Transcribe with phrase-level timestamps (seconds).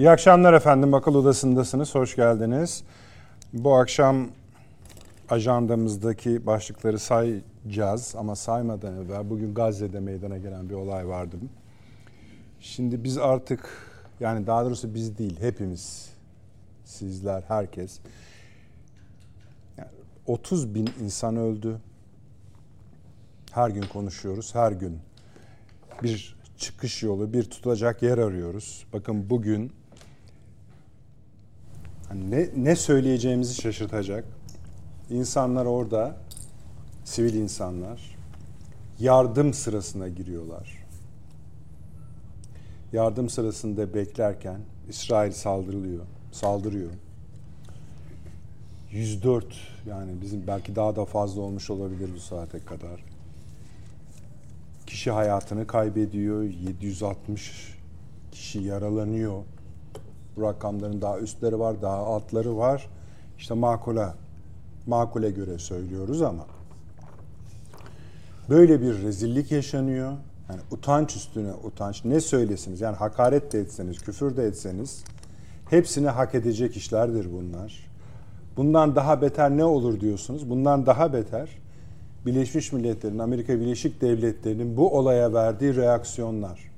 [0.00, 0.94] İyi akşamlar efendim.
[0.94, 1.94] Akıl Odası'ndasınız.
[1.94, 2.84] Hoş geldiniz.
[3.52, 4.28] Bu akşam
[5.30, 11.36] ajandamızdaki başlıkları sayacağız ama saymadan evvel bugün Gazze'de meydana gelen bir olay vardı.
[12.60, 13.68] Şimdi biz artık
[14.20, 16.10] yani daha doğrusu biz değil hepimiz
[16.84, 18.00] sizler herkes
[19.78, 19.90] yani
[20.26, 21.76] 30 bin insan öldü.
[23.52, 24.98] Her gün konuşuyoruz her gün
[26.02, 28.86] bir çıkış yolu bir tutacak yer arıyoruz.
[28.92, 29.79] Bakın bugün
[32.10, 34.24] hani ne, ne söyleyeceğimizi şaşırtacak.
[35.10, 36.16] İnsanlar orada,
[37.04, 38.16] sivil insanlar
[38.98, 40.86] yardım sırasına giriyorlar.
[42.92, 46.90] Yardım sırasında beklerken İsrail saldırılıyor, saldırıyor.
[48.92, 49.44] 104
[49.86, 53.04] yani bizim belki daha da fazla olmuş olabilir bu saate kadar.
[54.86, 57.74] Kişi hayatını kaybediyor, 760
[58.32, 59.42] kişi yaralanıyor.
[60.40, 62.88] Bu rakamların daha üstleri var, daha altları var.
[63.38, 64.06] İşte makule,
[64.86, 66.46] makule göre söylüyoruz ama
[68.48, 70.12] böyle bir rezillik yaşanıyor.
[70.50, 72.04] Yani utanç üstüne utanç.
[72.04, 72.80] Ne söylesiniz?
[72.80, 75.04] Yani hakaret de etseniz, küfür de etseniz
[75.70, 77.90] hepsini hak edecek işlerdir bunlar.
[78.56, 80.50] Bundan daha beter ne olur diyorsunuz?
[80.50, 81.48] Bundan daha beter
[82.26, 86.69] Birleşmiş Milletler'in, Amerika Birleşik Devletleri'nin bu olaya verdiği reaksiyonlar.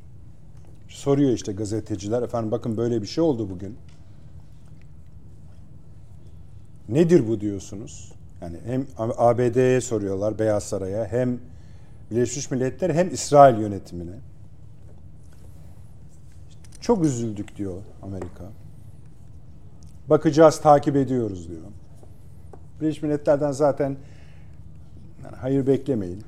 [0.92, 3.78] Soruyor işte gazeteciler, efendim bakın böyle bir şey oldu bugün.
[6.88, 8.12] Nedir bu diyorsunuz?
[8.40, 11.38] Yani hem ABD'ye soruyorlar, Beyaz Saray'a, hem
[12.10, 14.14] Birleşmiş Milletler hem İsrail yönetimine.
[16.80, 18.44] Çok üzüldük diyor Amerika.
[20.10, 21.62] Bakacağız, takip ediyoruz diyor.
[22.80, 23.96] Birleşmiş Milletler'den zaten
[25.36, 26.22] hayır beklemeyin.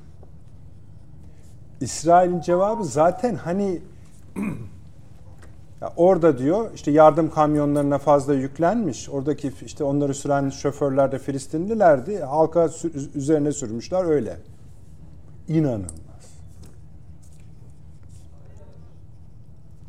[1.81, 3.81] İsrail'in cevabı zaten hani
[5.81, 9.09] ya orada diyor işte yardım kamyonlarına fazla yüklenmiş.
[9.09, 12.19] Oradaki işte onları süren şoförler de Filistinlilerdi.
[12.19, 12.69] Halka
[13.15, 14.37] üzerine sürmüşler öyle.
[15.47, 15.89] İnanılmaz.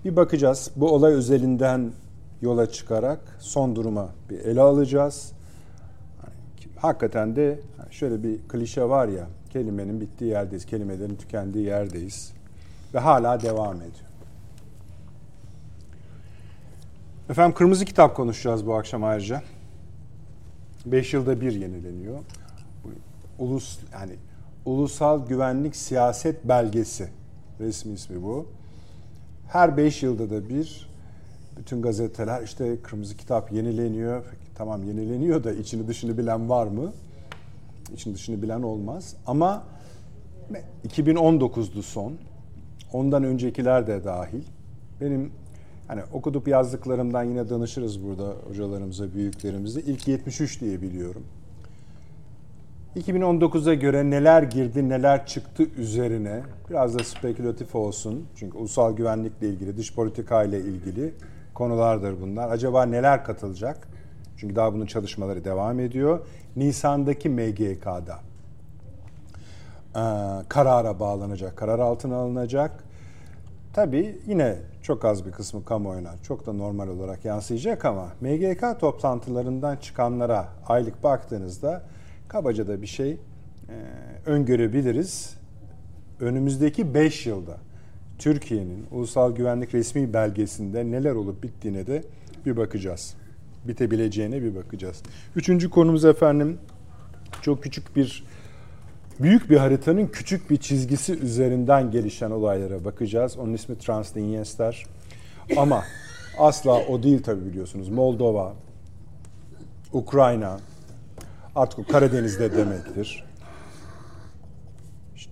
[0.05, 0.71] Bir bakacağız.
[0.77, 1.93] Bu olay özelinden
[2.43, 5.33] yola çıkarak son duruma bir ele alacağız.
[6.77, 12.33] Hakikaten de şöyle bir klişe var ya, kelimenin bittiği yerdeyiz, kelimelerin tükendiği yerdeyiz
[12.95, 14.06] ve hala devam ediyor.
[17.31, 19.43] Efendim Kırmızı Kitap konuşacağız bu akşam ayrıca.
[20.87, 22.19] Beş yılda bir yenileniyor.
[23.39, 24.13] Ulus yani
[24.65, 27.09] Ulusal Güvenlik Siyaset Belgesi
[27.61, 28.47] resmi ismi bu.
[29.49, 30.89] Her beş yılda da bir
[31.57, 34.25] bütün gazeteler işte Kırmızı Kitap yenileniyor.
[34.55, 36.93] Tamam yenileniyor da içini dışını bilen var mı?
[37.95, 39.17] İçini dışını bilen olmaz.
[39.27, 39.65] Ama
[40.89, 42.13] 2019'du son.
[42.93, 44.43] Ondan öncekiler de dahil.
[45.01, 45.33] Benim
[45.89, 49.81] hani okudup yazdıklarımdan yine danışırız burada hocalarımıza, büyüklerimize.
[49.81, 51.23] İlk 73 diye biliyorum.
[52.97, 58.27] 2019'a göre neler girdi, neler çıktı üzerine biraz da spekülatif olsun.
[58.37, 61.15] Çünkü ulusal güvenlikle ilgili, dış politika ile ilgili
[61.55, 62.51] konulardır bunlar.
[62.51, 63.89] Acaba neler katılacak?
[64.37, 66.21] Çünkü daha bunun çalışmaları devam ediyor.
[66.57, 68.19] Nisan'daki MGK'da
[69.97, 70.03] e,
[70.49, 72.85] karara bağlanacak, karar altına alınacak.
[73.77, 79.77] Tabii yine çok az bir kısmı kamuoyuna çok da normal olarak yansıyacak ama MGK toplantılarından
[79.77, 81.83] çıkanlara aylık baktığınızda
[82.29, 83.19] kabaca da bir şey e,
[84.27, 85.37] öngörebiliriz.
[86.21, 87.57] Önümüzdeki 5 yılda
[88.19, 92.03] Türkiye'nin ulusal güvenlik resmi belgesinde neler olup bittiğine de
[92.47, 93.15] bir bakacağız.
[93.65, 95.03] Bitebileceğine bir bakacağız.
[95.37, 96.59] Üçüncü konumuz efendim
[97.43, 98.25] çok küçük bir
[99.21, 103.39] büyük bir haritanın küçük bir çizgisi üzerinden gelişen olaylara bakacağız.
[103.39, 104.87] Onun ismi Transdniester.
[105.57, 105.85] Ama
[106.39, 107.89] asla o değil tabi biliyorsunuz.
[107.89, 108.55] Moldova,
[109.93, 110.59] Ukrayna,
[111.55, 113.25] artık o Karadeniz'de demektir.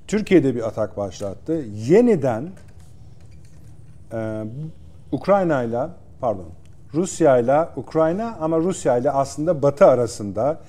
[0.07, 1.65] Türkiye'de bir atak başlattı.
[1.75, 2.51] Yeniden
[4.13, 4.45] e,
[5.13, 5.87] Ukrayna ile
[6.21, 6.49] pardon
[6.95, 10.61] Rusya ile Ukrayna ama Rusya ile aslında Batı arasında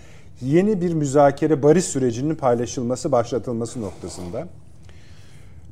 [0.41, 4.47] yeni bir müzakere barış sürecinin paylaşılması, başlatılması noktasında.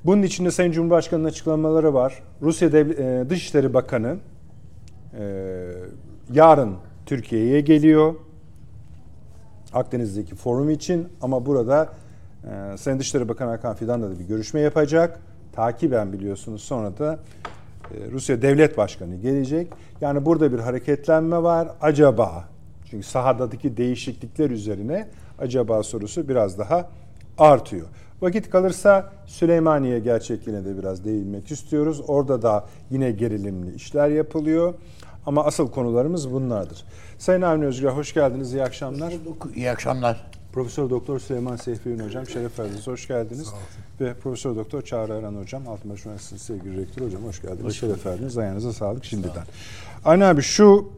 [0.06, 2.24] Bunun içinde Sayın Cumhurbaşkanı'nın açıklamaları var.
[2.42, 4.18] Rusya e, Dışişleri Bakanı
[5.20, 5.66] e,
[6.34, 6.76] yarın
[7.06, 8.16] Türkiye'ye geliyor.
[9.74, 11.90] Akdeniz'deki forum için ama burada
[12.44, 15.20] e, Sayın Dışişleri Bakanı Hakan Fidan'la da bir görüşme yapacak.
[15.54, 17.20] Takiben biliyorsunuz sonra da
[17.92, 19.68] e, Rusya Devlet Başkanı gelecek.
[20.02, 21.68] Yani burada bir hareketlenme var.
[21.82, 22.53] Acaba
[22.94, 25.08] çünkü sahadaki değişiklikler üzerine
[25.40, 26.90] acaba sorusu biraz daha
[27.38, 27.88] artıyor.
[28.22, 32.02] Vakit kalırsa Süleymaniye gerçekliğine de biraz değinmek istiyoruz.
[32.08, 34.74] Orada da yine gerilimli işler yapılıyor.
[35.26, 36.86] Ama asıl konularımız bunlardır.
[37.18, 38.54] Sayın Avni Özgür hoş geldiniz.
[38.54, 39.14] İyi akşamlar.
[39.56, 40.28] İyi akşamlar.
[40.54, 42.88] Profesör Doktor Süleyman Seyfi Ün hocam şeref verdiniz.
[42.88, 43.54] Hoş geldiniz.
[44.02, 47.64] Ve Profesör Doktor Çağrı Aran hocam Altınbaş Üniversitesi sevgili rektör hocam hoş geldiniz.
[47.64, 48.38] Hoş şeref verdiniz.
[48.38, 49.44] Ayağınıza sağlık şimdiden.
[50.06, 50.90] Aynen abi şu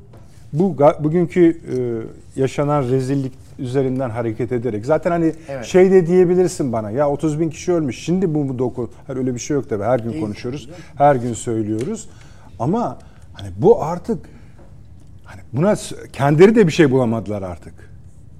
[0.60, 5.66] bu bugünkü e, yaşanan rezillik üzerinden hareket ederek zaten hani evet.
[5.66, 9.34] şey de diyebilirsin bana ya 30 bin kişi ölmüş şimdi bu mu doku her öyle
[9.34, 12.10] bir şey yok tabii her gün konuşuyoruz her gün söylüyoruz
[12.60, 13.00] ama
[13.34, 14.30] hani bu artık
[15.24, 15.76] hani buna
[16.14, 17.74] kendileri de bir şey bulamadılar artık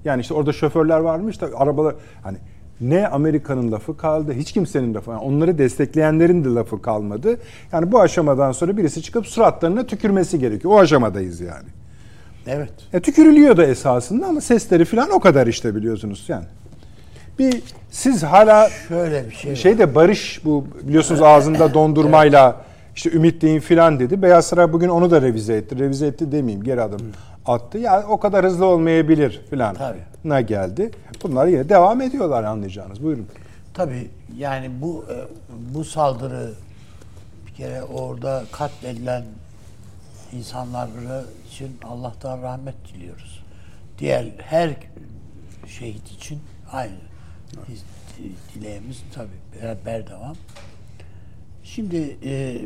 [0.04, 2.38] yani işte orada şoförler varmış da arabalar hani
[2.80, 5.10] ne Amerika'nın lafı kaldı, hiç kimsenin lafı.
[5.10, 7.38] Yani onları destekleyenlerin de lafı kalmadı.
[7.72, 10.74] Yani bu aşamadan sonra birisi çıkıp suratlarına tükürmesi gerekiyor.
[10.74, 11.68] O aşamadayız yani.
[12.46, 12.72] Evet.
[12.92, 16.44] E, tükürülüyor da esasında ama sesleri falan o kadar işte biliyorsunuz yani.
[17.38, 22.66] Bir siz hala şöyle bir şey şeyde Barış bu biliyorsunuz ağzında dondurmayla evet.
[22.96, 24.22] işte ümitleyin filan dedi.
[24.22, 25.78] Beyaz Saray bugün onu da revize etti.
[25.78, 27.00] Revize etti demeyeyim geri adım
[27.46, 27.78] attı.
[27.78, 29.76] Ya o kadar hızlı olmayabilir filan.
[30.24, 30.90] Na geldi.
[31.22, 33.02] Bunlar yine devam ediyorlar anlayacağınız.
[33.02, 33.26] Buyurun.
[33.74, 35.16] Tabii yani bu e,
[35.74, 36.50] bu saldırı
[37.46, 39.24] bir kere orada katledilen
[40.32, 40.88] insanlar
[41.56, 43.42] için Allah'tan rahmet diliyoruz.
[43.98, 44.74] Diğer her
[45.66, 46.40] şehit için
[46.72, 46.92] aynı
[47.56, 47.82] evet.
[48.54, 50.36] dileğimiz tabii beraber devam.
[51.64, 52.62] Şimdi e,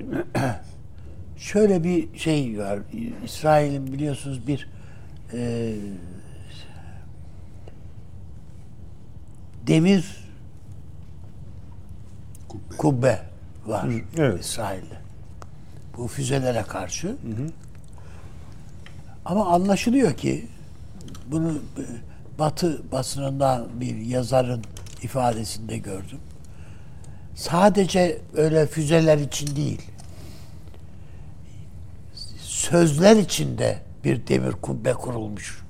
[1.37, 2.79] şöyle bir şey var.
[3.25, 4.69] İsrail'in biliyorsunuz bir
[5.33, 5.75] e,
[9.67, 10.25] demir
[12.49, 13.23] kubbe, kubbe
[13.67, 13.89] var
[14.19, 14.45] evet.
[14.45, 15.01] İsrail'de.
[15.97, 17.09] Bu füzelere karşı.
[17.09, 17.51] Hı hı.
[19.25, 20.47] Ama anlaşılıyor ki
[21.27, 21.59] bunu
[22.39, 24.65] Batı basınından bir yazarın
[25.03, 26.19] ifadesinde gördüm.
[27.35, 29.83] Sadece öyle füzeler için değil,
[32.41, 35.63] sözler içinde bir demir kubbe kurulmuş.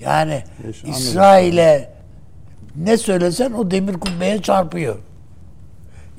[0.00, 0.44] Yani
[0.86, 1.94] İsrail'e
[2.76, 4.98] ne söylesen o demir kubbeye çarpıyor.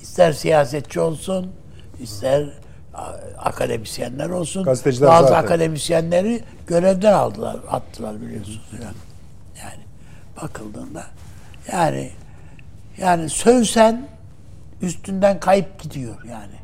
[0.01, 1.51] İster siyasetçi olsun,
[1.99, 2.49] ister
[3.37, 4.63] akademisyenler olsun.
[4.63, 5.43] Gazeteciler bazı zaten.
[5.43, 8.93] akademisyenleri görevden aldılar, attılar biliyorsunuz falan.
[9.63, 9.83] Yani
[10.41, 11.03] bakıldığında
[11.71, 12.11] yani
[12.97, 14.07] yani sövsen
[14.81, 16.55] üstünden kayıp gidiyor yani.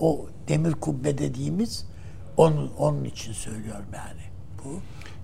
[0.00, 1.86] O demir kubbe dediğimiz
[2.36, 4.20] onun onun için söylüyorum yani.
[4.64, 4.68] Bu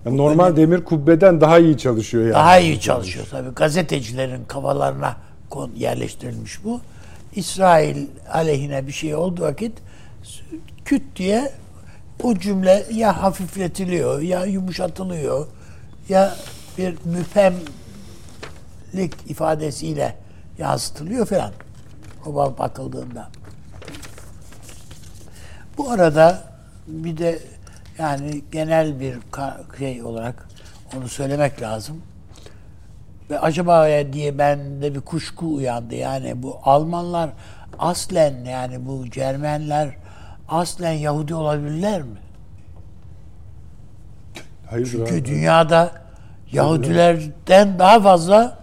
[0.05, 0.57] yani normal önemli.
[0.57, 2.33] demir kubbeden daha iyi çalışıyor yani.
[2.33, 3.49] Daha iyi çalışıyor tabii.
[3.49, 5.17] Gazetecilerin kafalarına
[5.75, 6.81] yerleştirilmiş bu.
[7.35, 9.73] İsrail aleyhine bir şey olduğu vakit
[10.85, 11.51] küt diye
[12.23, 15.47] o cümle ya hafifletiliyor ya yumuşatılıyor
[16.09, 16.35] ya
[16.77, 17.61] bir müpemlik
[19.27, 20.15] ifadesiyle
[20.57, 21.51] yansıtılıyor falan.
[22.25, 23.29] O bakıldığında.
[25.77, 26.43] Bu arada
[26.87, 27.39] bir de
[27.97, 29.17] yani genel bir
[29.79, 30.47] şey olarak
[30.97, 32.01] onu söylemek lazım.
[33.29, 35.95] Ve acaba diye bende bir kuşku uyandı.
[35.95, 37.29] Yani bu Almanlar
[37.79, 39.95] aslen yani bu Cermenler
[40.49, 42.17] aslen Yahudi olabilirler mi?
[44.69, 45.25] Hayır Çünkü abi.
[45.25, 45.91] dünyada
[46.51, 48.59] Yahudilerden daha fazla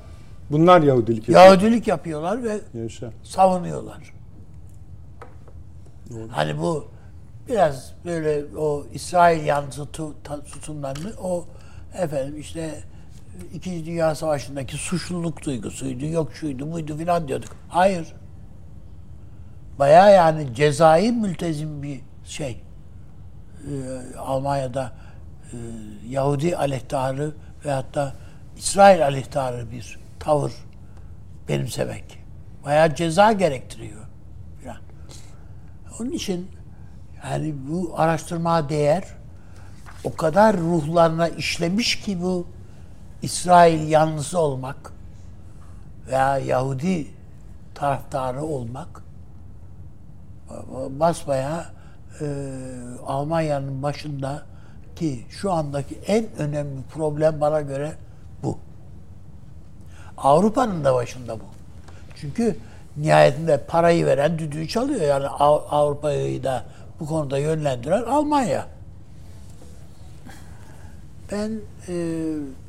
[0.51, 1.41] bunlar Yahudilik yapıyor.
[1.41, 3.11] Yahudilik yapıyorlar ve Yaşa.
[3.23, 4.15] savunuyorlar.
[6.11, 6.29] Doğru.
[6.31, 6.89] Hani bu
[7.49, 9.87] biraz böyle o İsrail yanlısı
[10.53, 11.45] tutumlarını o
[11.99, 12.75] efendim işte
[13.55, 17.57] İkinci Dünya Savaşı'ndaki suçluluk duygusuydu, yok şuydu buydu filan diyorduk.
[17.69, 18.15] Hayır.
[19.79, 22.61] Baya yani cezai mültezim bir şey.
[23.69, 24.93] Ee, Almanya'da
[25.53, 25.57] e,
[26.09, 27.33] Yahudi aleyhtarı
[27.65, 28.15] ve hatta
[28.57, 30.53] İsrail aleyhtarı bir tavır
[31.49, 32.19] benimsemek.
[32.65, 34.01] Baya ceza gerektiriyor.
[34.63, 34.77] Falan.
[36.01, 36.51] Onun için
[37.25, 39.05] yani bu araştırma değer
[40.05, 42.47] o kadar ruhlarına işlemiş ki bu
[43.23, 44.93] İsrail yanlısı olmak
[46.07, 47.07] veya Yahudi
[47.75, 49.03] taraftarı olmak
[50.91, 51.67] basbaya
[52.21, 52.27] e,
[53.07, 54.43] Almanya'nın başında
[54.97, 57.93] ki şu andaki en önemli problem bana göre
[58.43, 58.59] bu.
[60.17, 61.45] Avrupa'nın da başında bu.
[62.17, 62.57] Çünkü
[62.97, 65.01] nihayetinde parayı veren düdüğü çalıyor.
[65.01, 66.65] Yani Avrupa'yı da
[67.01, 68.67] bu konuda yönlendiren Almanya.
[71.33, 71.51] Ben
[71.89, 71.95] e,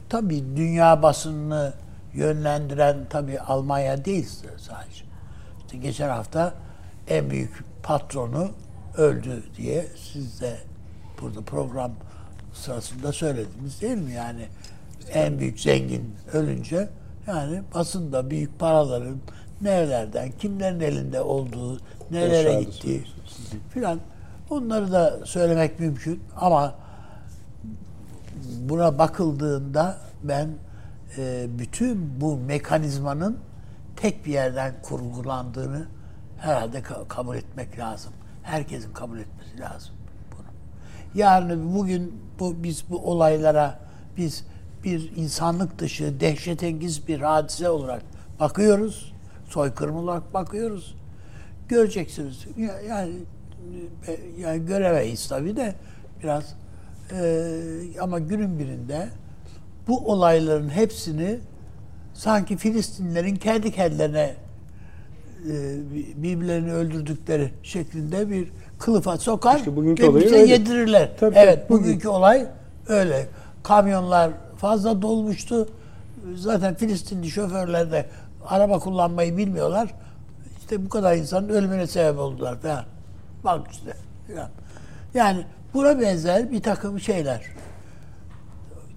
[0.09, 1.73] tabii dünya basınını
[2.13, 5.03] yönlendiren tabii Almanya değil sadece.
[5.59, 6.53] İşte geçen hafta
[7.07, 8.49] en büyük patronu
[8.97, 10.57] öldü diye siz de
[11.21, 11.91] burada program
[12.53, 14.11] sırasında söylediniz değil mi?
[14.11, 14.45] Yani
[15.13, 16.89] en büyük zengin ölünce
[17.27, 19.17] yani basında büyük paraların
[19.61, 21.79] nerelerden, kimlerin elinde olduğu,
[22.11, 23.03] nerelere gittiği
[23.69, 23.99] filan
[24.49, 26.75] Onları da söylemek mümkün ama
[28.59, 30.49] buna bakıldığında ben
[31.17, 33.37] e, bütün bu mekanizmanın
[33.95, 35.87] tek bir yerden kurgulandığını
[36.43, 38.13] herhalde ka- kabul etmek lazım.
[38.43, 39.95] Herkesin kabul etmesi lazım
[40.31, 40.45] bunu.
[41.21, 43.79] Yarın bugün bu biz bu olaylara
[44.17, 44.43] biz
[44.83, 48.01] bir insanlık dışı dehşetengiz bir hadise olarak
[48.39, 49.13] bakıyoruz.
[49.49, 50.95] Soykırım olarak bakıyoruz.
[51.69, 52.45] Göreceksiniz.
[52.57, 53.13] Ya- Yani
[54.07, 55.75] e, yani göremeyiz tabii de
[56.23, 56.55] biraz
[57.11, 59.09] e, ama günün birinde
[59.87, 61.39] bu olayların hepsini
[62.13, 64.35] sanki Filistinlerin kendi kendilerine
[66.15, 68.47] birbirlerini öldürdükleri şeklinde bir
[68.79, 70.37] kılıfa sokar İşte bugünkü olayı öyle.
[70.37, 71.11] yedirirler.
[71.19, 71.85] Tabii, evet, tabii, bugün.
[71.85, 72.45] bugünkü olay
[72.87, 73.27] öyle.
[73.63, 75.69] Kamyonlar fazla dolmuştu.
[76.35, 78.05] Zaten Filistinli şoförler de
[78.45, 79.93] araba kullanmayı bilmiyorlar.
[80.59, 82.85] İşte bu kadar insanın ölümüne sebep oldular falan.
[83.43, 83.93] Bak işte
[84.27, 84.49] falan.
[85.13, 87.41] Yani buna benzer bir takım şeyler.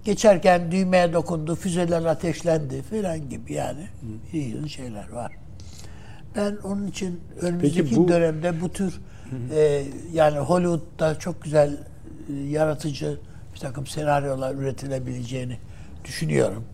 [0.04, 3.88] Geçerken düğmeye dokundu, füzeler ateşlendi falan gibi yani.
[4.32, 5.32] İyi şeyler var.
[6.36, 9.00] Ben onun için önümüzdeki Peki bu- dönemde bu tür
[9.54, 11.76] e, yani Hollywood'da çok güzel
[12.30, 13.18] e, yaratıcı
[13.54, 15.58] bir takım senaryolar üretilebileceğini
[16.04, 16.64] düşünüyorum.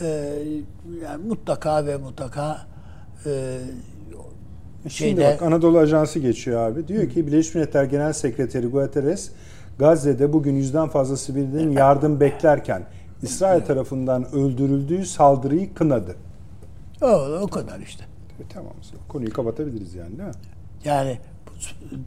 [0.00, 0.06] E,
[1.04, 2.58] yani mutlaka ve mutlaka
[3.26, 3.58] e,
[4.82, 6.88] Şimdi şeyde bak Anadolu Ajansı geçiyor abi.
[6.88, 9.30] Diyor ki Birleşmiş Milletler Genel Sekreteri Guterres
[9.78, 12.82] Gazze'de bugün yüzden fazla sivilin yardım beklerken
[13.22, 16.16] İsrail tarafından öldürüldüğü saldırıyı kınadı.
[17.02, 17.06] o,
[17.40, 18.09] o kadar işte.
[18.40, 18.72] E, tamam.
[19.08, 20.34] Konuyu kapatabiliriz yani değil mi?
[20.84, 21.18] Yani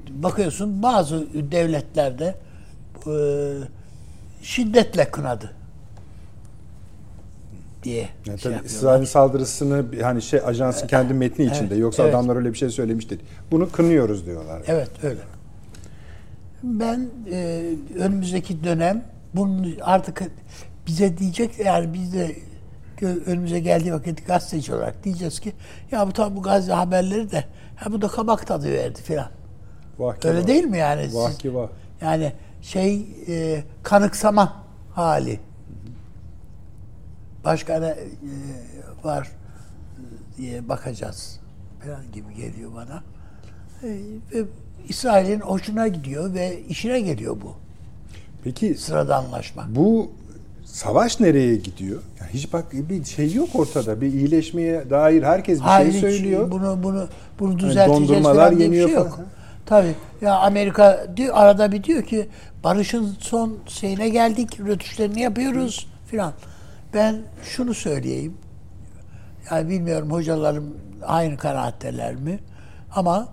[0.10, 2.36] bakıyorsun bazı devletlerde
[3.08, 3.16] e,
[4.42, 5.52] şiddetle kınadı
[7.84, 8.66] diye Yani şey tabii.
[8.66, 11.68] İsrail'in saldırısını hani şey ajansın kendi metni içinde.
[11.68, 12.16] evet, Yoksa evet.
[12.16, 13.22] adamlar öyle bir şey söylemiş değil.
[13.52, 14.62] Bunu kınıyoruz diyorlar.
[14.68, 15.20] Evet öyle.
[16.64, 17.64] Ben e,
[17.96, 19.04] önümüzdeki dönem
[19.36, 20.24] bunun artık
[20.88, 22.36] bize diyecek yani biz de
[23.02, 25.54] önümüze geldiği vakit gazeteci olarak diyeceğiz ki
[25.92, 27.46] ya bu tabi bu Gazze haberleri de
[27.76, 29.30] ha bu da kabak tadı verdi filan.
[30.24, 30.48] Öyle vah.
[30.48, 31.10] değil mi yani?
[31.10, 31.68] Siz- ki vah.
[32.02, 34.64] Yani şey e, kanıksama
[34.96, 35.40] hali.
[37.44, 37.98] Başka ne e,
[39.04, 39.32] var
[40.38, 41.40] diye bakacağız
[41.84, 43.04] falan gibi geliyor bana.
[43.84, 43.90] E,
[44.34, 44.46] ve
[44.88, 47.56] İsrail'in hoşuna gidiyor ve işine geliyor bu
[48.44, 49.66] Peki sıradanlaşma.
[49.70, 50.12] bu
[50.74, 52.02] savaş nereye gidiyor?
[52.20, 54.02] Yani hiç bak bir şey yok ortada.
[54.02, 56.52] Bir iyileşmeye dair herkes bir Hayır, şey söylüyor.
[56.52, 57.08] Bunu bunu
[57.40, 59.10] bunu düzelteceğiz dondurmalar falan yeniyor şey yok.
[59.10, 59.28] falan.
[59.66, 59.96] Tabii.
[60.22, 62.28] Ya Amerika diyor arada bir diyor ki
[62.64, 66.34] barışın son şeyine geldik, rötuşlarını yapıyoruz filan.
[66.94, 68.34] Ben şunu söyleyeyim.
[69.52, 72.40] Yani bilmiyorum hocalarım aynı kanaatteler mi?
[72.96, 73.28] Ama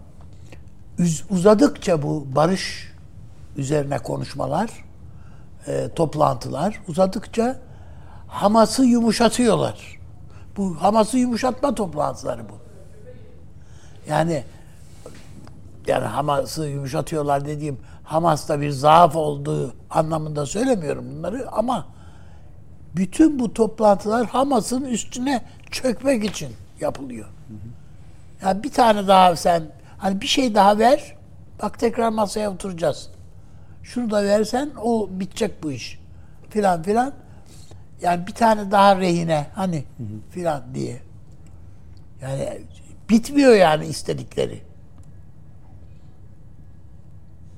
[1.30, 2.92] uzadıkça bu barış
[3.56, 4.70] üzerine konuşmalar,
[5.67, 7.59] e, toplantılar uzadıkça
[8.29, 9.99] Hamas'ı yumuşatıyorlar.
[10.57, 12.52] Bu Hamas'ı yumuşatma toplantıları bu.
[14.09, 14.45] Yani
[15.87, 21.87] yani Hamas'ı yumuşatıyorlar dediğim Hamas'ta bir zaaf olduğu anlamında söylemiyorum bunları ama
[22.97, 27.29] bütün bu toplantılar Hamas'ın üstüne çökmek için yapılıyor.
[28.43, 29.62] Yani bir tane daha sen
[29.99, 31.17] hani bir şey daha ver
[31.62, 33.11] bak tekrar masaya oturacağız.
[33.82, 36.00] Şunu da versen o bitecek bu iş.
[36.50, 37.12] Filan filan.
[38.02, 39.84] Yani bir tane daha rehine hani
[40.30, 41.00] filan diye.
[42.22, 42.62] Yani
[43.10, 44.62] bitmiyor yani istedikleri.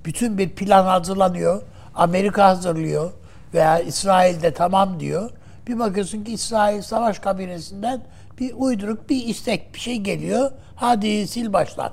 [0.05, 1.63] Bütün bir plan hazırlanıyor.
[1.95, 3.13] Amerika hazırlıyor
[3.55, 5.31] veya İsrail'de tamam diyor.
[5.67, 8.03] Bir bakıyorsun ki İsrail savaş kabinesinden
[8.39, 10.51] bir uyduruk bir istek bir şey geliyor.
[10.77, 11.93] Hadi sil baştan.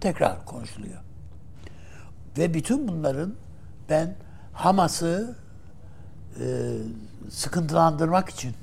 [0.00, 1.09] Tekrar konuşuluyor.
[2.40, 3.34] Ve bütün bunların
[3.88, 4.14] ben
[4.52, 5.36] Hamas'ı
[6.40, 6.44] e,
[7.30, 8.54] sıkıntılandırmak için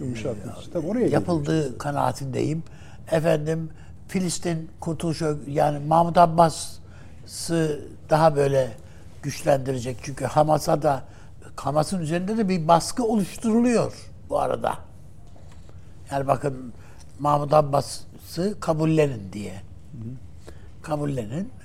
[0.00, 0.72] Yumuşatmak için.
[0.72, 2.62] Tabii oraya yapıldığı kanaatindeyim.
[3.10, 3.70] Efendim
[4.08, 8.72] Filistin kurtuluşu yani Mahmut Abbas'ı daha böyle
[9.22, 9.96] güçlendirecek.
[10.02, 11.02] Çünkü Hamas'a da
[11.56, 14.78] Hamas'ın üzerinde de bir baskı oluşturuluyor bu arada.
[16.10, 16.72] Yani bakın
[17.18, 19.62] Mahmut Abbas'ı kabullenin diye.
[20.82, 21.59] Kabullenin.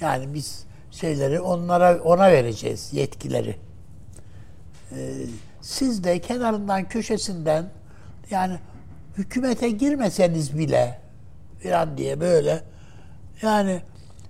[0.00, 3.56] Yani biz şeyleri onlara ona vereceğiz yetkileri.
[4.92, 5.12] Ee,
[5.60, 7.64] siz de kenarından köşesinden
[8.30, 8.58] yani
[9.18, 11.00] hükümete girmeseniz bile
[11.62, 12.62] falan diye böyle
[13.42, 13.80] yani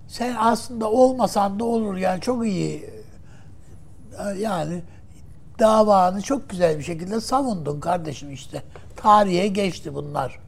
[0.09, 2.91] sen aslında olmasan da olur yani çok iyi
[4.39, 4.83] yani
[5.59, 8.63] davanı çok güzel bir şekilde savundun kardeşim işte.
[8.97, 10.39] Tarihe geçti bunlar.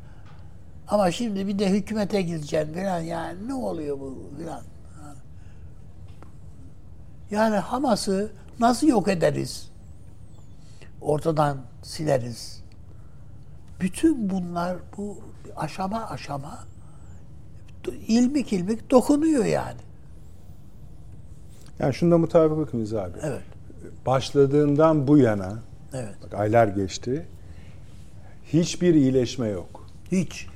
[0.89, 4.63] Ama şimdi bir de hükümete gideceksin falan yani ne oluyor bu falan.
[7.31, 9.69] Yani Hamas'ı nasıl yok ederiz?
[11.01, 12.63] Ortadan sileriz.
[13.81, 15.19] Bütün bunlar bu
[15.57, 16.59] aşama aşama
[18.09, 19.81] ilmik ilmik dokunuyor yani.
[21.79, 23.19] Yani şunda mutabıkız abi.
[23.23, 23.43] Evet.
[24.07, 25.59] Başladığından bu yana
[25.93, 26.15] Evet.
[26.25, 27.27] bak aylar geçti.
[28.53, 29.87] Hiçbir iyileşme yok.
[30.13, 30.47] Hiç.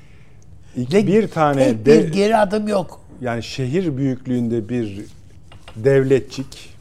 [0.76, 3.00] İki, bir tane tek de, bir geri adım yok.
[3.20, 5.06] yani şehir büyüklüğünde bir
[5.76, 6.72] devletçik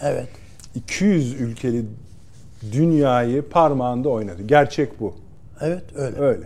[0.00, 0.28] Evet.
[0.74, 1.84] 200 ülkeli
[2.72, 4.42] dünyayı parmağında oynadı.
[4.46, 5.14] Gerçek bu.
[5.60, 6.18] Evet öyle.
[6.18, 6.44] Öyle.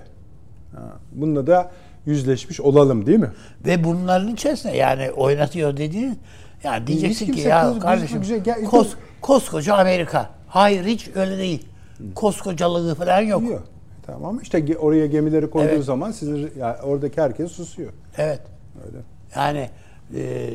[0.76, 1.70] Ha, Bununla da
[2.06, 3.30] yüzleşmiş olalım değil mi?
[3.66, 6.18] Ve bunların içerisinde yani oynatıyor dediğin
[6.64, 10.30] yani diyeceksin ki ya kız- kardeşim biz- gel- kos, koskoca Amerika.
[10.48, 11.66] Hayır hiç öyle değil.
[12.14, 13.42] Koskocalığı falan yok.
[13.50, 13.64] Yok.
[14.06, 15.84] Tamam ama işte oraya gemileri koyduğu Evet.
[15.84, 17.92] zaman sizin yani oradaki herkes susuyor.
[18.18, 18.40] Evet.
[18.86, 18.98] Öyle.
[19.36, 19.70] Yani
[20.14, 20.50] e,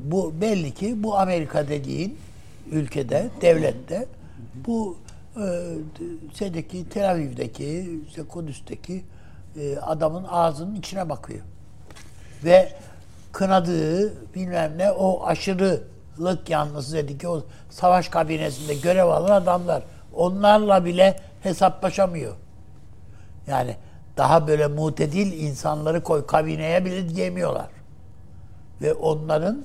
[0.00, 2.18] bu belli ki bu Amerika dediğin
[2.70, 4.06] ülkede, devlette
[4.66, 4.96] bu
[5.36, 5.46] e,
[6.38, 9.04] şeydeki Tel Aviv'deki, işte Kudüs'teki
[9.60, 11.40] e, adamın ağzının içine bakıyor.
[12.44, 12.72] Ve
[13.32, 19.82] kınadığı bilmem ne o aşırılık yanlısı dedi ki o savaş kabinesinde görev alan adamlar
[20.14, 22.34] onlarla bile hesaplaşamıyor.
[23.46, 23.76] Yani
[24.16, 27.77] daha böyle mutedil insanları koy kabineye bile diyemiyorlar.
[28.82, 29.64] Ve onların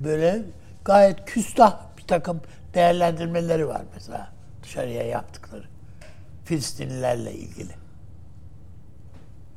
[0.00, 0.42] böyle
[0.84, 2.40] gayet küstah bir takım
[2.74, 4.28] değerlendirmeleri var mesela
[4.62, 5.64] dışarıya yaptıkları.
[6.44, 7.72] Filistinlilerle ilgili.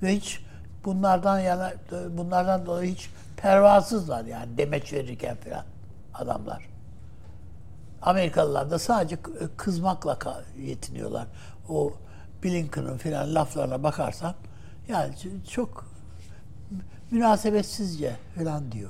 [0.04, 0.40] Ve hiç
[0.86, 1.74] bunlardan yana
[2.10, 5.66] bunlardan dolayı hiç pervasızlar yani demeç verirken falan
[6.14, 6.68] adamlar.
[8.02, 11.28] Amerikalılar da sadece k- kızmakla yetiniyorlar.
[11.70, 11.94] O
[12.44, 14.34] Blinken'ın filan laflarına bakarsan
[14.88, 15.14] yani
[15.50, 15.93] çok
[17.14, 18.90] münasebetsizce falan diyor.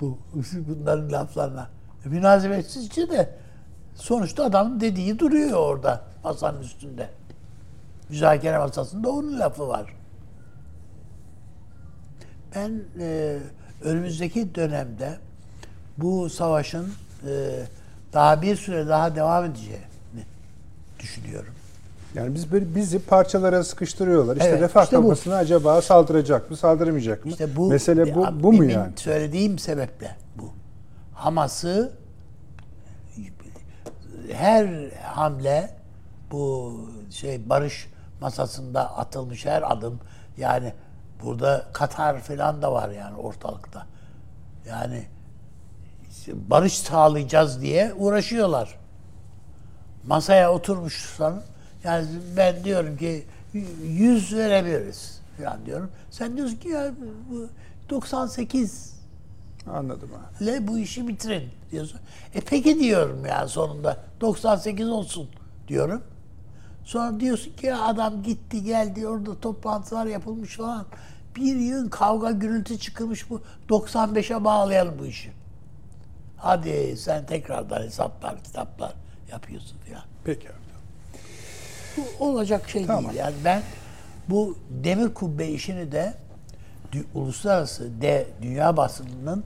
[0.00, 0.18] Bu
[0.68, 1.70] bunların laflarına.
[2.06, 3.34] E, Münasebetsizce de
[3.94, 7.10] sonuçta adamın dediği duruyor orada masanın üstünde.
[8.08, 9.94] Müzakere masasında onun lafı var.
[12.54, 13.38] Ben e,
[13.82, 15.18] önümüzdeki dönemde
[15.98, 16.92] bu savaşın
[17.26, 17.62] e,
[18.12, 20.24] daha bir süre daha devam edeceğini
[20.98, 21.54] düşünüyorum.
[22.14, 24.36] Yani biz böyle bizi parçalara sıkıştırıyorlar.
[24.36, 25.02] İşte Evet, refah işte bu.
[25.02, 27.30] kafasına acaba saldıracak mı, saldırmayacak mı?
[27.30, 28.92] İşte bu Mesele bu ya, bu mu yani?
[28.96, 30.52] söylediğim sebeple bu.
[31.14, 31.92] Hamas'ı
[34.32, 35.70] her hamle
[36.30, 36.72] bu
[37.10, 37.88] şey barış
[38.20, 40.00] masasında atılmış her adım
[40.36, 40.72] yani
[41.24, 43.86] burada Katar falan da var yani ortalıkta.
[44.68, 45.04] Yani
[46.32, 48.78] barış sağlayacağız diye uğraşıyorlar.
[50.06, 51.42] Masaya oturmuşsan
[51.84, 53.24] yani ben diyorum ki
[53.84, 55.90] 100 verebiliriz falan diyorum.
[56.10, 56.90] Sen diyorsun ki ya
[57.30, 57.48] bu
[57.90, 58.94] 98
[59.66, 60.44] Anladım abi.
[60.44, 62.00] ile bu işi bitirin diyorsun.
[62.34, 65.28] E peki diyorum ya sonunda 98 olsun
[65.68, 66.02] diyorum.
[66.84, 70.86] Sonra diyorsun ki ya adam gitti geldi orada toplantılar yapılmış falan.
[71.36, 75.32] Bir yığın kavga gürültü çıkılmış bu 95'e bağlayalım bu işi.
[76.36, 78.92] Hadi sen tekrardan hesaplar kitaplar
[79.30, 80.02] yapıyorsun falan.
[80.24, 80.63] Peki abi.
[81.96, 83.04] Bu olacak şey Tamam.
[83.04, 83.18] değil.
[83.18, 83.62] Yani ben
[84.28, 86.14] bu demir kubbe işini de
[87.14, 89.44] uluslararası de dünya basınının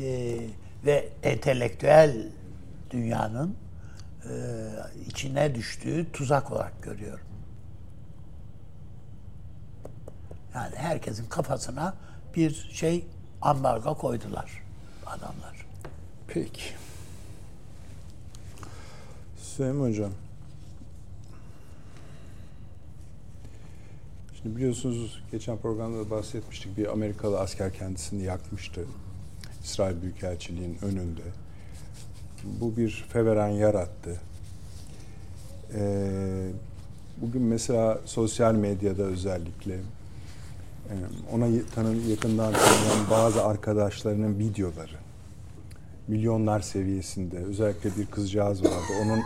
[0.00, 0.36] e,
[0.84, 2.28] ve entelektüel
[2.90, 3.56] dünyanın
[4.24, 4.32] e,
[5.06, 7.26] içine düştüğü tuzak olarak görüyorum.
[10.54, 11.94] Yani herkesin kafasına
[12.36, 13.06] bir şey
[13.42, 14.62] ambargo koydular
[15.06, 15.66] adamlar.
[16.28, 16.62] Peki.
[19.36, 20.12] Süleyman Hocam.
[24.42, 26.76] Şimdi biliyorsunuz geçen programda da bahsetmiştik.
[26.76, 28.84] Bir Amerikalı asker kendisini yakmıştı.
[29.64, 31.22] İsrail Büyükelçiliği'nin önünde.
[32.60, 34.20] Bu bir feveren yarattı.
[35.74, 36.48] Ee,
[37.16, 40.94] bugün mesela sosyal medyada özellikle e,
[41.32, 44.96] ona y- tanı, yakından tanıyan bazı arkadaşlarının videoları
[46.08, 49.20] milyonlar seviyesinde özellikle bir kızcağız vardı onun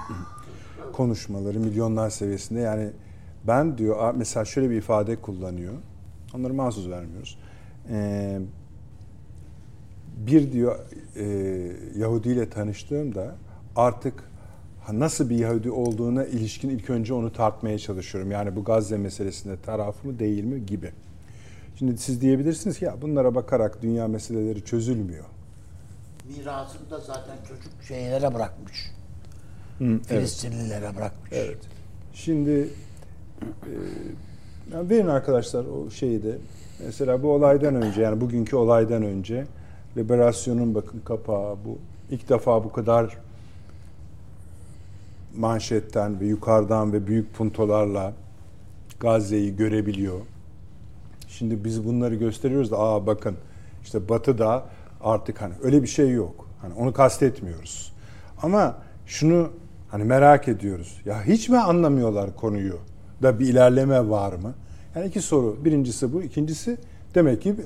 [0.93, 2.91] konuşmaları milyonlar seviyesinde yani
[3.47, 5.73] ben diyor "Aa, mesela şöyle bir ifade kullanıyor
[6.35, 7.39] onları mahsus vermiyoruz
[7.91, 8.39] Ee,
[10.27, 10.79] bir diyor
[11.17, 11.25] e,
[11.99, 13.35] Yahudi ile tanıştığımda
[13.77, 14.15] artık
[14.93, 18.31] nasıl bir Yahudi olduğuna ilişkin ilk önce onu tartmaya çalışıyorum.
[18.31, 20.93] Yani bu Gazze meselesinde tarafı mı değil mi gibi.
[21.79, 25.25] Şimdi siz diyebilirsiniz ki ya bunlara bakarak dünya meseleleri çözülmüyor.
[26.39, 28.91] Mirasını da zaten çocuk şeylere bırakmış.
[29.81, 30.07] evet.
[30.07, 31.33] Filistinlilere bırakmış.
[31.33, 31.59] Evet.
[32.15, 32.69] Şimdi
[34.73, 36.39] yani verin arkadaşlar o şeyi de.
[36.87, 39.47] Mesela bu olaydan önce yani bugünkü olaydan önce
[39.97, 41.79] Liberasyon'un bakın kapağı bu
[42.11, 43.19] ilk defa bu kadar
[45.37, 48.13] manşetten ve yukarıdan ve büyük puntolarla
[49.01, 50.21] Gazze'yi görebiliyor.
[51.29, 53.37] Şimdi biz bunları gösteriyoruz da aa bakın
[53.85, 54.65] işte Batı'da
[55.01, 56.49] artık hani öyle bir şey yok.
[56.63, 57.93] Hani onu kastetmiyoruz.
[58.43, 59.49] Ama şunu
[59.89, 61.01] hani merak ediyoruz.
[61.05, 62.79] Ya hiç mi anlamıyorlar konuyu?
[63.23, 64.55] Da bir ilerleme var mı?
[64.95, 65.65] Yani iki soru.
[65.65, 66.23] Birincisi bu.
[66.23, 66.79] ikincisi
[67.15, 67.57] demek ki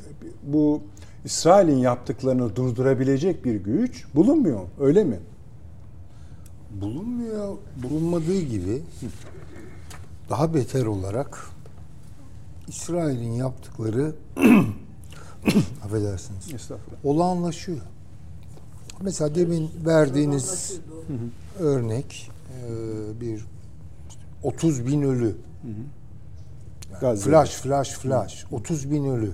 [0.43, 0.83] bu
[1.25, 4.61] İsrail'in yaptıklarını durdurabilecek bir güç bulunmuyor.
[4.81, 5.19] Öyle mi?
[6.81, 7.57] Bulunmuyor.
[7.83, 8.83] Bulunmadığı gibi
[10.31, 11.39] daha beter olarak
[12.69, 14.15] İsrail'in yaptıkları
[15.85, 16.55] affedersiniz.
[16.55, 17.05] Estağfurullah.
[17.05, 17.81] Olağanlaşıyor.
[19.03, 20.81] Mesela demin verdiğiniz
[21.59, 23.45] örnek e, bir
[24.43, 25.37] 30 bin ölü.
[27.01, 27.31] Gazze'de.
[27.31, 28.45] Flash, flash, flash.
[28.53, 29.33] 30 bin ölü.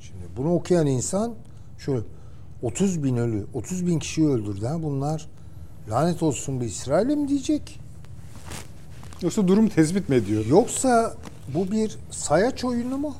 [0.00, 1.34] Şimdi bunu okuyan insan
[1.78, 2.00] şöyle
[2.62, 4.66] 30 bin ölü, 30 bin kişiyi öldürdü.
[4.66, 4.82] Ha?
[4.82, 5.28] Bunlar
[5.90, 7.80] lanet olsun bu İsrail'e mi diyecek?
[9.22, 10.46] Yoksa durum tespit mi ediyor?
[10.46, 11.14] Yoksa
[11.54, 13.14] bu bir sayaç oyunu mu?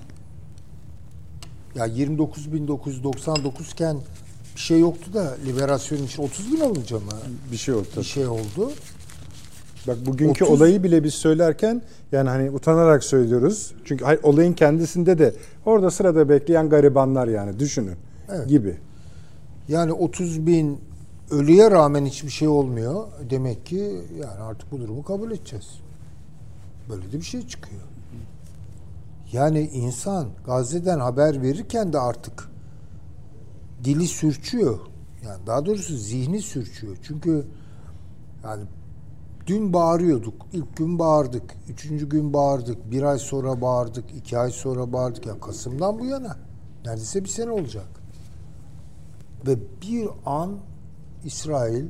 [1.74, 3.96] Ya 29.999 iken
[4.56, 7.12] bir şey yoktu da liberasyon için 30 bin olunca mı
[7.52, 8.72] Bir şey yok bir şey oldu?
[9.86, 13.74] Bak bugünkü 30 olayı bile biz söylerken yani hani utanarak söylüyoruz.
[13.84, 15.34] Çünkü hayır, olayın kendisinde de
[15.66, 17.96] orada sırada bekleyen garibanlar yani düşünün
[18.28, 18.48] Evet.
[18.48, 18.76] gibi.
[19.68, 20.80] Yani 30 bin
[21.30, 23.06] ölüye rağmen hiçbir şey olmuyor.
[23.30, 25.68] Demek ki yani artık bu durumu kabul edeceğiz.
[26.90, 27.82] Böyle de bir şey çıkıyor.
[29.32, 32.48] Yani insan Gazze'den haber verirken de artık
[33.84, 34.78] dili sürçüyor.
[35.24, 36.96] Yani daha doğrusu zihni sürçüyor.
[37.02, 37.44] Çünkü
[38.44, 38.62] yani
[39.46, 40.34] dün bağırıyorduk.
[40.52, 41.42] İlk gün bağırdık.
[41.68, 42.90] Üçüncü gün bağırdık.
[42.90, 44.04] Bir ay sonra bağırdık.
[44.16, 45.26] iki ay sonra bağırdık.
[45.26, 46.36] Ya Kasım'dan bu yana.
[46.84, 47.86] Neredeyse bir sene olacak.
[49.46, 50.56] Ve bir an
[51.24, 51.84] İsrail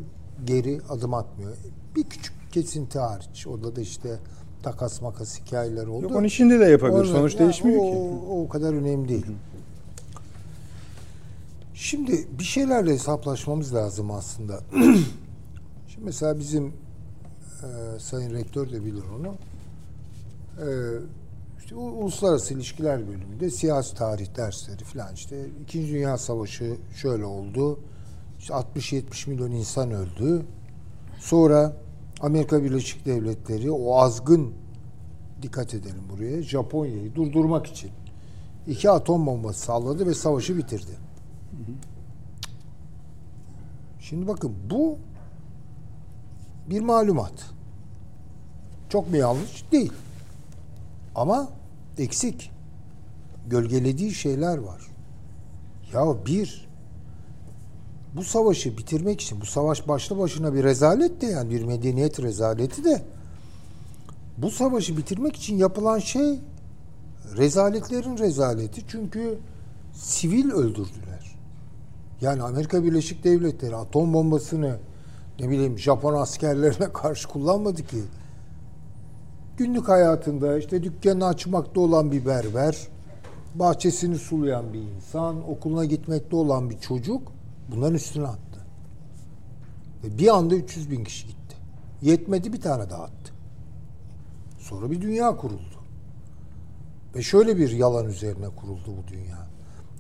[0.45, 1.53] geri adım atmıyor.
[1.97, 3.47] Bir küçük kesinti hariç.
[3.47, 4.19] Orada da işte
[4.63, 6.03] takas makas hikayeler oldu.
[6.03, 6.99] Yok onu şimdi de yapabilir.
[6.99, 7.99] Orada- Sonuç ya değişmiyor o, ki.
[8.31, 9.27] O, o kadar önemli değil.
[11.75, 14.61] Şimdi bir şeylerle hesaplaşmamız lazım aslında.
[15.89, 16.73] Şimdi mesela bizim
[17.63, 19.35] e, Sayın Rektör de bilir onu.
[20.59, 20.69] E,
[21.59, 27.81] işte Uluslararası İlişkiler bölümünde siyasi tarih dersleri falan işte İkinci Dünya Savaşı şöyle oldu.
[28.39, 30.43] İşte 60-70 milyon insan öldü.
[31.19, 31.77] Sonra
[32.21, 34.53] Amerika Birleşik Devletleri o azgın
[35.43, 37.91] dikkat edelim buraya Japonya'yı durdurmak için
[38.67, 40.93] iki atom bombası salladı ve savaşı bitirdi.
[44.01, 44.99] Şimdi bakın bu
[46.71, 47.33] bir malumat.
[48.89, 49.73] Çok mu yanlış?
[49.73, 49.93] Değil.
[51.15, 51.49] Ama
[51.99, 52.51] eksik.
[53.47, 54.81] Gölgelediği şeyler var.
[55.93, 56.69] Ya bir,
[58.17, 62.85] bu savaşı bitirmek için, bu savaş başlı başına bir rezalet de yani bir medeniyet rezaleti
[62.85, 63.03] de
[64.39, 66.39] bu savaşı bitirmek için yapılan şey
[67.37, 68.83] rezaletlerin rezaleti.
[68.89, 69.39] Çünkü
[69.95, 71.37] sivil öldürdüler.
[72.21, 74.79] Yani Amerika Birleşik Devletleri atom bombasını
[75.41, 78.03] ne bileyim Japon askerlerine karşı kullanmadı ki.
[79.57, 82.89] Günlük hayatında işte dükkanı açmakta olan bir berber,
[83.55, 87.33] bahçesini sulayan bir insan, okuluna gitmekte olan bir çocuk
[87.71, 88.61] bunların üstüne attı.
[90.05, 91.57] Ve bir anda 300 bin kişi gitti.
[92.03, 93.33] Yetmedi bir tane daha attı.
[94.59, 95.81] Sonra bir dünya kuruldu.
[97.15, 99.47] Ve şöyle bir yalan üzerine kuruldu bu dünya.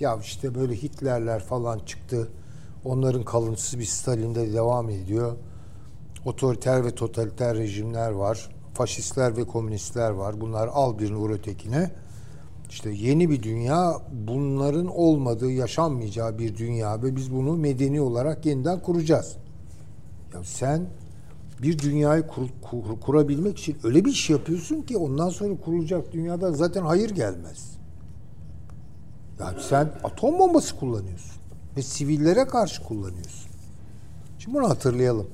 [0.01, 2.29] Ya işte böyle Hitlerler falan çıktı.
[2.85, 5.37] Onların kalıntısı bir Stalin'de devam ediyor.
[6.25, 8.51] Otoriter ve totaliter rejimler var.
[8.75, 10.41] Faşistler ve komünistler var.
[10.41, 11.91] Bunlar al birini vur ötekine.
[12.71, 13.93] İşte yeni bir dünya
[14.27, 19.37] bunların olmadığı, yaşanmayacağı bir dünya ve biz bunu medeni olarak yeniden kuracağız.
[20.35, 20.87] Ya sen
[21.63, 26.53] bir dünyayı kur, kur- kurabilmek için öyle bir iş yapıyorsun ki ondan sonra kurulacak dünyada
[26.53, 27.71] zaten hayır gelmez.
[29.41, 31.40] Yani sen atom bombası kullanıyorsun
[31.77, 33.51] ve sivillere karşı kullanıyorsun.
[34.39, 35.27] Şimdi bunu hatırlayalım.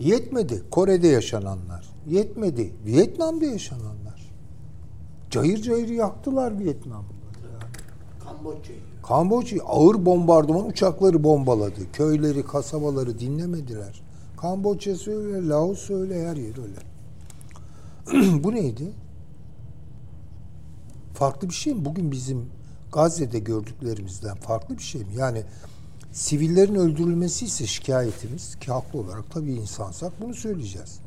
[0.00, 1.88] Yetmedi Kore'de yaşananlar.
[2.06, 4.32] Yetmedi Vietnam'da yaşananlar.
[5.30, 7.04] Cayır cayır yaktılar Vietnam'ı.
[8.24, 8.80] Kamboçya'yı.
[9.02, 11.92] Kamboçya ağır bombardıman uçakları bombaladı.
[11.92, 14.02] Köyleri, kasabaları dinlemediler.
[14.36, 16.80] Kamboçya öyle, Laos öyle, her yer öyle.
[18.44, 18.92] Bu neydi?
[21.14, 21.84] Farklı bir şey mi?
[21.84, 22.46] Bugün bizim
[22.96, 25.14] Gazze'de gördüklerimizden farklı bir şey mi?
[25.16, 25.42] Yani
[26.12, 30.98] sivillerin öldürülmesi ise şikayetimiz ki haklı olarak tabii insansak bunu söyleyeceğiz.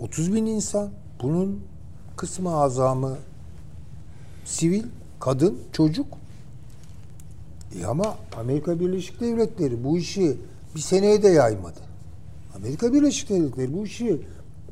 [0.00, 0.90] 30 bin insan.
[1.22, 1.60] Bunun
[2.16, 3.18] kısmı azamı
[4.44, 4.84] sivil,
[5.20, 6.06] kadın, çocuk.
[7.80, 10.36] E ama Amerika Birleşik Devletleri bu işi
[10.74, 11.80] bir seneye de yaymadı.
[12.56, 14.20] Amerika Birleşik Devletleri bu işi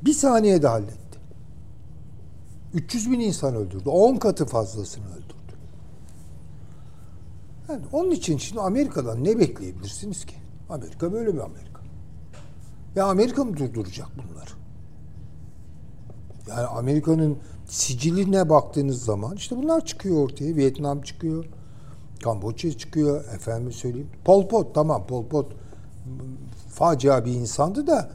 [0.05, 1.19] bir saniyede halletti.
[2.75, 3.89] 300 bin insan öldürdü.
[3.89, 5.30] 10 katı fazlasını öldürdü.
[7.71, 10.35] Yani onun için şimdi Amerika'dan ne bekleyebilirsiniz ki?
[10.71, 11.81] Amerika böyle bir Amerika.
[12.97, 14.51] Ya Amerika mı durduracak bunları?
[16.49, 20.57] Yani Amerika'nın siciline baktığınız zaman işte bunlar çıkıyor ortaya.
[20.57, 21.45] Vietnam çıkıyor.
[22.23, 23.25] Kamboçya çıkıyor.
[23.25, 24.11] Efendim söyleyeyim.
[24.25, 25.53] Pol Pot tamam Pol Pot
[26.69, 28.11] facia bir insandı da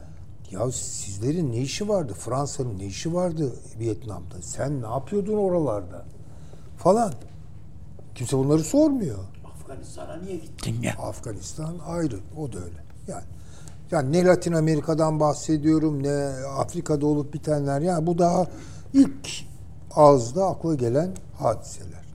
[0.50, 2.12] ya sizlerin ne işi vardı?
[2.18, 4.42] Fransa'nın ne işi vardı Vietnam'da?
[4.42, 6.04] Sen ne yapıyordun oralarda?
[6.76, 7.12] Falan.
[8.14, 9.18] Kimse bunları sormuyor.
[9.66, 10.92] Afganistan'a niye gittin ya?
[10.92, 12.18] Afganistan ayrı.
[12.36, 12.84] O da öyle.
[13.08, 13.24] Yani
[13.90, 16.14] yani ne Latin Amerika'dan bahsediyorum ne
[16.58, 17.80] Afrika'da olup bitenler.
[17.80, 18.46] Yani bu daha
[18.92, 19.28] ilk
[19.94, 22.06] ağızda akla gelen hadiseler.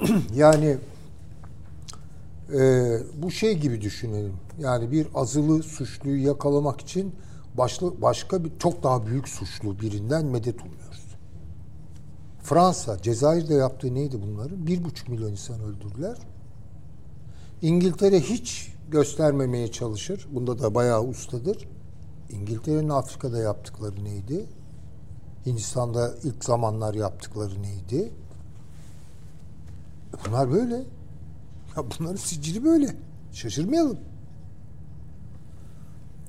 [0.34, 0.78] yani
[2.54, 2.60] e,
[3.22, 4.34] bu şey gibi düşünelim.
[4.58, 7.14] Yani bir azılı suçluyu yakalamak için
[7.54, 11.08] başlı, başka bir çok daha büyük suçlu birinden medet umuyoruz.
[12.42, 14.66] Fransa, Cezayir'de yaptığı neydi bunların?
[14.66, 16.18] Bir buçuk milyon insan öldürdüler.
[17.62, 20.28] İngiltere hiç göstermemeye çalışır.
[20.32, 21.68] Bunda da bayağı ustadır.
[22.30, 24.46] İngiltere'nin Afrika'da yaptıkları neydi?
[25.46, 28.12] Hindistan'da ilk zamanlar yaptıkları neydi?
[30.26, 30.74] Bunlar böyle.
[31.76, 32.96] Ya bunların sicili böyle.
[33.32, 33.98] Şaşırmayalım.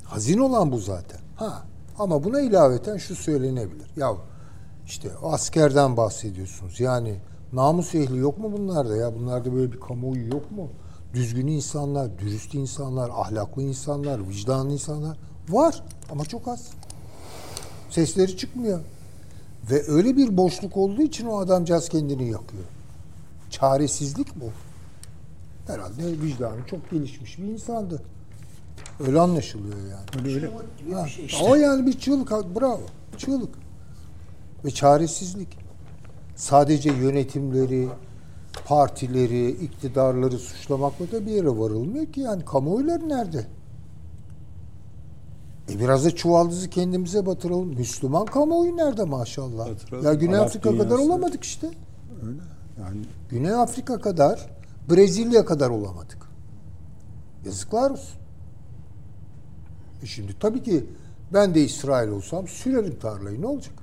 [0.04, 1.20] Hazin olan bu zaten.
[1.36, 1.64] Ha
[2.00, 3.92] ama buna ilaveten şu söylenebilir.
[3.98, 4.14] Ya
[4.86, 6.80] işte askerden bahsediyorsunuz.
[6.80, 7.16] Yani
[7.54, 9.16] namus ehli yok mu bunlarda ya?
[9.16, 10.70] Bunlarda böyle bir kamuoyu yok mu?
[11.14, 15.18] Düzgün insanlar, dürüst insanlar, ahlaklı insanlar, vicdanlı insanlar
[15.50, 16.70] var ama çok az.
[17.90, 18.80] Sesleri çıkmıyor.
[19.72, 22.64] Ve öyle bir boşluk olduğu için o adamcağız kendini yakıyor.
[23.50, 24.46] Çaresizlik bu.
[25.68, 28.02] Herhalde vicdanı çok gelişmiş bir insandı.
[29.00, 30.28] Öyle anlaşılıyor yani.
[30.28, 30.50] Öyle öyle.
[30.94, 31.46] Ha, bir şey işte.
[31.46, 32.30] O yani bir çığlık.
[32.30, 32.82] Bravo.
[33.18, 33.56] Çığlık.
[34.66, 35.58] Ve çaresizlik.
[36.36, 37.90] Sadece yönetimleri,
[38.66, 42.22] partileri, iktidarları suçlamakla da bir yere varılmıyor ki.
[42.22, 43.46] Yani kamuoyları nerede?
[45.72, 47.68] E biraz da çuvaldızı kendimize batıralım.
[47.68, 49.70] Müslüman kamuoyu nerede maşallah?
[49.70, 50.06] Batıralım.
[50.06, 51.04] Ya Güney Arap Afrika kadar dünyası.
[51.04, 51.68] olamadık işte.
[52.28, 52.40] Öyle.
[52.82, 54.50] Yani Güney Afrika kadar,
[54.90, 56.18] Brezilya kadar olamadık.
[57.46, 58.20] Yazıklar olsun.
[60.04, 60.86] E şimdi tabii ki
[61.34, 63.74] ben de İsrail olsam sürerim tarlayı ne olacak?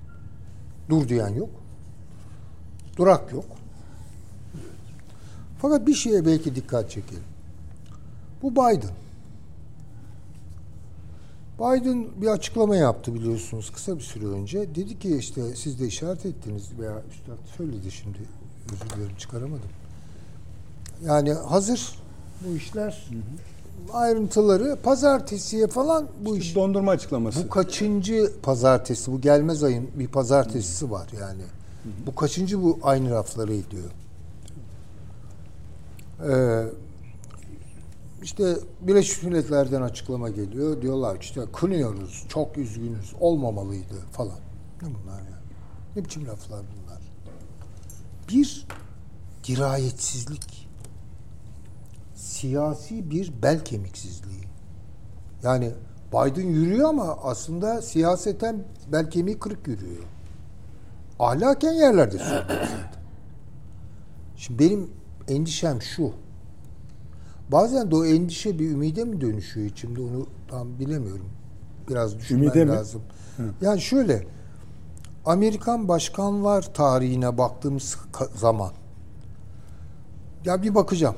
[0.89, 1.51] Dur diyen yok.
[2.97, 3.45] Durak yok.
[5.69, 7.23] Fakat bir şeye belki dikkat çekelim.
[8.43, 8.91] Bu Biden.
[11.59, 14.75] Biden bir açıklama yaptı biliyorsunuz kısa bir süre önce.
[14.75, 18.19] Dedi ki işte siz de işaret ettiniz veya üstad söyledi şimdi
[18.73, 19.71] özür dilerim çıkaramadım.
[21.05, 21.99] Yani hazır
[22.47, 23.11] bu işler
[23.93, 26.55] ayrıntıları pazartesiye falan bu iş.
[26.55, 27.45] dondurma açıklaması.
[27.45, 29.13] Bu kaçıncı pazartesi?
[29.13, 31.43] Bu gelmez ayın bir pazartesisi var yani.
[32.07, 33.91] Bu kaçıncı bu aynı rafları ediyor?
[36.23, 36.65] Ee,
[38.23, 40.83] işte Birleşmiş Milletler'den açıklama geliyor.
[40.83, 44.39] Diyorlar işte kınıyoruz, çok üzgünüz, olmamalıydı falan.
[44.83, 45.39] Ne bunlar ya?
[45.97, 47.03] Ne biçim laflar bunlar?
[48.29, 48.67] Bir
[49.45, 50.69] dirayetsizlik.
[52.15, 54.45] Siyasi bir bel kemiksizliği.
[55.43, 55.73] Yani
[56.13, 60.03] Biden yürüyor ama aslında siyaseten bel kemiği kırık yürüyor.
[61.19, 62.59] Ahlaken yerlerde zaten.
[64.37, 64.91] Şimdi benim
[65.29, 66.13] endişem şu.
[67.53, 71.27] Bazen de o endişe bir ümide mi dönüşüyor içimde onu tam bilemiyorum.
[71.89, 72.71] Biraz düşünmem Ümide mi?
[72.71, 73.03] lazım.
[73.61, 74.27] Yani şöyle
[75.27, 77.97] Amerikan başkanlar tarihine baktığımız
[78.35, 78.73] zaman
[80.45, 81.17] ya bir bakacağım.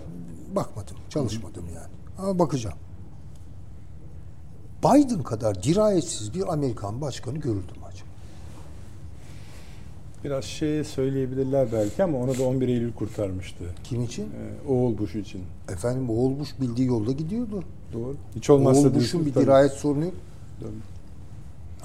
[0.57, 1.93] Bakmadım, çalışmadım yani.
[2.19, 2.79] Ama bakacağım.
[4.85, 7.73] Biden kadar dirayetsiz bir Amerikan başkanı görüldü?
[10.25, 13.65] Biraz şey söyleyebilirler belki ama onu da 11 Eylül kurtarmıştı.
[13.85, 14.23] Kim için?
[14.25, 15.43] Ee, Oğul Bush için.
[15.73, 17.63] Efendim oğul Bush bildiği yolda gidiyordu.
[17.93, 18.15] Doğru.
[18.37, 20.15] Hiç olmazsa oğul Bush'un bir dirayet sorunu yok.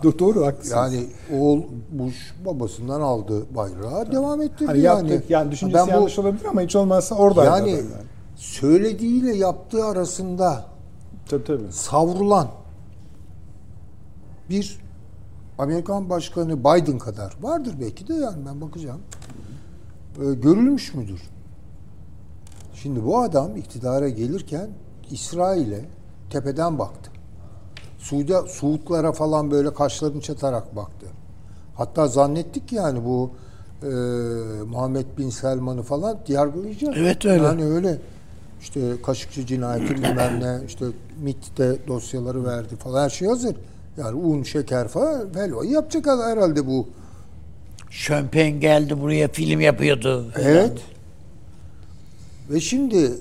[0.03, 0.93] Do- Doğru haklısınız.
[0.93, 1.05] Yani
[1.39, 5.11] oğul Bush babasından aldı bayrağı devam ettirdi hani yani.
[5.11, 7.83] yaptık yani düşüncesi Ben bu- yanlış olabilir ama hiç olmazsa oradaydı yani, yani.
[8.35, 10.65] söylediğiyle yaptığı arasında
[11.29, 11.71] Tabii tabii.
[11.71, 12.47] savrulan
[14.49, 14.79] bir
[15.57, 19.01] Amerikan Başkanı Biden kadar vardır belki de yani ben bakacağım.
[20.17, 21.21] Ee, görülmüş müdür?
[22.73, 24.69] Şimdi bu adam iktidara gelirken
[25.11, 25.85] İsrail'e
[26.29, 27.11] tepeden baktı.
[27.97, 31.07] Suudi, Suudlara falan böyle kaşlarını çatarak baktı.
[31.75, 33.31] Hatta zannettik ki yani bu
[33.83, 33.87] e,
[34.63, 36.93] Muhammed Bin Selman'ı falan yargılayacak.
[36.97, 37.43] Evet, öyle.
[37.43, 37.97] Yani öyle.
[38.61, 40.85] İşte Kaşıkçı cinayeti bilmem ne, işte
[41.21, 43.55] MIT'te dosyaları verdi falan her şey hazır.
[43.97, 46.87] Yani un, şeker falan helvayı yapacak herhalde bu.
[47.89, 50.31] Şömpen geldi buraya film yapıyordu.
[50.35, 50.81] Evet.
[52.49, 53.11] Ve şimdi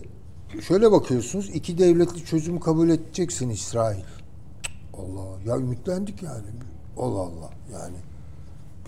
[0.61, 4.03] şöyle bakıyorsunuz iki devletli çözümü kabul edeceksin İsrail.
[4.95, 6.47] Allah ya ümitlendik yani.
[6.99, 7.97] Allah Allah yani.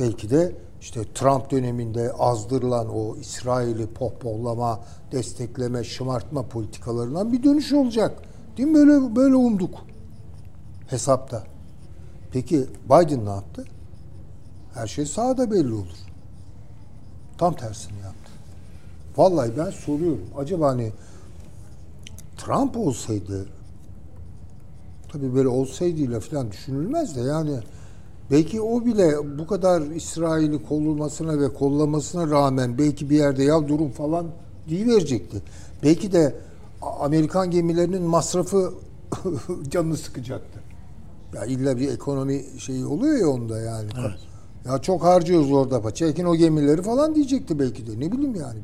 [0.00, 4.80] Belki de işte Trump döneminde azdırılan o İsrail'i pohpohlama,
[5.12, 8.22] destekleme, şımartma politikalarından bir dönüş olacak.
[8.56, 8.74] Değil mi?
[8.74, 9.74] Böyle böyle umduk.
[10.86, 11.53] Hesapta.
[12.34, 13.64] Peki Biden ne yaptı?
[14.74, 15.98] Her şey sağda belli olur.
[17.38, 18.32] Tam tersini yaptı.
[19.16, 20.26] Vallahi ben soruyorum.
[20.38, 20.92] Acaba hani
[22.36, 23.46] Trump olsaydı
[25.12, 27.58] tabii böyle olsaydıyla falan düşünülmez de yani
[28.30, 33.90] belki o bile bu kadar İsrail'i kollamasına ve kollamasına rağmen belki bir yerde ya durum
[33.90, 34.26] falan
[34.70, 35.42] verecekti.
[35.82, 36.34] Belki de
[37.00, 38.74] Amerikan gemilerinin masrafı
[39.70, 40.63] canını sıkacaktı.
[41.34, 43.88] Ya illa bir ekonomi şeyi oluyor ya onda yani.
[44.66, 45.94] Ya çok harcıyoruz orada.
[45.94, 48.00] Çekin o gemileri falan diyecekti belki de.
[48.00, 48.60] Ne bileyim yani.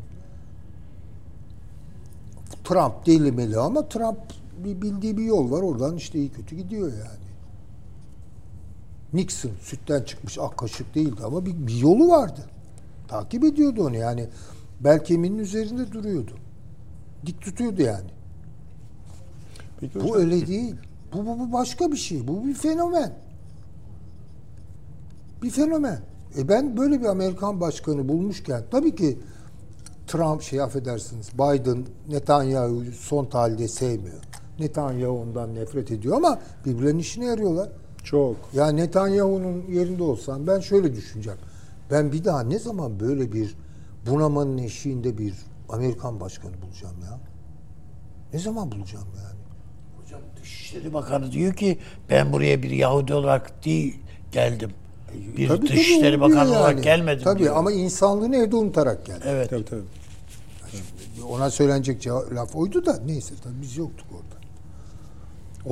[2.64, 4.18] Trump delimeli ama Trump
[4.64, 5.62] bir bildiği bir yol var.
[5.62, 7.30] Oradan işte iyi kötü gidiyor yani.
[9.12, 12.40] Nixon sütten çıkmış ak kaşık değildi ama bir, bir yolu vardı.
[13.09, 14.28] Takip ediyordu onu yani.
[14.80, 16.33] Bel kemiğinin üzerinde duruyordu.
[17.26, 18.11] Dik tutuyordu yani.
[19.80, 20.74] Peki Bu hocam, öyle değil.
[21.12, 22.29] Bu, bu, bu başka bir şey.
[22.29, 23.12] Bu bir fenomen.
[25.42, 26.01] Bir fenomen.
[26.38, 29.18] E ben böyle bir Amerikan başkanı bulmuşken tabii ki
[30.07, 34.23] Trump şey affedersiniz Biden Netanyahu'yu son tahlilde sevmiyor.
[34.59, 37.68] Netanyahu ondan nefret ediyor ama birbirlerinin işine yarıyorlar.
[38.05, 38.37] çok.
[38.55, 41.38] Ya Netanyahu'nun yerinde olsam ben şöyle düşüneceğim.
[41.90, 43.57] Ben bir daha ne zaman böyle bir
[44.11, 45.35] bunamanın eşiğinde bir
[45.68, 47.20] Amerikan başkanı bulacağım ya?
[48.33, 49.39] Ne zaman bulacağım yani?
[50.51, 51.79] Dışişleri Bakanı diyor ki
[52.11, 53.97] ben buraya bir Yahudi olarak değil
[54.33, 54.71] geldim.
[55.37, 56.85] Bir Tabii, tabii, Dışişleri diyor Bakanı olarak yani.
[56.85, 57.57] gelmedim Tabii diyor.
[57.57, 59.21] ama insanlığını evde unutarak geldi.
[59.25, 59.51] Evet.
[59.51, 59.83] Tabii tabii.
[61.31, 64.41] Ona söylenecek cevap, laf oydu da neyse tabii biz yoktuk orada.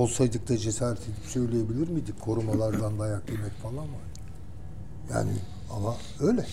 [0.03, 2.21] Olsaydık da cesaret edip söyleyebilir miydik?
[2.21, 4.09] Korumalardan dayak yemek falan var.
[5.13, 5.33] Yani
[5.77, 6.47] ama öyle.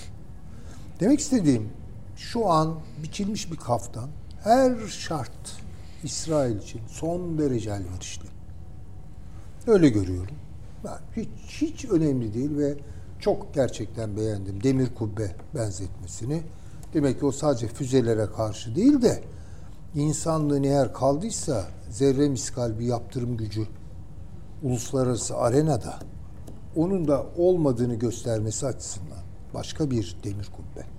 [0.99, 1.69] Demek istediğim
[2.17, 4.09] şu an biçilmiş bir kaftan
[4.43, 5.31] her şart
[6.05, 8.25] İsrail için son derece elverişli.
[9.67, 10.35] Öyle görüyorum.
[11.15, 12.73] Hiç, hiç önemli değil ve
[13.19, 16.43] çok gerçekten beğendim demir kubbe benzetmesini.
[16.93, 19.23] Demek ki o sadece füzelere karşı değil de
[19.95, 23.67] insanlığın eğer kaldıysa zerre miskal bir yaptırım gücü
[24.63, 25.99] uluslararası arenada
[26.75, 30.94] onun da olmadığını göstermesi açısından başka bir demir kubbe.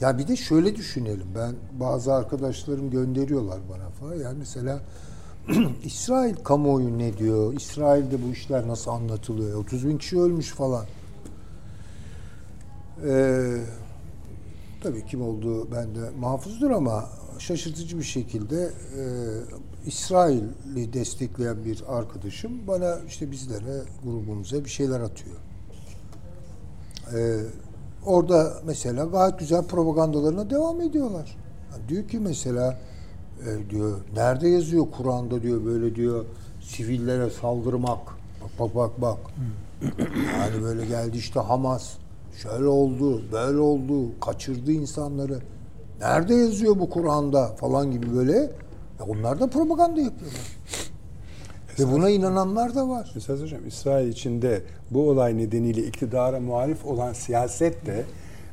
[0.00, 1.26] Ya bir de şöyle düşünelim.
[1.34, 4.14] Ben bazı arkadaşlarım gönderiyorlar bana falan.
[4.14, 4.80] Yani mesela
[5.84, 7.54] İsrail kamuoyu ne diyor?
[7.54, 9.58] İsrail'de bu işler nasıl anlatılıyor?
[9.58, 10.84] 30 bin kişi ölmüş falan.
[13.08, 13.56] Ee,
[14.82, 18.62] tabii kim olduğu bende mahfuzdur ama şaşırtıcı bir şekilde
[18.98, 19.02] e,
[19.86, 25.36] İsrail'i destekleyen bir arkadaşım bana işte bizlere, grubumuza bir şeyler atıyor.
[27.14, 27.40] Ee,
[28.06, 31.36] orada mesela gayet güzel propagandalarına devam ediyorlar.
[31.72, 32.78] Yani diyor ki mesela
[33.46, 36.24] e, diyor nerede yazıyor Kur'an'da diyor böyle diyor
[36.60, 37.98] sivillere saldırmak.
[38.42, 39.18] Bak bak bak bak.
[40.40, 41.92] yani böyle geldi işte Hamas
[42.42, 45.38] şöyle oldu, böyle oldu, kaçırdı insanları.
[46.00, 48.36] Nerede yazıyor bu Kur'an'da falan gibi böyle.
[48.98, 50.55] Ya onlar da propaganda yapıyorlar.
[51.78, 53.12] Ve buna inananlar da var.
[53.16, 58.04] Esas hocam İsrail içinde bu olay nedeniyle iktidara muhalif olan siyaset de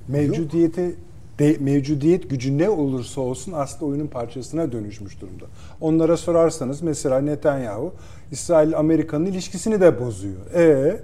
[0.08, 0.96] mevcudiyeti
[1.40, 5.46] de, mevcudiyet gücü ne olursa olsun aslında oyunun parçasına dönüşmüş durumda.
[5.82, 7.94] Onlara sorarsanız mesela Netanyahu
[8.32, 10.52] İsrail Amerika'nın ilişkisini de bozuyor.
[10.56, 11.02] E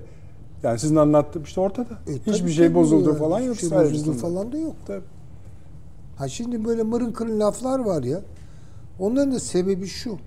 [0.64, 1.94] yani sizin anlattığım işte ortada.
[2.08, 3.20] E, Hiçbir şey bozuldu yani.
[3.20, 4.76] falan yok Hiçbir şey bozuldu falan da yok.
[4.88, 5.06] Tabii.
[6.18, 8.22] Ha şimdi böyle mırın kırın laflar var ya.
[9.00, 10.18] Onların da sebebi şu.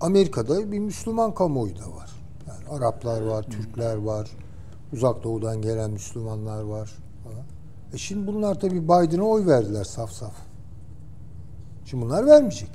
[0.00, 2.10] Amerika'da bir Müslüman kamuoyu da var.
[2.48, 4.30] Yani Araplar var, Türkler var,
[4.92, 6.90] Uzak Doğu'dan gelen Müslümanlar var
[7.24, 7.44] falan.
[7.94, 10.34] E şimdi bunlar tabii Biden'a oy verdiler saf saf.
[11.84, 12.70] Şimdi bunlar vermeyecek.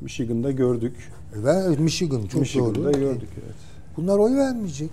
[0.00, 1.12] Michigan'da gördük.
[1.36, 2.92] E ben Michigan çok Michigan'da doğru.
[2.92, 3.54] gördük evet.
[3.96, 4.90] Bunlar oy vermeyecek.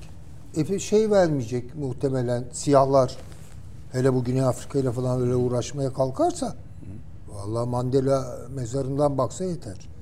[0.57, 3.17] Efe şey vermeyecek muhtemelen siyahlar.
[3.91, 6.55] Hele bu Güney Afrika ile falan öyle uğraşmaya kalkarsa
[7.29, 9.94] vallahi Mandela mezarından baksa yeter.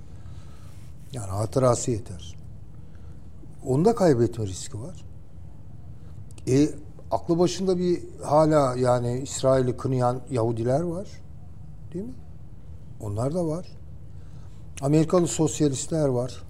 [1.14, 2.36] Yani hatırası yeter.
[3.66, 5.06] Onu da kaybetme riski var.
[6.48, 6.70] E
[7.12, 11.08] aklı başında bir hala yani İsrail'i kınayan Yahudiler var.
[11.94, 12.14] Değil mi?
[13.02, 13.68] Onlar da var.
[14.82, 16.44] Amerikalı sosyalistler var.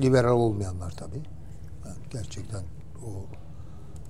[0.00, 1.22] Liberal olmayanlar tabii.
[1.84, 2.62] Yani gerçekten
[3.06, 3.10] o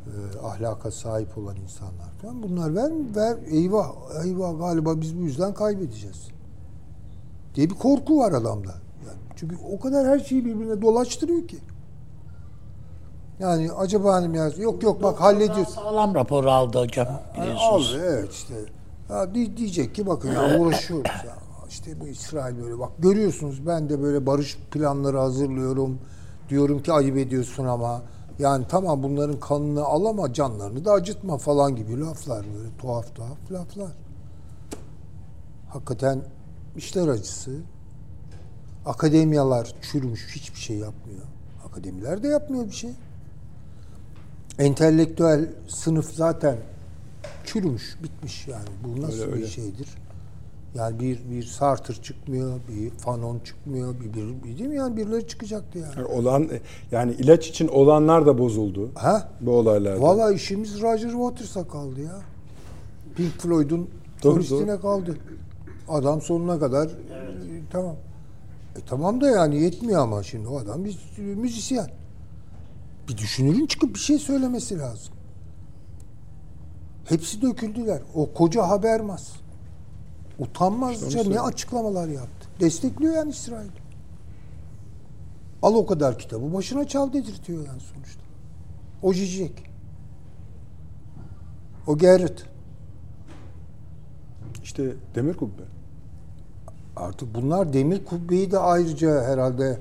[0.06, 2.42] e, ahlaka sahip olan insanlar falan.
[2.42, 3.92] Bunlar ver, ver eyvah
[4.24, 6.28] eyvah galiba biz bu yüzden kaybedeceğiz.
[7.54, 8.87] Diye bir korku var adamda.
[9.38, 11.58] Çünkü o kadar her şeyi birbirine dolaştırıyor ki.
[13.40, 15.68] Yani acaba hani ya yok yok bak hallediyoruz.
[15.74, 17.94] Sağlam raporu aldı hocam biliyorsunuz.
[17.94, 18.54] aldı evet işte.
[19.10, 21.36] Ya di- diyecek ki bakın ya uğraşıyoruz ya.
[21.68, 25.98] İşte bu İsrail böyle bak görüyorsunuz ben de böyle barış planları hazırlıyorum.
[26.48, 28.02] Diyorum ki ayıp ediyorsun ama
[28.38, 33.52] yani tamam bunların kanını al ama canlarını da acıtma falan gibi laflar böyle tuhaf tuhaf
[33.52, 33.90] laflar.
[35.68, 36.20] Hakikaten
[36.76, 37.50] işler acısı.
[38.88, 41.22] Akademiyalar çürümüş hiçbir şey yapmıyor.
[41.66, 42.90] Akademiler de yapmıyor bir şey.
[44.58, 46.56] Entelektüel sınıf zaten
[47.44, 48.68] çürümüş, bitmiş yani.
[48.84, 49.46] Bu nasıl Öyle, bir öyle.
[49.46, 49.88] şeydir?
[50.74, 55.26] Yani bir bir Sartre çıkmıyor, bir Fanon çıkmıyor, bir, bir, bir değil mi yani birileri
[55.26, 55.92] çıkacaktı yani.
[55.96, 56.48] Yani olan
[56.90, 58.90] yani ilaç için olanlar da bozuldu.
[58.94, 59.28] Ha?
[59.40, 60.02] Bu olaylarda.
[60.02, 62.18] Valla işimiz Roger Waters'a kaldı ya.
[63.16, 63.90] Pink Floyd'un
[64.22, 65.16] solistine kaldı.
[65.88, 66.92] Adam sonuna kadar e,
[67.70, 67.96] tamam.
[68.78, 71.90] E tamam da yani yetmiyor ama şimdi o adam bir müzisyen.
[73.08, 75.14] Bir düşünürün çıkıp bir şey söylemesi lazım.
[77.04, 78.02] Hepsi döküldüler.
[78.14, 79.32] O koca Habermas.
[80.38, 82.48] Utanmazca ne açıklamalar yaptı.
[82.60, 83.70] Destekliyor yani İsrail.
[85.62, 88.22] Al o kadar kitabı başına çal dedirtiyor yani sonuçta.
[89.02, 89.70] O Zizek.
[91.86, 92.44] O Gerrit.
[94.62, 95.77] İşte demir kubbe.
[97.00, 99.78] Artık bunlar demir kubbeyi de ayrıca herhalde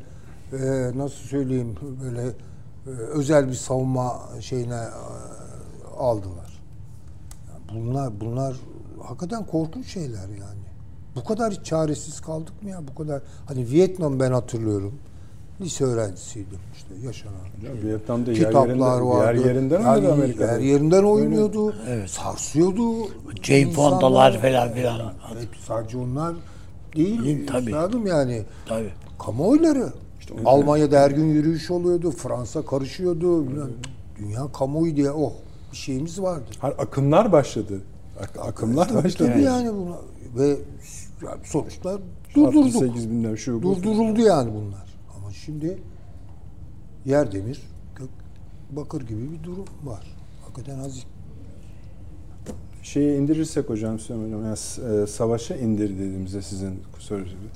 [0.53, 0.57] e,
[0.97, 6.61] nasıl söyleyeyim böyle e, özel bir savunma şeyine e, aldılar.
[7.49, 8.55] Yani bunlar bunlar
[9.03, 10.67] hakikaten korkunç şeyler yani.
[11.15, 12.79] Bu kadar hiç çaresiz kaldık mı ya?
[12.87, 14.93] Bu kadar hani Vietnam ben hatırlıyorum.
[15.61, 17.33] Lise öğrencisiydim işte yaşanan.
[17.63, 19.39] Ya Vietnam'da yer Kitaplar yerinden, vardı.
[19.39, 20.51] yer yerinden Yani Amerika'da.
[20.51, 21.75] Yer yerinden oynuyordu.
[22.07, 23.07] Sarsıyordu.
[23.41, 25.13] Jane Fonda'lar falan filan.
[25.33, 26.35] Evet, sadece onlar
[26.95, 27.23] değil.
[27.23, 27.65] Değil, tabii.
[27.65, 28.43] Üstadım yani.
[28.65, 28.91] Tabii.
[29.19, 29.93] Kamuoyları.
[30.45, 32.11] Almanya'da her gün yürüyüş oluyordu.
[32.11, 33.43] Fransa karışıyordu.
[33.43, 33.73] Yani
[34.19, 35.33] Dünya kamuoyu diye oh
[35.71, 36.45] bir şeyimiz vardı.
[36.61, 37.81] Akımlar başladı.
[38.21, 39.31] Ak- akımlar Tabii, başladı.
[39.33, 39.99] tabii yani bunlar.
[40.37, 40.57] Ve
[41.27, 41.59] Artı
[42.35, 42.71] durdurduk.
[42.71, 43.61] 8 binler şu.
[43.61, 44.97] Durduruldu yani bunlar.
[45.17, 45.77] Ama şimdi
[47.05, 47.61] yer demir,
[47.95, 48.09] gök
[48.71, 50.15] bakır gibi bir durum var.
[50.41, 51.03] Hakikaten az
[52.93, 54.55] Şeyi indirirsek hocam yani
[55.03, 57.47] e, savaşa indir dediğimizde sizin sorusu gibi.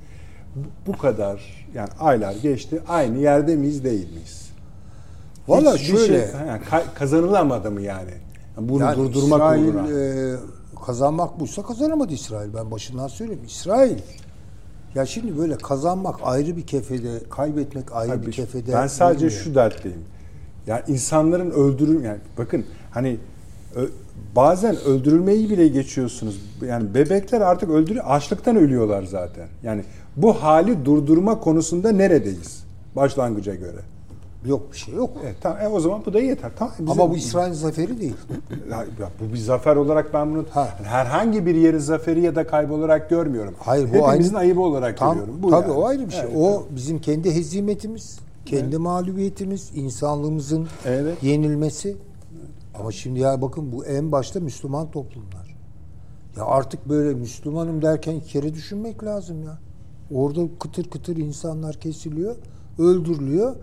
[0.88, 2.82] Bu- kadar yani aylar geçti.
[2.88, 4.50] Aynı yerde miyiz değil miyiz?
[5.48, 6.08] Valla Hiçbir şöyle.
[6.32, 8.12] şey, yani ka- kazanılamadı mı yani?
[8.58, 9.92] Yani bunu Yani durdurmak İsrail uğruna.
[9.92, 10.36] e,
[10.86, 12.54] kazanmak buysa kazanamadı İsrail.
[12.54, 13.44] Ben başından söyleyeyim.
[13.46, 13.98] İsrail
[14.96, 18.74] ya şimdi böyle kazanmak ayrı bir kefede, kaybetmek ayrı Abi, bir kefede.
[18.74, 20.04] ben sadece şu dertteyim.
[20.68, 23.18] Yani insanların öldürül yani bakın hani
[24.36, 26.42] bazen öldürülmeyi bile geçiyorsunuz.
[26.68, 29.48] Yani bebekler artık öldürü açlıktan ölüyorlar zaten.
[29.64, 29.84] Yani
[30.18, 32.64] bu hali durdurma konusunda neredeyiz
[32.96, 33.80] başlangıca göre?
[34.46, 35.10] yok bir şey yok.
[35.24, 36.52] Evet, tamam, e, o zaman bu da yeter.
[36.60, 38.14] Tamam, bizim- Ama bu İsrail zaferi değil.
[38.72, 38.86] Ya,
[39.20, 40.70] bu bir zafer olarak ben bunu Ha.
[40.84, 43.54] herhangi bir yeri zaferi ya da kaybı olarak görmüyorum.
[43.60, 45.44] Hayır bu Hepimizin aynı, ayıbı olarak Tam- görüyorum.
[45.44, 45.80] Bu tabii yani.
[45.80, 46.22] o ayrı bir şey.
[46.22, 51.24] Evet, o bizim kendi hezimetimiz, kendi mağlubiyetimiz, insanlığımızın Evet.
[51.24, 51.96] yenilmesi.
[52.80, 55.58] Ama şimdi ya bakın bu en başta Müslüman toplumlar.
[56.38, 59.60] Ya artık böyle Müslümanım derken iki kere düşünmek lazım ya.
[60.12, 62.36] Orada kıtır kıtır insanlar kesiliyor,
[62.80, 63.56] öldürülüyor.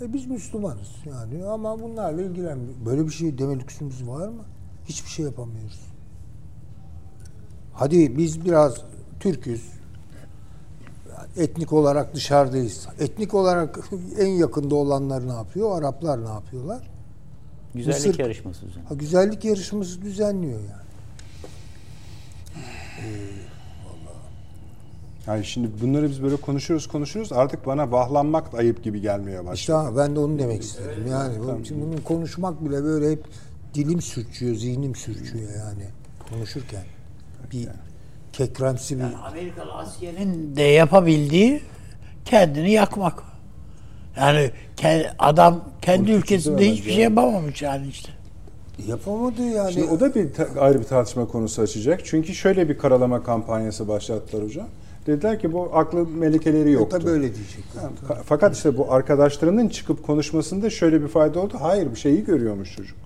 [0.00, 2.74] E biz Müslümanız yani ama bunlarla ilgilenmiyor.
[2.86, 4.42] Böyle bir şey deme lüksümüz var mı?
[4.84, 5.80] Hiçbir şey yapamıyoruz.
[7.72, 8.76] Hadi biz biraz
[9.20, 9.72] Türk'üz.
[11.36, 12.88] Etnik olarak dışarıdayız.
[12.98, 13.78] Etnik olarak
[14.18, 15.78] en yakında olanlar ne yapıyor?
[15.78, 16.91] Araplar ne yapıyorlar?
[17.74, 18.86] Güzellik Mısır- yarışması düzenli.
[18.88, 20.82] Ha, güzellik yarışması düzenliyor yani.
[25.26, 29.54] Yani şimdi bunları biz böyle konuşuyoruz konuşuyoruz artık bana vahlanmak da ayıp gibi gelmeye başladı.
[29.54, 31.06] İşte ha, ben de onu demek istedim.
[31.10, 33.24] Yani bu- şimdi bunu konuşmak bile böyle hep
[33.74, 35.84] dilim sürçüyor, zihnim sürçüyor yani
[36.30, 36.82] konuşurken.
[37.52, 37.68] Bir
[38.32, 41.62] kekremsi bir Amerikalı askerin de yapabildiği
[42.24, 43.22] kendini yakmak.
[44.16, 44.50] Yani
[45.18, 48.08] adam kendi Onun ülkesinde hiçbir şey yapamamış yani işte.
[48.86, 49.72] yapamadı yani.
[49.72, 52.00] Şimdi o da bir ayrı bir tartışma konusu açacak.
[52.04, 54.66] Çünkü şöyle bir karalama kampanyası başlattılar hocam.
[55.06, 56.98] Dediler ki bu aklı melekeleri yoktu.
[56.98, 57.64] Tabii öyle diyecek.
[58.24, 61.54] Fakat işte bu arkadaşlarının çıkıp konuşmasında şöyle bir fayda oldu.
[61.60, 62.96] Hayır bir şeyi görüyormuş çocuk.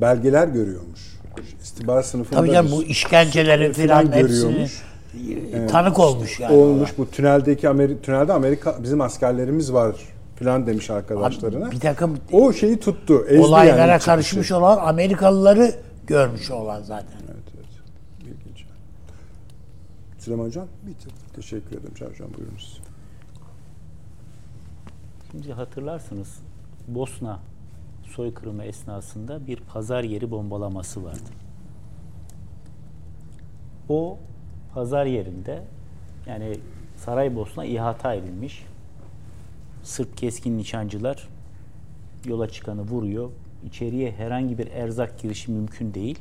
[0.00, 1.14] Belgeler görüyormuş.
[1.62, 4.66] İstihbarat sınıfında Tabii canım bu işkencelerin falan filan hepsini
[5.52, 6.56] e, tanık olmuş yani.
[6.56, 6.90] olmuş.
[6.98, 9.96] Bu tüneldeki Ameri tünelde Amerika bizim askerlerimiz var
[10.36, 11.70] filan demiş arkadaşlarına.
[11.70, 13.24] Bir takım O şeyi tuttu.
[13.28, 14.06] ezdi olaylara yani çıkışı.
[14.06, 15.74] karışmış olan Amerikalıları
[16.06, 17.18] görmüş olan zaten.
[17.26, 17.66] Evet, evet.
[18.20, 18.64] İlginç.
[20.18, 20.66] Süleyman Hocam?
[20.82, 21.12] Bitir.
[21.36, 21.94] Teşekkür ederim.
[22.10, 22.80] Hocam buyurunuz.
[25.30, 26.38] Şimdi hatırlarsınız
[26.88, 27.40] Bosna
[28.04, 31.30] soykırımı esnasında bir pazar yeri bombalaması vardı.
[33.88, 34.18] O
[34.74, 35.62] pazar yerinde
[36.26, 36.56] yani
[36.96, 38.64] Saraybosna ihata edilmiş.
[39.84, 41.28] Sırp keskin nişancılar
[42.26, 43.30] yola çıkanı vuruyor.
[43.66, 46.18] İçeriye herhangi bir erzak girişi mümkün değil.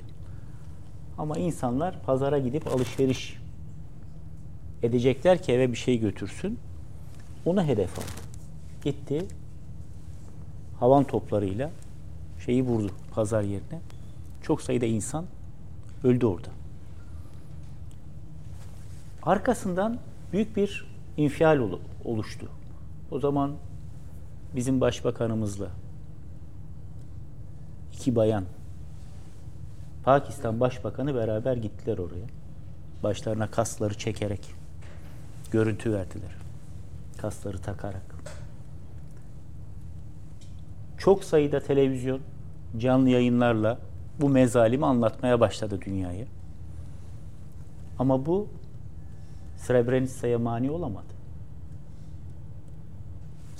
[1.18, 3.38] Ama insanlar pazara gidip alışveriş
[4.84, 6.60] edecekler ki eve bir şey götürsün.
[7.46, 8.06] Onu hedef aldı.
[8.84, 9.26] Gitti
[10.80, 11.70] havan toplarıyla
[12.46, 13.80] şeyi vurdu pazar yerine.
[14.42, 15.26] Çok sayıda insan
[16.04, 16.48] öldü orada.
[19.24, 19.98] Arkasından
[20.34, 20.86] büyük bir
[21.18, 22.50] infial olu- oluştu.
[23.14, 23.52] O zaman
[24.56, 25.68] bizim başbakanımızla
[27.94, 28.44] iki bayan
[30.04, 32.26] Pakistan Başbakanı beraber gittiler oraya.
[33.04, 34.56] Başlarına kasları çekerek
[35.52, 36.32] görüntü verdiler.
[37.18, 38.16] Kasları takarak.
[40.98, 42.20] Çok sayıda televizyon
[42.78, 43.80] canlı yayınlarla
[44.22, 46.26] bu mezalimi anlatmaya başladı dünyaya.
[48.00, 48.48] Ama bu
[49.58, 51.13] Srebrenica'ya mani olamadı.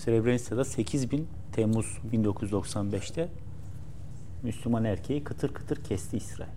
[0.06, 3.30] Srebrenica'da 8 bin Temmuz 1995'te
[4.44, 6.50] Müslüman erkeği kıtır kıtır kesti İsrail.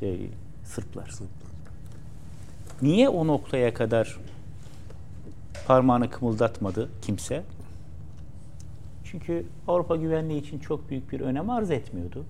[0.00, 0.30] Şey
[0.64, 1.10] Sırplar.
[2.82, 4.18] Niye o noktaya kadar
[5.66, 7.44] parmağını kımıldatmadı kimse?
[9.04, 12.24] Çünkü Avrupa güvenliği için çok büyük bir önem arz etmiyordu.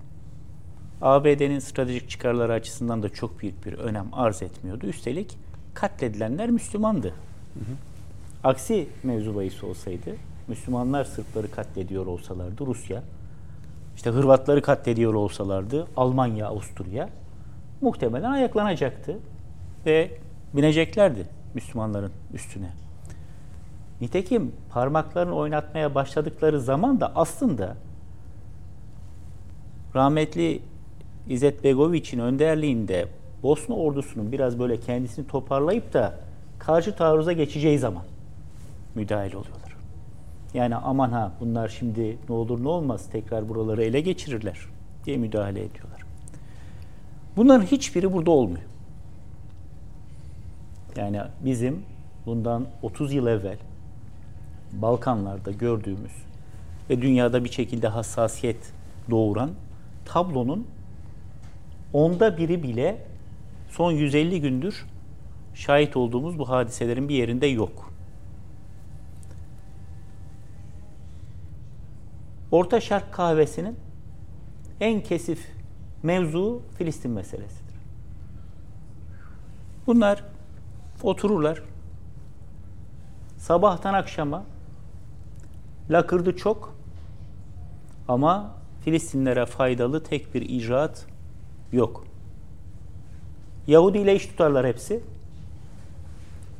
[1.01, 4.87] ABD'nin stratejik çıkarları açısından da çok büyük bir önem arz etmiyordu.
[4.87, 5.37] Üstelik
[5.73, 7.13] katledilenler Müslümandı.
[8.45, 10.15] Aksi mevzu bahis olsaydı,
[10.47, 13.03] Müslümanlar Sırpları katlediyor olsalardı Rusya,
[13.95, 17.09] işte Hırvatları katlediyor olsalardı Almanya, Avusturya
[17.81, 19.17] muhtemelen ayaklanacaktı
[19.85, 20.11] ve
[20.53, 22.69] bineceklerdi Müslümanların üstüne.
[24.01, 27.75] Nitekim parmaklarını oynatmaya başladıkları zaman da aslında
[29.95, 30.61] rahmetli
[31.29, 33.07] İzzet Begoviç'in önderliğinde
[33.43, 36.19] Bosna ordusunun biraz böyle kendisini toparlayıp da
[36.59, 38.03] karşı taarruza geçeceği zaman
[38.95, 39.75] müdahil oluyorlar.
[40.53, 44.59] Yani aman ha bunlar şimdi ne olur ne olmaz tekrar buraları ele geçirirler
[45.05, 46.01] diye müdahale ediyorlar.
[47.37, 48.65] Bunların hiçbiri burada olmuyor.
[50.95, 51.83] Yani bizim
[52.25, 53.57] bundan 30 yıl evvel
[54.73, 56.11] Balkanlarda gördüğümüz
[56.89, 58.73] ve dünyada bir şekilde hassasiyet
[59.09, 59.51] doğuran
[60.05, 60.67] tablonun
[61.93, 63.05] onda biri bile
[63.69, 64.85] son 150 gündür
[65.53, 67.94] şahit olduğumuz bu hadiselerin bir yerinde yok.
[72.55, 73.75] Orta Şark kahvesinin
[74.81, 75.47] en kesif
[76.03, 77.75] mevzu Filistin meselesidir.
[79.87, 80.23] Bunlar
[81.03, 81.61] otururlar
[83.37, 84.43] sabahtan akşama
[85.89, 86.75] lakırdı çok
[88.07, 91.05] ama Filistinlere faydalı tek bir icraat
[91.71, 92.05] yok.
[93.67, 95.03] Yahudi ile iş tutarlar hepsi.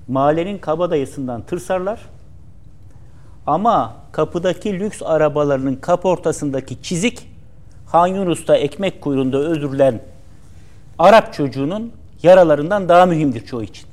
[0.07, 2.14] Mahallenin kabadayısından tırsarlar.
[3.47, 7.29] Ama kapıdaki lüks arabalarının kaportasındaki çizik
[7.85, 10.01] Han Yunus'ta ekmek kuyruğunda öldürülen
[10.99, 11.91] Arap çocuğunun
[12.23, 13.87] yaralarından daha mühimdir çoğu için.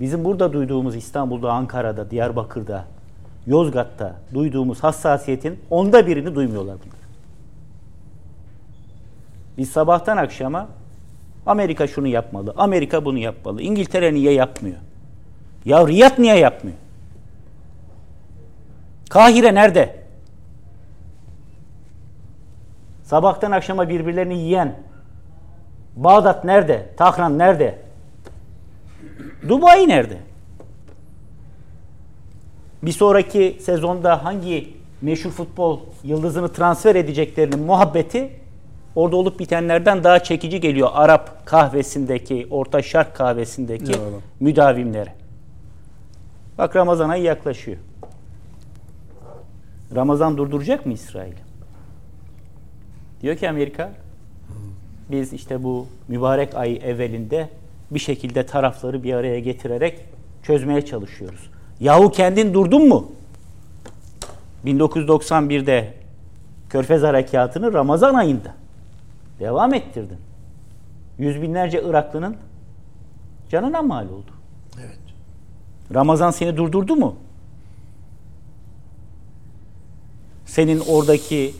[0.00, 2.84] Bizim burada duyduğumuz İstanbul'da, Ankara'da, Diyarbakır'da,
[3.46, 6.98] Yozgat'ta duyduğumuz hassasiyetin onda birini duymuyorlar bunlar.
[9.58, 10.68] Biz sabahtan akşama
[11.46, 14.76] Amerika şunu yapmalı, Amerika bunu yapmalı, İngiltere niye yapmıyor?
[15.64, 16.76] Ya Riyad niye yapmıyor?
[19.10, 19.96] Kahire nerede?
[23.02, 24.76] Sabahtan akşama birbirlerini yiyen
[25.96, 26.88] Bağdat nerede?
[26.96, 27.78] Tahran nerede?
[29.48, 30.18] Dubai nerede?
[32.82, 38.30] Bir sonraki sezonda hangi meşhur futbol yıldızını transfer edeceklerinin muhabbeti
[38.94, 43.92] orada olup bitenlerden daha çekici geliyor Arap kahvesindeki, Orta Şark kahvesindeki
[44.40, 45.23] müdavimlere.
[46.58, 47.76] Bak Ramazan ayı yaklaşıyor.
[49.94, 51.34] Ramazan durduracak mı İsrail?
[53.22, 53.92] Diyor ki Amerika
[55.10, 57.48] biz işte bu mübarek ay evvelinde
[57.90, 60.00] bir şekilde tarafları bir araya getirerek
[60.42, 61.50] çözmeye çalışıyoruz.
[61.80, 63.12] Yahu kendin durdun mu?
[64.64, 65.94] 1991'de
[66.70, 68.54] Körfez Harekatı'nı Ramazan ayında
[69.40, 70.18] devam ettirdin.
[71.18, 72.36] Yüz binlerce Iraklı'nın
[73.50, 74.33] canına mal oldu.
[75.94, 77.16] Ramazan seni durdurdu mu?
[80.46, 81.54] Senin oradaki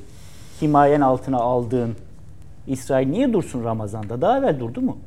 [0.63, 1.97] himayen altına aldığın
[2.67, 4.21] İsrail niye dursun Ramazan'da?
[4.21, 4.99] Daha evvel durdu mu?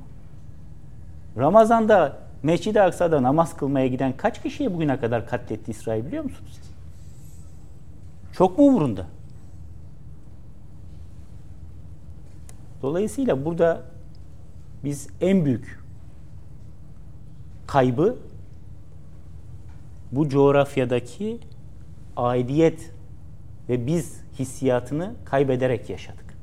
[1.37, 6.59] Ramazan'da Mescid-i Aksa'da namaz kılmaya giden kaç kişiye bugüne kadar katletti İsrail biliyor musunuz?
[8.33, 9.05] Çok mu umurunda?
[12.81, 13.81] Dolayısıyla burada
[14.83, 15.79] biz en büyük
[17.67, 18.15] kaybı
[20.11, 21.39] bu coğrafyadaki
[22.17, 22.91] aidiyet
[23.69, 26.37] ve biz hissiyatını kaybederek yaşadık.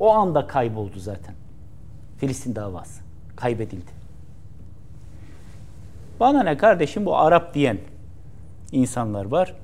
[0.00, 1.34] O anda kayboldu zaten.
[2.18, 3.02] Filistin davası
[3.36, 3.90] kaybedildi.
[6.20, 7.78] Bana ne kardeşim bu Arap diyen
[8.72, 9.54] insanlar var.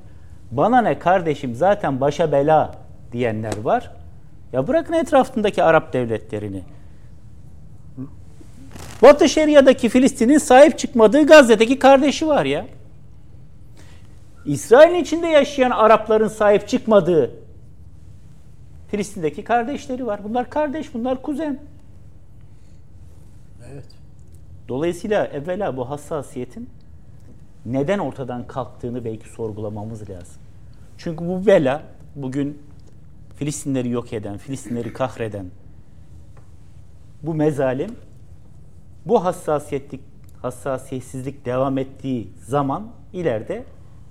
[0.50, 2.74] Bana ne kardeşim zaten başa bela
[3.12, 3.90] diyenler var.
[4.52, 6.62] Ya bırakın etrafındaki Arap devletlerini.
[9.02, 12.66] Batı Şeria'daki Filistin'in sahip çıkmadığı Gazze'deki kardeşi var ya.
[14.44, 17.30] İsrail'in içinde yaşayan Arapların sahip çıkmadığı
[18.88, 20.24] Filistin'deki kardeşleri var.
[20.24, 21.60] Bunlar kardeş, bunlar kuzen.
[23.72, 23.86] Evet.
[24.68, 26.68] Dolayısıyla evvela bu hassasiyetin
[27.66, 30.42] neden ortadan kalktığını belki sorgulamamız lazım.
[30.98, 31.82] Çünkü bu bela
[32.16, 32.62] bugün
[33.36, 35.46] Filistinleri yok eden, Filistinleri kahreden
[37.22, 37.96] bu mezalim
[39.06, 40.00] bu hassasiyetlik
[40.42, 43.64] hassasiyetsizlik devam ettiği zaman ileride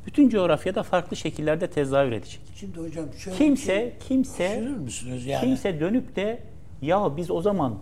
[0.05, 2.41] bütün coğrafyada farklı şekillerde tezahür edecek.
[2.55, 5.45] Şimdi hocam şöyle Kimse kimse düşünür müsünüz yani?
[5.45, 6.39] kimse dönüp de
[6.81, 7.79] ya biz o zaman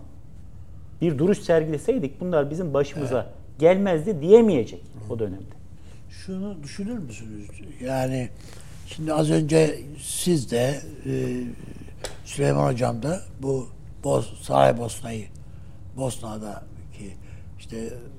[1.00, 5.58] bir duruş sergileseydik bunlar bizim başımıza gelmezdi diyemeyecek o dönemde.
[6.10, 7.48] Şunu düşünür müsünüz?
[7.80, 8.28] Yani
[8.86, 11.44] şimdi az önce siz de e,
[12.24, 13.68] Süleyman Hocam da bu
[14.04, 15.26] Boz, Saraybosna'yı
[15.96, 17.14] Bosna'daki
[17.58, 17.76] işte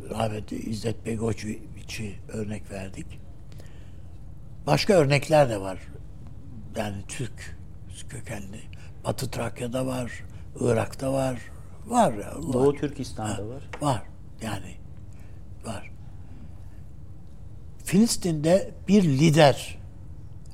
[0.10, 3.06] rahmetli İzzet Begoviç'i örnek verdik.
[4.70, 5.80] Başka örnekler de var.
[6.78, 7.58] Yani Türk
[8.10, 8.62] kökenli.
[9.04, 10.24] Batı Trakya'da var,
[10.60, 11.40] Irak'ta var.
[11.86, 12.36] Var ya.
[12.36, 12.54] var.
[12.54, 13.64] Doğu Türkistan'da var.
[13.82, 14.04] Var.
[14.42, 14.76] Yani
[15.66, 15.92] var.
[17.84, 19.78] Filistin'de bir lider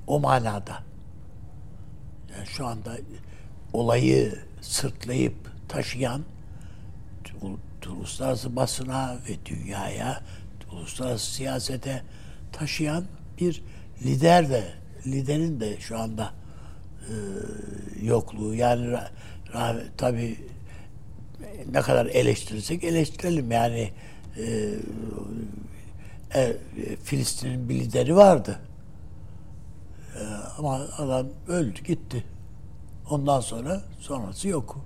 [0.07, 0.83] o manada.
[2.31, 2.97] Yani şu anda
[3.73, 5.35] olayı sırtlayıp
[5.69, 6.21] taşıyan
[7.89, 10.21] uluslararası basına ve dünyaya,
[10.71, 12.03] uluslararası siyasete
[12.51, 13.05] taşıyan
[13.39, 13.63] bir
[14.03, 14.63] lider de,
[15.05, 16.31] liderin de şu anda
[17.01, 17.13] e,
[18.05, 18.53] yokluğu.
[18.55, 18.97] Yani
[19.97, 20.37] tabii
[21.71, 23.91] ne kadar eleştirirsek eleştirelim yani
[24.37, 24.73] e,
[26.35, 26.57] e,
[27.03, 28.59] Filistin'in bir lideri vardı.
[30.15, 30.21] E,
[30.57, 32.23] ama adam öldü gitti.
[33.09, 34.77] Ondan sonra sonrası yok.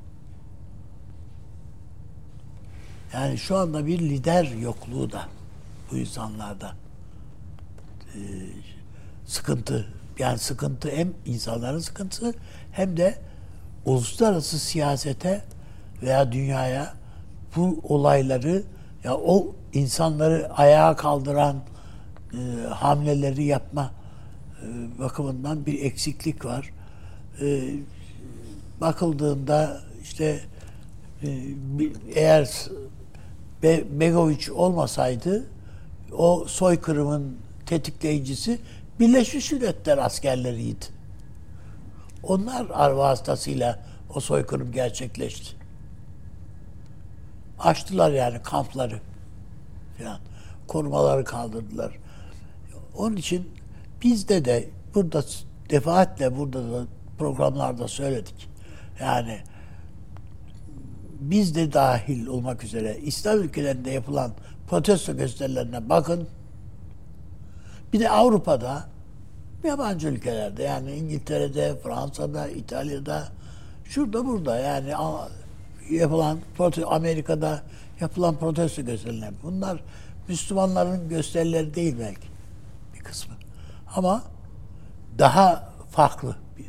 [3.13, 5.27] Yani şu anda bir lider yokluğu da
[5.91, 6.75] bu insanlarda
[8.15, 8.19] e,
[9.29, 9.85] sıkıntı.
[10.19, 12.33] Yani sıkıntı hem insanların sıkıntısı
[12.71, 13.15] hem de
[13.85, 15.41] uluslararası siyasete
[16.01, 16.93] veya dünyaya
[17.55, 18.63] bu olayları
[19.03, 21.55] ya o insanları ayağa kaldıran
[22.33, 23.91] e, hamleleri yapma
[24.61, 26.69] e, bakımından bir eksiklik var.
[27.41, 27.73] E,
[28.81, 30.39] bakıldığında işte
[31.23, 31.29] e,
[32.15, 32.49] eğer
[33.63, 35.45] Be Begoviç olmasaydı
[36.11, 38.59] o soykırımın tetikleyicisi
[38.99, 40.85] Birleşmiş Milletler askerleriydi.
[42.23, 43.79] Onlar ar vasıtasıyla
[44.15, 45.55] o soykırım gerçekleşti.
[47.59, 48.99] Açtılar yani kampları
[49.97, 50.19] falan.
[50.67, 51.97] Korumaları kaldırdılar.
[52.95, 53.51] Onun için
[54.03, 55.23] bizde de burada
[55.69, 56.85] defaatle burada da
[57.17, 58.49] programlarda söyledik.
[58.99, 59.39] Yani
[61.19, 64.31] biz de dahil olmak üzere İslam ülkelerinde yapılan
[64.69, 66.27] protesto gösterilerine bakın.
[67.93, 68.89] Bir de Avrupa'da
[69.63, 73.27] yabancı ülkelerde yani İngiltere'de, Fransa'da, İtalya'da
[73.85, 74.93] şurada burada yani
[75.89, 77.63] yapılan prote- Amerika'da
[77.99, 79.33] yapılan protesto gösteriler.
[79.43, 79.83] Bunlar
[80.27, 82.27] Müslümanların gösterileri değil belki
[82.93, 83.33] bir kısmı.
[83.95, 84.23] Ama
[85.19, 86.65] daha farklı bir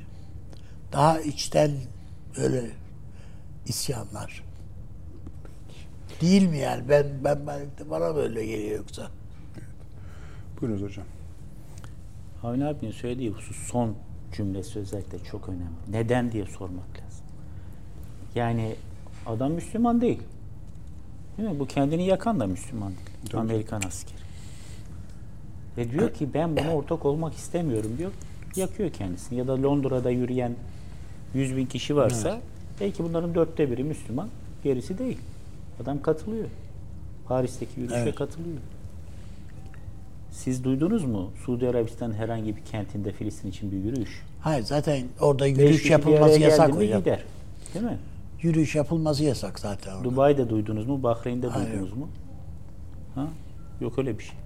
[0.92, 1.70] daha içten
[2.36, 2.70] öyle
[3.66, 4.44] isyanlar.
[6.20, 6.88] Değil mi yani?
[6.88, 9.10] Ben ben de bana böyle geliyor yoksa.
[10.61, 11.06] Buyurunuz hocam.
[12.42, 13.94] Avni abinin söylediği husus son
[14.32, 15.64] cümlesi özellikle çok önemli.
[15.88, 17.24] Neden diye sormak lazım.
[18.34, 18.74] Yani
[19.26, 20.22] Adam Müslüman değil.
[21.38, 21.58] Değil mi?
[21.58, 22.92] Bu kendini yakan da Müslüman
[23.22, 23.36] değil.
[23.36, 24.20] Amerikan askeri.
[25.76, 28.11] Ve diyor ki ben buna ortak olmak istemiyorum diyor.
[28.56, 29.38] Yakıyor kendisini.
[29.38, 30.54] Ya da Londra'da yürüyen
[31.34, 32.40] 100 bin kişi varsa
[32.80, 34.28] belki bunların dörtte biri Müslüman,
[34.64, 35.18] gerisi değil.
[35.82, 36.48] Adam katılıyor.
[37.28, 38.14] Paris'teki yürüyüşe Evet.
[38.14, 38.58] katılıyor.
[40.31, 44.22] Siz duydunuz mu Suudi Arabistan herhangi bir kentinde Filistin için bir yürüyüş?
[44.41, 46.99] Hayır zaten orada yürüyüş yapılması yasak hocam.
[46.99, 47.24] gider.
[47.74, 47.99] Değil mi?
[48.43, 50.05] Yürüyüş yapılması yasak zaten orada.
[50.05, 51.03] Dubai'de duydunuz mu?
[51.03, 52.09] Bahreyn'de Hayır, duydunuz mu?
[53.14, 53.28] Ha?
[53.81, 54.37] Yok öyle bir şey.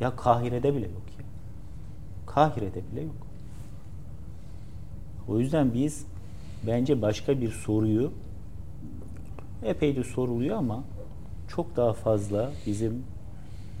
[0.00, 1.24] Ya Kahire'de bile yok ya.
[2.26, 3.14] Kahire'de bile yok.
[5.28, 6.06] O yüzden biz
[6.66, 8.12] bence başka bir soruyu
[9.64, 10.84] epey de soruluyor ama
[11.48, 13.02] çok daha fazla bizim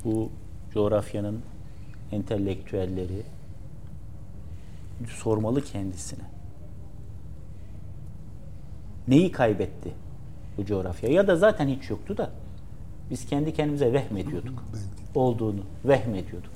[0.04, 0.30] bu
[0.74, 1.40] coğrafyanın
[2.12, 3.22] entelektüelleri
[5.08, 6.24] sormalı kendisine.
[9.08, 9.90] Neyi kaybetti
[10.58, 11.10] bu coğrafya?
[11.10, 12.30] Ya da zaten hiç yoktu da
[13.10, 14.62] biz kendi kendimize vehmediyorduk
[15.14, 16.50] olduğunu vehmediyorduk.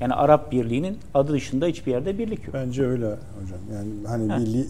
[0.00, 2.54] Yani Arap Birliği'nin adı dışında hiçbir yerde birlik yok.
[2.54, 3.58] Bence öyle hocam.
[3.74, 4.66] Yani hani Ha, bir li-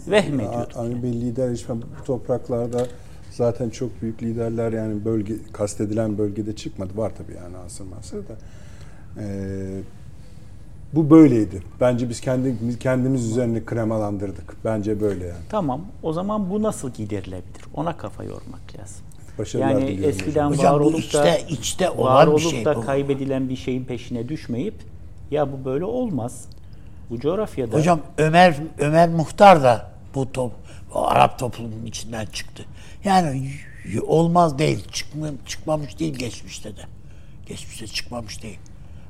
[0.74, 2.86] hani bir lider işte bu topraklarda
[3.30, 6.96] zaten çok büyük liderler yani bölge kastedilen bölgede çıkmadı.
[6.96, 8.32] Var tabii yani asır masır da.
[9.20, 9.80] Ee,
[10.92, 11.62] bu böyleydi.
[11.80, 14.56] Bence biz kendi kendimiz üzerine kremalandırdık.
[14.64, 15.38] Bence böyle yani.
[15.48, 15.80] Tamam.
[16.02, 17.64] O zaman bu nasıl giderilebilir?
[17.74, 19.04] Ona kafa yormak lazım.
[19.38, 20.74] Başarılar Yani eskiden hocam.
[20.74, 22.80] var olup da içte- içte var olan bir olup şey da bu.
[22.86, 24.74] kaybedilen bir şeyin peşine düşmeyip
[25.30, 26.44] ya bu böyle olmaz.
[27.10, 30.52] Bu coğrafyada Hocam Ömer Ömer Muhtar da bu top,
[30.94, 32.64] o Arap toplumunun içinden çıktı.
[33.04, 33.50] Yani
[34.06, 36.80] olmaz değil, çıkma, çıkmamış değil geçmişte de.
[37.46, 38.58] Geçmişte çıkmamış değil.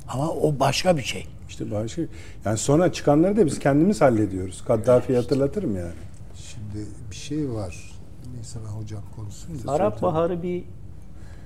[0.09, 1.26] Ama o başka bir şey.
[1.48, 2.02] İşte başka
[2.44, 4.64] yani sonra çıkanları da biz kendimiz hallediyoruz.
[4.66, 5.92] Kaddafi'yi hatırlatırım yani.
[6.36, 7.92] Şimdi bir şey var.
[8.34, 9.66] Neyse ben hocam konuşsun.
[9.66, 9.72] da.
[9.72, 10.64] Arap Baharı bir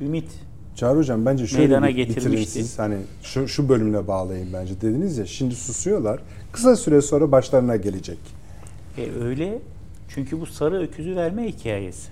[0.00, 0.30] ümit.
[0.76, 2.50] Çağrı Hocam bence şöyle Meydana bir bitirin getirmişti.
[2.50, 2.78] siz.
[2.78, 4.80] Hani şu, şu bölümle bağlayın bence.
[4.80, 6.20] Dediniz ya şimdi susuyorlar.
[6.52, 8.18] Kısa süre sonra başlarına gelecek.
[8.98, 9.58] E öyle
[10.08, 12.08] çünkü bu sarı öküzü verme hikayesi.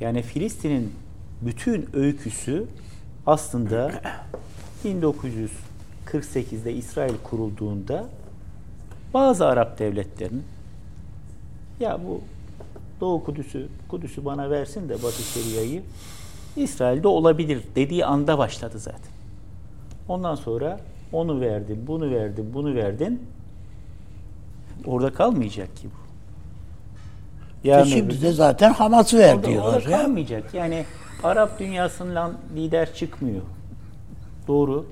[0.00, 0.92] Yani Filistin'in
[1.42, 2.64] bütün öyküsü
[3.26, 3.92] aslında
[4.84, 8.04] 1948'de İsrail kurulduğunda
[9.14, 10.44] bazı Arap devletlerinin
[11.80, 12.20] ya bu
[13.00, 15.82] Doğu Kudüs'ü Kudüs'ü bana versin de Batı Şeria'yı
[16.56, 19.12] İsrail'de olabilir dediği anda başladı zaten.
[20.08, 20.80] Ondan sonra
[21.12, 23.22] onu verdin, bunu verdin, bunu verdin.
[24.86, 26.06] Orada kalmayacak ki bu.
[27.68, 29.76] Yarın şimdi de zaten Hamas'ı ver Orada, diyorlar.
[29.76, 30.02] orada ya.
[30.02, 30.54] kalmayacak.
[30.54, 30.84] Yani
[31.24, 33.42] Arap dünyasından lider çıkmıyor.
[34.48, 34.86] Doğru.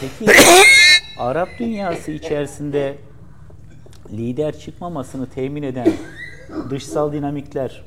[0.00, 0.32] Peki
[1.18, 2.96] Arap dünyası içerisinde
[4.12, 5.92] lider çıkmamasını temin eden
[6.70, 7.84] dışsal dinamikler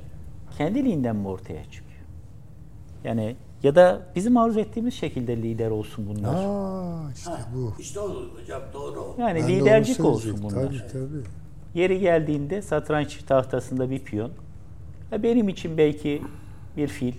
[0.58, 1.88] kendiliğinden mi ortaya çıkıyor?
[3.04, 6.34] Yani ya da bizim arzu ettiğimiz şekilde lider olsun bunlar.
[6.36, 7.74] Aa işte bu.
[7.80, 8.10] İşte o
[8.42, 9.16] hocam doğru.
[9.20, 10.66] Yani Ben lidercik olsun bunlar.
[10.68, 11.24] Tabii tabii.
[11.76, 14.32] Yeri geldiğinde satranç tahtasında bir piyon.
[15.12, 16.22] Ya benim için belki
[16.78, 17.14] bir fil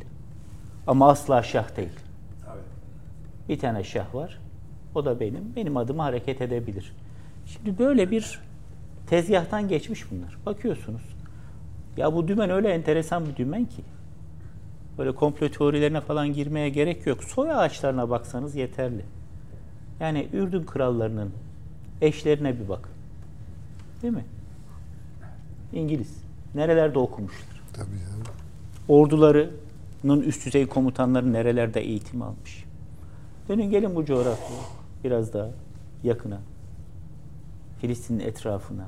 [0.86, 1.88] ama asla şah değil.
[3.48, 4.38] Bir tane şah var.
[4.94, 5.56] O da benim.
[5.56, 6.92] Benim adıma hareket edebilir.
[7.46, 8.40] Şimdi böyle bir
[9.06, 10.38] tezgahtan geçmiş bunlar.
[10.46, 11.02] Bakıyorsunuz.
[11.96, 13.82] Ya bu dümen öyle enteresan bir dümen ki.
[14.98, 17.24] Böyle komplo teorilerine falan girmeye gerek yok.
[17.24, 19.04] Soy ağaçlarına baksanız yeterli.
[20.00, 21.30] Yani Ürdün krallarının
[22.00, 22.92] eşlerine bir bakın.
[24.02, 24.24] Değil mi?
[25.72, 26.16] İngiliz.
[26.54, 27.62] Nerelerde okumuşlar?
[27.72, 28.36] Tabii tabii.
[28.88, 32.64] Ordularının üst düzey komutanları nerelerde eğitim almış?
[33.48, 34.62] Dönün gelin bu coğrafyaya.
[35.04, 35.50] Biraz daha
[36.04, 36.40] yakına.
[37.80, 38.86] Filistin'in etrafına.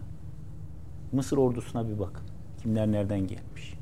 [1.12, 2.26] Mısır ordusuna bir bakın.
[2.62, 3.74] Kimler nereden gelmiş?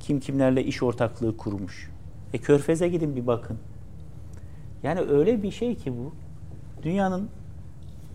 [0.00, 1.90] Kim kimlerle iş ortaklığı kurmuş?
[2.32, 3.58] E Körfez'e gidin bir bakın.
[4.82, 6.14] Yani öyle bir şey ki bu.
[6.82, 7.28] Dünyanın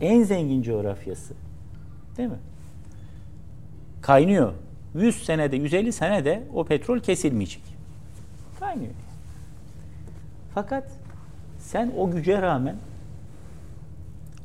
[0.01, 1.33] en zengin coğrafyası.
[2.17, 2.39] Değil mi?
[4.01, 4.53] Kaynıyor.
[4.95, 7.63] 100 senede, 150 senede o petrol kesilmeyecek.
[8.59, 8.93] Kaynıyor.
[10.53, 10.91] Fakat
[11.73, 12.75] sen o güce rağmen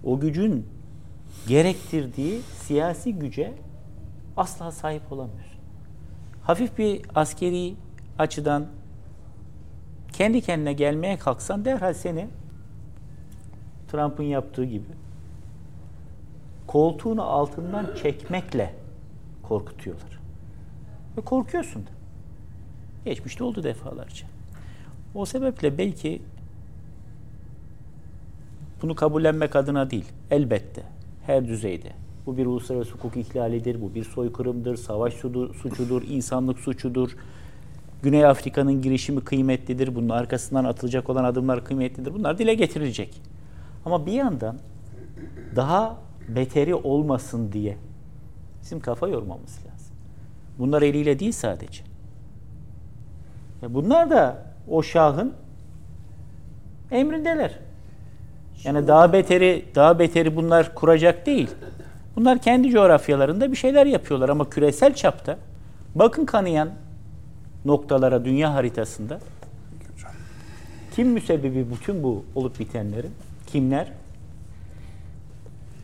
[0.05, 0.66] o gücün
[1.49, 3.53] gerektirdiği siyasi güce
[4.37, 5.59] asla sahip olamıyorsun.
[6.43, 7.74] Hafif bir askeri
[8.18, 8.66] açıdan
[10.12, 12.29] kendi kendine gelmeye kalksan derhal seni
[13.89, 14.89] Trump'ın yaptığı gibi
[16.66, 18.74] koltuğunu altından çekmekle
[19.43, 20.20] korkutuyorlar.
[21.16, 21.91] Ve korkuyorsun da.
[23.05, 24.26] Geçmişte oldu defalarca.
[25.14, 26.22] O sebeple belki
[28.83, 30.83] bunu kabullenmek adına değil, elbette
[31.26, 31.93] her düzeyde.
[32.26, 37.16] Bu bir uluslararası hukuk ihlalidir, bu bir soykırımdır, savaş suçudur, insanlık suçudur.
[38.03, 39.95] Güney Afrika'nın girişimi kıymetlidir.
[39.95, 42.14] Bunun arkasından atılacak olan adımlar kıymetlidir.
[42.14, 43.20] Bunlar dile getirilecek.
[43.85, 44.57] Ama bir yandan
[45.57, 45.97] daha
[46.29, 47.76] beteri olmasın diye
[48.62, 49.97] bizim kafa yormamız lazım.
[50.59, 51.85] Bunlar eliyle değil sadece.
[53.62, 55.35] Ya bunlar da o şahın
[56.91, 57.59] emrindeler.
[58.64, 61.50] Yani daha beteri daha beteri bunlar kuracak değil.
[62.16, 65.38] Bunlar kendi coğrafyalarında bir şeyler yapıyorlar ama küresel çapta
[65.94, 66.70] bakın kanayan
[67.64, 69.20] noktalara dünya haritasında
[70.96, 73.11] kim müsebbibi bütün bu olup bitenlerin?
[73.46, 73.92] Kimler?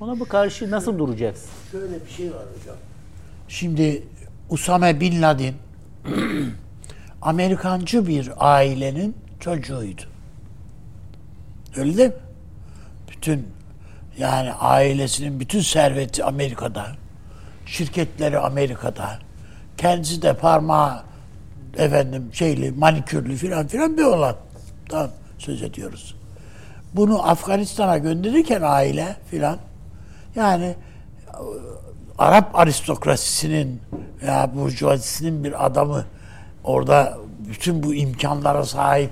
[0.00, 1.44] Ona bu karşı nasıl duracağız?
[1.70, 2.76] Şöyle bir şey var hocam.
[3.48, 4.02] Şimdi
[4.50, 5.54] Usame Bin Laden
[7.22, 10.02] Amerikancı bir ailenin çocuğuydu.
[11.76, 12.14] Öyle değil mi?
[13.24, 13.48] Bütün
[14.18, 16.86] yani ailesinin bütün serveti Amerika'da.
[17.66, 19.18] Şirketleri Amerika'da.
[19.76, 21.02] Kendisi de parmağı
[21.76, 24.36] efendim şeyli manikürlü filan filan bir olan.
[24.88, 26.14] Tamam söz ediyoruz.
[26.94, 29.58] Bunu Afganistan'a gönderirken aile filan
[30.36, 30.74] yani
[32.18, 33.80] Arap aristokrasisinin
[34.22, 36.04] veya burjuvazisinin bir adamı
[36.64, 39.10] orada bütün bu imkanlara sahip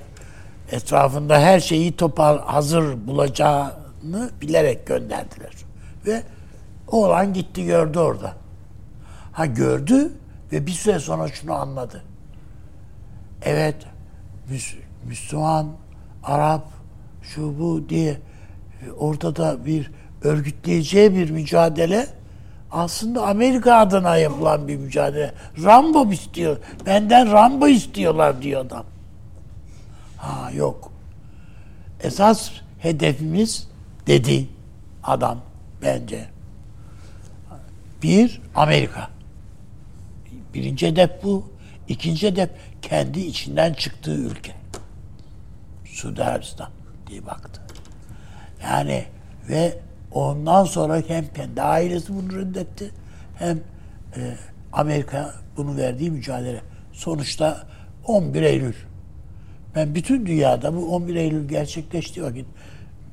[0.73, 3.07] etrafında her şeyi topal hazır
[4.03, 5.53] bulacağını bilerek gönderdiler.
[6.07, 6.23] Ve
[6.89, 8.33] oğlan gitti gördü orada.
[9.33, 10.13] Ha gördü
[10.53, 12.03] ve bir süre sonra şunu anladı.
[13.43, 13.77] Evet
[15.05, 15.67] Müslüman,
[16.23, 16.65] Arap,
[17.23, 18.17] şu bu diye
[18.99, 19.91] ortada bir
[20.23, 22.07] örgütleyeceği bir mücadele
[22.71, 25.33] aslında Amerika adına yapılan bir mücadele.
[25.65, 26.57] Rambo istiyor.
[26.87, 28.85] Benden Rambo istiyorlar diyor adam.
[30.17, 30.93] Ha yok.
[32.03, 33.72] Esas hedefimiz
[34.07, 34.49] dedi
[35.03, 35.41] adam
[35.83, 36.29] bence.
[38.03, 39.11] Bir, Amerika.
[40.55, 41.53] Birinci hedef bu.
[41.89, 42.51] İkinci hedef
[42.83, 44.53] kendi içinden çıktığı ülke.
[45.85, 46.71] Suudi Arabistan
[47.07, 47.61] diye baktı.
[48.63, 49.05] Yani
[49.49, 49.79] ve
[50.11, 52.91] ondan sonra hem kendi ailesi bunu reddetti
[53.39, 53.61] hem
[54.17, 54.37] e,
[54.73, 56.61] Amerika bunu verdiği mücadele.
[56.93, 57.67] Sonuçta
[58.07, 58.75] 11 Eylül.
[59.75, 62.47] Ben bütün dünyada bu 11 Eylül gerçekleştiği vakit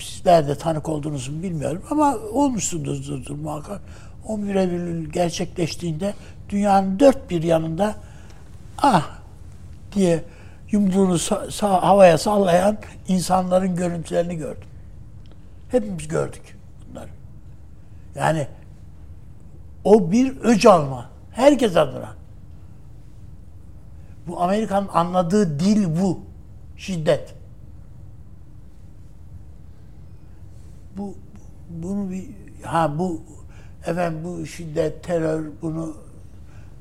[0.03, 3.81] sizler de tanık oldunuz mu bilmiyorum ama olmuşsunuzdur muhakkak.
[4.27, 6.13] 11 Eylül gerçekleştiğinde
[6.49, 7.95] dünyanın dört bir yanında
[8.77, 9.09] ah
[9.95, 10.23] diye
[10.71, 11.17] yumruğunu
[11.61, 12.77] havaya sallayan
[13.07, 14.67] insanların görüntülerini gördüm.
[15.71, 16.57] Hepimiz gördük
[16.89, 17.09] bunları.
[18.15, 18.47] Yani
[19.83, 21.09] o bir öc alma.
[21.31, 22.09] Herkes adına.
[24.27, 26.19] Bu Amerika'nın anladığı dil bu.
[26.77, 27.38] Şiddet.
[30.99, 31.15] Bu
[31.69, 32.29] bunu bir
[32.63, 33.21] ha bu
[33.85, 35.95] efendim bu şiddet, terör bunu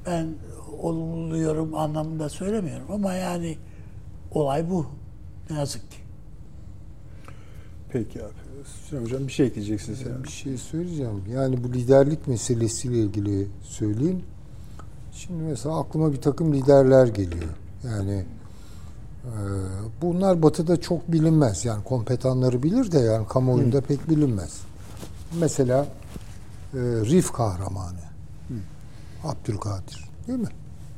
[0.07, 0.29] ben
[0.79, 3.59] olumluyorum anlamında söylemiyorum ama yani
[4.31, 4.87] olay bu.
[5.51, 5.99] Ne yazık ki.
[7.93, 8.33] Peki abi.
[8.85, 10.25] Süleyman Hocam bir şey ekleyeceksin sen.
[10.25, 11.23] Bir şey söyleyeceğim.
[11.33, 14.23] Yani bu liderlik meselesiyle ilgili söyleyeyim.
[15.13, 17.51] Şimdi mesela aklıma bir takım liderler geliyor.
[17.85, 18.25] Yani
[20.03, 21.65] bunlar batıda çok bilinmez.
[21.65, 24.61] Yani kompetanları bilir de yani kamuoyunda pek bilinmez.
[25.41, 25.87] Mesela
[26.75, 28.09] e, Rif kahramanı.
[29.25, 30.11] Abdülkadir.
[30.27, 30.49] Değil mi?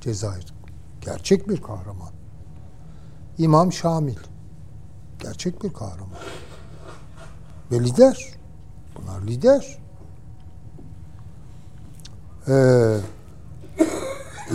[0.00, 0.54] Cezayir.
[1.00, 2.10] Gerçek bir kahraman.
[3.38, 4.16] İmam Şamil.
[5.22, 6.18] Gerçek bir kahraman.
[7.72, 8.28] Ve lider.
[8.96, 9.78] Bunlar lider.
[12.48, 12.96] Ee,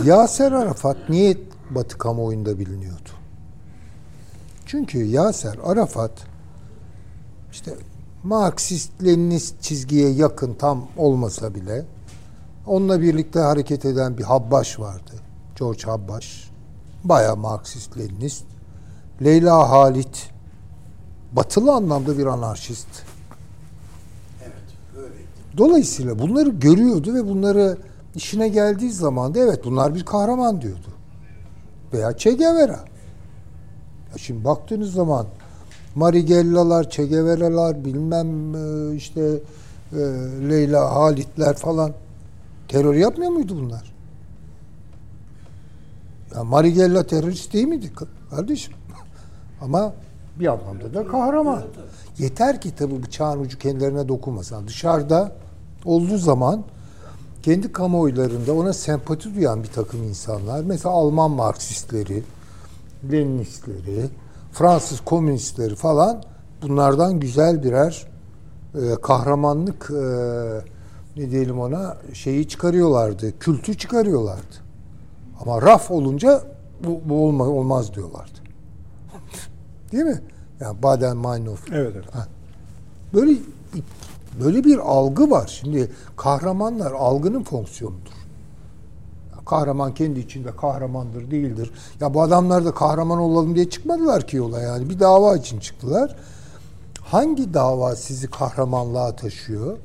[0.04, 1.36] Yaser Arafat niye
[1.70, 2.95] Batı kamuoyunda biliniyordu?
[4.66, 6.12] Çünkü Yaser Arafat
[7.52, 7.74] işte
[8.22, 11.84] Marksist Leninist çizgiye yakın tam olmasa bile
[12.66, 15.12] onunla birlikte hareket eden bir Habbaş vardı.
[15.58, 16.50] George Habbaş.
[17.04, 18.44] Baya Marksist Leninist.
[19.24, 20.30] Leyla Halit
[21.32, 22.88] batılı anlamda bir anarşist.
[24.42, 24.52] Evet,
[24.98, 25.14] öyle.
[25.56, 27.78] Dolayısıyla bunları görüyordu ve bunları
[28.14, 30.88] işine geldiği zaman da evet bunlar bir kahraman diyordu.
[31.92, 32.95] Veya Che Guevara.
[34.18, 35.26] Şimdi baktığınız zaman
[35.94, 39.20] Marigellalar, Che Guevara'lar bilmem e, işte
[39.92, 39.98] e,
[40.48, 41.92] Leyla Halitler falan
[42.68, 43.92] terör yapmıyor muydu bunlar?
[46.34, 47.90] Ya Marigella terörist değil miydi
[48.30, 48.74] kardeşim?
[49.60, 49.92] Ama
[50.40, 51.62] bir anlamda da kahraman.
[52.18, 54.66] Yeter ki tabii bıçağın ucu kendilerine dokunmasın.
[54.66, 55.32] Dışarıda
[55.84, 56.64] olduğu zaman
[57.42, 62.22] kendi kamuoylarında ona sempati duyan bir takım insanlar, mesela Alman Marksistleri,
[63.12, 64.08] Leninistleri,
[64.52, 66.22] Fransız komünistleri falan
[66.62, 68.06] bunlardan güzel birer
[68.74, 70.02] e, kahramanlık e,
[71.16, 74.56] ne diyelim ona şeyi çıkarıyorlardı, kültü çıkarıyorlardı.
[75.40, 76.42] Ama raf olunca
[76.84, 78.38] bu, bu olma, olmaz diyorlardı.
[79.92, 80.20] Değil mi?
[80.60, 81.60] Yani Baden-Meinhof.
[81.72, 82.14] Evet, evet.
[82.14, 82.26] Ha.
[83.14, 83.32] Böyle
[84.44, 85.58] böyle bir algı var.
[85.60, 88.15] Şimdi kahramanlar algının fonksiyonudur.
[89.46, 91.70] Kahraman kendi içinde kahramandır, değildir.
[92.00, 94.90] Ya bu adamlar da kahraman olalım diye çıkmadılar ki yola yani.
[94.90, 96.16] Bir dava için çıktılar.
[97.00, 99.78] Hangi dava sizi kahramanlığa taşıyor?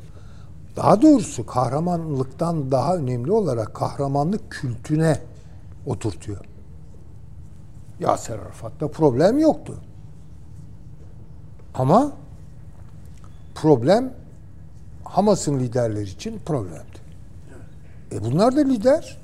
[0.75, 5.19] Daha doğrusu kahramanlıktan daha önemli olarak kahramanlık kültüne
[5.85, 6.45] oturtuyor.
[7.99, 9.75] Yaser Arafat'ta problem yoktu.
[11.73, 12.11] Ama
[13.55, 14.13] problem
[15.03, 17.01] Hamas'ın liderleri için problemdi.
[18.11, 19.20] E bunlar da lider.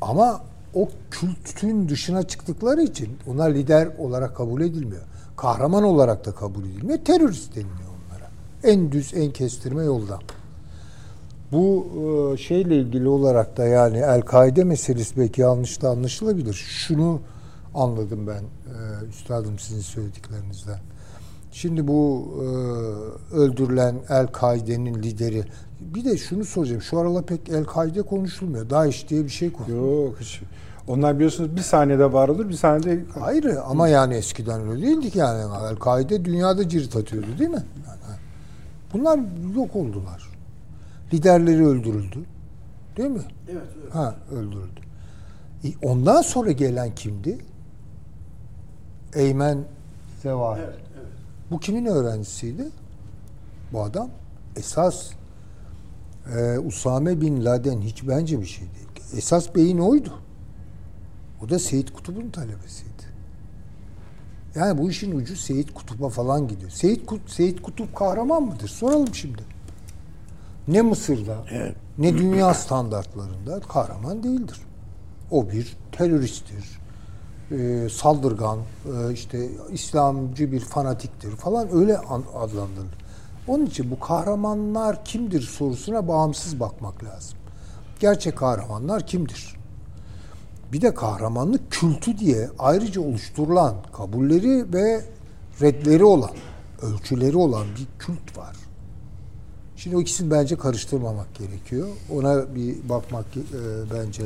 [0.00, 0.40] Ama
[0.74, 5.02] o kültün dışına çıktıkları için onlar lider olarak kabul edilmiyor.
[5.36, 6.98] Kahraman olarak da kabul edilmiyor.
[6.98, 8.30] Terörist deniliyor onlara.
[8.62, 10.20] En düz, en kestirme yoldan.
[11.52, 11.86] Bu
[12.34, 16.54] e, şeyle ilgili olarak da yani El-Kaide meselesi belki yanlış da anlaşılabilir.
[16.54, 17.20] Şunu
[17.74, 20.78] anladım ben e, üstadım sizin söylediklerinizden.
[21.52, 22.46] Şimdi bu e,
[23.34, 25.44] öldürülen El-Kaide'nin lideri
[25.80, 26.82] bir de şunu soracağım.
[26.82, 28.70] Şu aralar pek El-Kaide konuşulmuyor.
[28.70, 30.06] DAEŞ diye bir şey konuşuluyor.
[30.06, 30.40] Yok hiç.
[30.88, 35.18] Onlar biliyorsunuz bir saniyede var olur, bir saniyede Hayır ama yani eskiden öyle değildi ki
[35.18, 35.52] yani.
[35.70, 37.64] El-Kaide dünyada cirit atıyordu değil mi?
[37.86, 38.18] Yani
[38.92, 39.20] bunlar
[39.56, 40.30] yok oldular.
[41.12, 42.18] Liderleri öldürüldü.
[42.96, 43.22] Değil mi?
[43.48, 43.94] Evet, evet.
[43.94, 44.80] Ha öldürüldü.
[45.64, 47.38] E, Ondan sonra gelen kimdi?
[49.14, 49.58] Eymen
[50.22, 50.60] Zevahi.
[50.60, 51.08] Evet, evet.
[51.50, 52.64] Bu kimin öğrencisiydi?
[53.72, 54.08] Bu adam.
[54.56, 55.10] Esas
[56.34, 59.16] e, Usame Bin Laden hiç bence bir şey değil.
[59.16, 60.12] Esas beyin oydu.
[61.44, 62.90] O da Seyit Kutup'un talebesiydi.
[64.54, 66.70] Yani bu işin ucu Seyit Kutup'a falan gidiyor.
[66.70, 68.68] Seyit, Kut, Seyit Kutup kahraman mıdır?
[68.68, 69.42] Soralım şimdi.
[70.68, 71.36] Ne Mısır'da
[71.98, 74.60] ne dünya standartlarında kahraman değildir.
[75.30, 76.78] O bir teröristtir.
[77.50, 83.05] Ee, saldırgan, e, işte İslamcı bir fanatiktir falan öyle an- adlandırılır.
[83.48, 87.38] Onun için bu kahramanlar kimdir sorusuna bağımsız bakmak lazım.
[88.00, 89.56] Gerçek kahramanlar kimdir?
[90.72, 95.04] Bir de kahramanlık kültü diye ayrıca oluşturulan kabulleri ve
[95.60, 96.30] redleri olan,
[96.82, 98.56] ölçüleri olan bir kült var.
[99.76, 101.88] Şimdi o ikisini bence karıştırmamak gerekiyor.
[102.12, 103.40] Ona bir bakmak e,
[103.94, 104.22] bence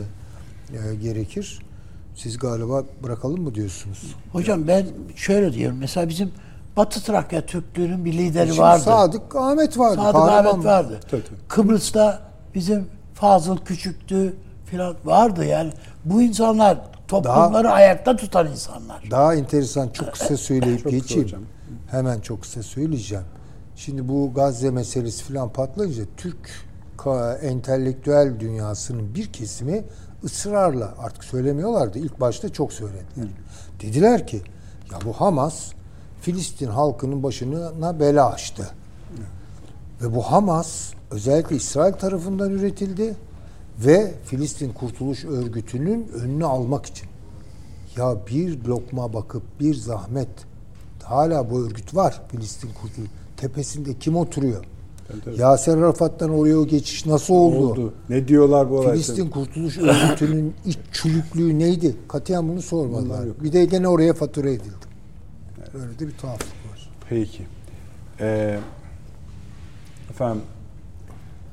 [0.73, 1.59] e, gerekir.
[2.15, 4.15] Siz galiba bırakalım mı diyorsunuz?
[4.33, 5.79] Hocam ben şöyle diyorum.
[5.79, 6.31] Mesela bizim
[6.77, 8.83] Batı Trakya Türklüğünün bir lideri Şimdi vardı.
[8.83, 9.97] Sadık Ahmet vardı.
[9.97, 11.01] Sadık kahraman Ahmet vardı.
[11.11, 11.39] Tabii, tabii.
[11.49, 12.21] Kıbrıs'ta
[12.55, 14.35] bizim Fazıl Küçüktü
[14.67, 15.73] filan vardı yani.
[16.05, 19.05] Bu insanlar toplumları ayakta tutan insanlar.
[19.11, 21.25] Daha enteresan çok kısa söyleyip Çok kısa geçeyim.
[21.25, 21.43] hocam.
[21.91, 23.25] Hemen çok kısa söyleyeceğim.
[23.77, 26.51] Şimdi bu Gazze meselesi falan patlayınca Türk
[27.43, 29.85] entelektüel dünyasının bir kesimi
[30.25, 31.99] ısrarla artık söylemiyorlardı.
[31.99, 33.29] İlk başta çok söylediler.
[33.83, 34.43] Dediler ki
[34.93, 35.73] ya bu Hamas
[36.21, 38.71] Filistin halkının başına bela açtı.
[40.03, 43.15] Ve bu Hamas özellikle İsrail tarafından üretildi
[43.79, 47.09] ve Filistin Kurtuluş Örgütü'nün önünü almak için.
[47.97, 50.29] Ya bir lokma bakıp bir zahmet
[51.03, 53.09] hala bu örgüt var Filistin Kurtuluş.
[53.37, 54.65] Tepesinde kim oturuyor?
[55.09, 55.41] Tabii, tabii.
[55.41, 57.57] Yaser Arafat'tan oraya o geçiş nasıl oldu?
[57.57, 57.95] oldu.
[58.09, 58.93] Ne diyorlar bu olay?
[58.93, 61.97] Filistin Kurtuluş Örgütü'nün iç çürüklüğü neydi?
[62.09, 63.25] Katiyen bunu sormadılar.
[63.45, 64.90] Bir de gene oraya fatura edildi.
[65.75, 66.91] Öyle de bir tuhaflık var.
[67.09, 67.47] Peki.
[68.21, 68.59] Ee,
[70.11, 70.43] efendim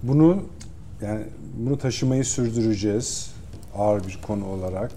[0.04, 0.44] bunu
[1.02, 1.24] yani
[1.58, 3.32] bunu taşımayı sürdüreceğiz
[3.76, 4.92] ağır bir konu olarak.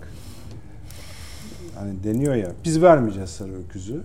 [1.75, 4.03] Hani deniyor ya biz vermeyeceğiz sarı öküzü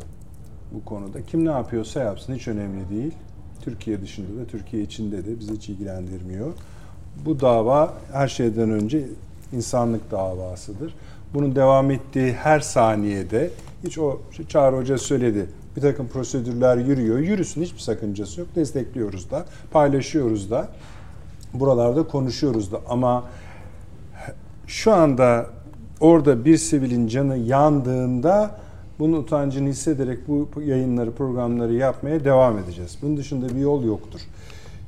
[0.72, 1.22] bu konuda.
[1.26, 3.14] Kim ne yapıyorsa yapsın hiç önemli değil.
[3.62, 6.54] Türkiye dışında da Türkiye içinde de bizi hiç ilgilendirmiyor.
[7.26, 9.08] Bu dava her şeyden önce
[9.54, 10.96] insanlık davasıdır.
[11.34, 13.50] Bunun devam ettiği her saniyede
[13.86, 15.50] hiç o işte Çağrı Hoca söyledi.
[15.76, 17.20] Bir takım prosedürler yürüyor.
[17.20, 18.50] Yürüsün hiçbir sakıncası yok.
[18.56, 20.70] Destekliyoruz da, paylaşıyoruz da.
[21.54, 23.24] Buralarda konuşuyoruz da ama
[24.68, 25.46] şu anda
[26.00, 28.60] orada bir sivilin canı yandığında
[29.00, 32.98] bunun utancını hissederek bu yayınları, programları yapmaya devam edeceğiz.
[33.02, 34.20] Bunun dışında bir yol yoktur.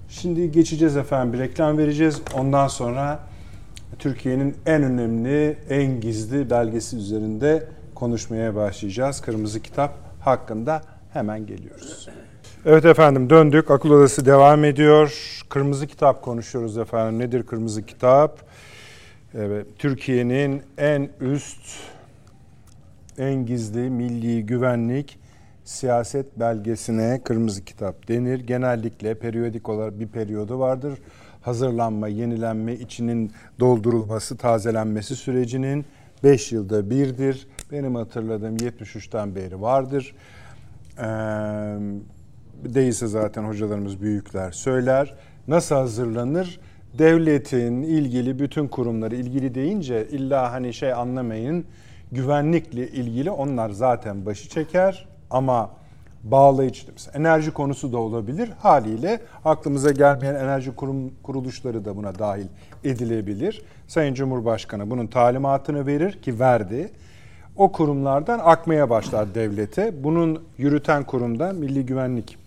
[0.10, 2.22] Şimdi geçeceğiz efendim bir reklam vereceğiz.
[2.38, 3.20] Ondan sonra
[4.00, 7.68] Türkiye'nin en önemli, en gizli belgesi üzerinde
[7.98, 9.22] konuşmaya başlayacağız.
[9.22, 10.82] Kırmızı Kitap hakkında
[11.14, 12.10] hemen geliyoruz.
[12.66, 13.72] Evet efendim döndük.
[13.72, 15.41] Akıl Odası devam ediyor.
[15.50, 17.20] Kırmızı Kitap konuşuyoruz efendim.
[17.20, 18.39] Nedir Kırmızı Kitap?
[19.34, 21.62] Evet, Türkiye'nin en üst,
[23.18, 25.20] en gizli milli güvenlik
[25.64, 28.39] siyaset belgesine Kırmızı Kitap denir.
[28.39, 31.00] Genellikle periyodik olarak bir periyodu vardır.
[31.41, 35.86] hazırlanma, yenilenme, içinin doldurulması, tazelenmesi sürecinin
[36.24, 37.48] 5 yılda birdir.
[37.72, 40.15] Benim hatırladığım 73'ten beri vardır.
[40.97, 41.03] Ee,
[42.63, 45.15] değilse zaten hocalarımız büyükler söyler.
[45.47, 46.59] Nasıl hazırlanır?
[46.97, 51.65] Devletin ilgili bütün kurumları ilgili deyince illa hani şey anlamayın
[52.11, 55.70] güvenlikle ilgili onlar zaten başı çeker ama
[56.24, 62.47] bağlayıcı enerji konusu da olabilir haliyle aklımıza gelmeyen enerji kurum kuruluşları da buna dahil
[62.84, 63.61] edilebilir.
[63.88, 66.91] Sayın Cumhurbaşkanı bunun talimatını verir ki verdi.
[67.58, 70.03] O kurumlardan akmaya başlar devlete.
[70.03, 72.38] Bunun yürüten kurumda Milli Güvenlik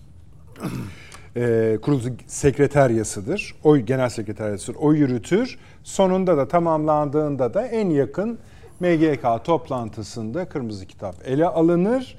[1.35, 3.55] e, kurulu sekreteryasıdır.
[3.63, 4.77] O genel sekreteryasıdır.
[4.79, 5.59] O yürütür.
[5.83, 8.39] Sonunda da tamamlandığında da en yakın
[8.79, 12.17] MGK toplantısında Kırmızı Kitap ele alınır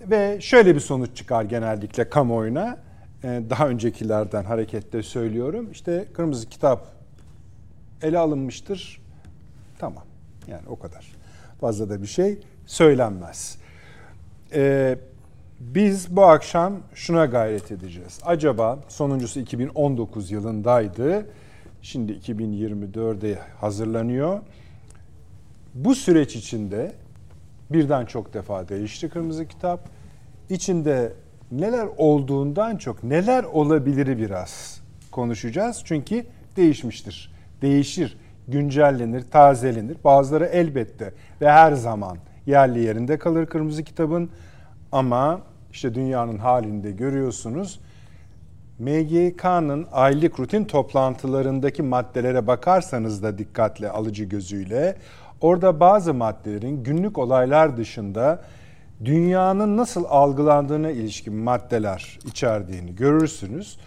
[0.00, 2.78] ve şöyle bir sonuç çıkar genellikle kamuoyuna.
[3.24, 5.68] E, daha öncekilerden hareketle söylüyorum.
[5.72, 6.86] İşte Kırmızı Kitap
[8.02, 9.00] ele alınmıştır.
[9.78, 10.04] Tamam.
[10.48, 11.23] Yani o kadar.
[11.60, 13.58] Fazla da bir şey söylenmez.
[14.54, 14.98] Ee,
[15.60, 18.20] biz bu akşam şuna gayret edeceğiz.
[18.24, 21.26] Acaba sonuncusu 2019 yılındaydı.
[21.82, 24.40] Şimdi 2024'e hazırlanıyor.
[25.74, 26.92] Bu süreç içinde
[27.70, 29.88] birden çok defa değişti Kırmızı Kitap.
[30.50, 31.12] İçinde
[31.52, 34.80] neler olduğundan çok neler olabilir biraz
[35.10, 35.82] konuşacağız.
[35.84, 36.26] Çünkü
[36.56, 37.34] değişmiştir.
[37.62, 38.16] Değişir,
[38.48, 39.96] güncellenir, tazelenir.
[40.04, 44.30] Bazıları elbette ve her zaman yerli yerinde kalır Kırmızı Kitabın.
[44.92, 45.40] Ama
[45.72, 47.80] işte dünyanın halinde görüyorsunuz.
[48.78, 54.96] MGK'nın aylık rutin toplantılarındaki maddelere bakarsanız da dikkatle alıcı gözüyle
[55.40, 58.42] orada bazı maddelerin günlük olaylar dışında
[59.04, 63.78] dünyanın nasıl algılandığına ilişkin maddeler içerdiğini görürsünüz.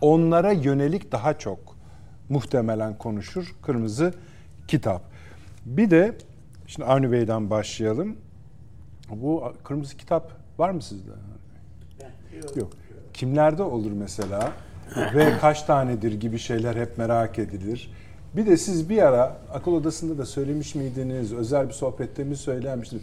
[0.00, 1.58] Onlara yönelik daha çok
[2.28, 4.14] muhtemelen konuşur Kırmızı
[4.68, 5.02] Kitap.
[5.66, 6.14] Bir de
[6.66, 8.16] şimdi Avni Bey'den başlayalım.
[9.10, 11.10] Bu Kırmızı Kitap var mı sizde?
[12.42, 12.56] Yok.
[12.56, 12.70] Yok.
[13.12, 14.52] Kimlerde olur mesela
[15.14, 17.90] ve kaç tanedir gibi şeyler hep merak edilir.
[18.36, 21.32] Bir de siz bir ara akıl odasında da söylemiş miydiniz?
[21.32, 23.02] Özel bir sohbette mi söylemiştiniz?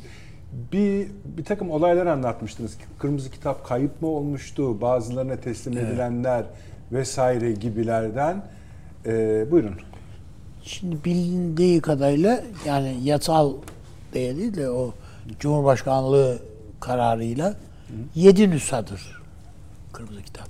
[0.71, 1.07] Bir,
[1.37, 2.77] bir takım olaylar anlatmıştınız.
[2.99, 4.81] Kırmızı kitap kayıp mı olmuştu?
[4.81, 6.45] Bazılarına teslim edilenler
[6.91, 8.43] vesaire gibilerden.
[9.05, 9.75] Ee, buyurun.
[10.63, 13.53] Şimdi bilindiği kadarıyla yani yasal
[14.13, 14.93] değil de o
[15.39, 16.39] Cumhurbaşkanlığı
[16.79, 17.55] kararıyla Hı.
[18.15, 19.21] yedi nüshadır
[19.93, 20.47] Kırmızı Kitap.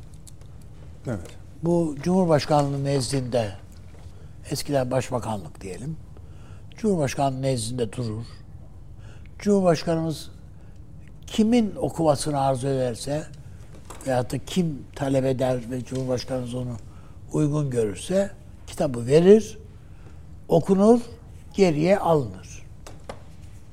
[1.08, 1.20] Evet.
[1.64, 3.52] Bu Cumhurbaşkanlığı nezdinde
[4.52, 5.98] eskiden başbakanlık diyelim.
[6.78, 8.26] Cumhurbaşkanlığı nezdinde durur.
[9.40, 10.30] Cumhurbaşkanımız
[11.28, 13.24] kimin okumasını arzu ederse
[14.08, 16.76] veyahut da kim talep eder ve Cumhurbaşkanımız onu
[17.34, 18.32] uygun görürse
[18.72, 19.58] kitabı verir,
[20.48, 21.02] okunur,
[21.54, 22.64] geriye alınır.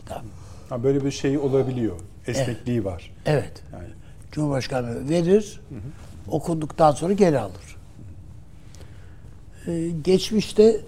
[0.07, 0.24] Tamam.
[0.68, 1.97] Ha, böyle bir şey olabiliyor.
[2.27, 2.86] Esnekliği evet.
[2.86, 3.10] var.
[3.27, 3.62] Evet.
[3.73, 3.89] Yani.
[4.32, 6.35] Cumhurbaşkanı verir, hı hı.
[6.36, 7.77] okunduktan sonra geri alır.
[9.66, 10.81] Ee, geçmişte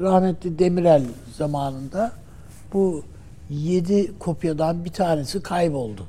[0.00, 1.02] rahmetli Demirel
[1.36, 2.12] zamanında
[2.72, 3.02] bu
[3.50, 6.06] yedi kopyadan bir tanesi kayboldu.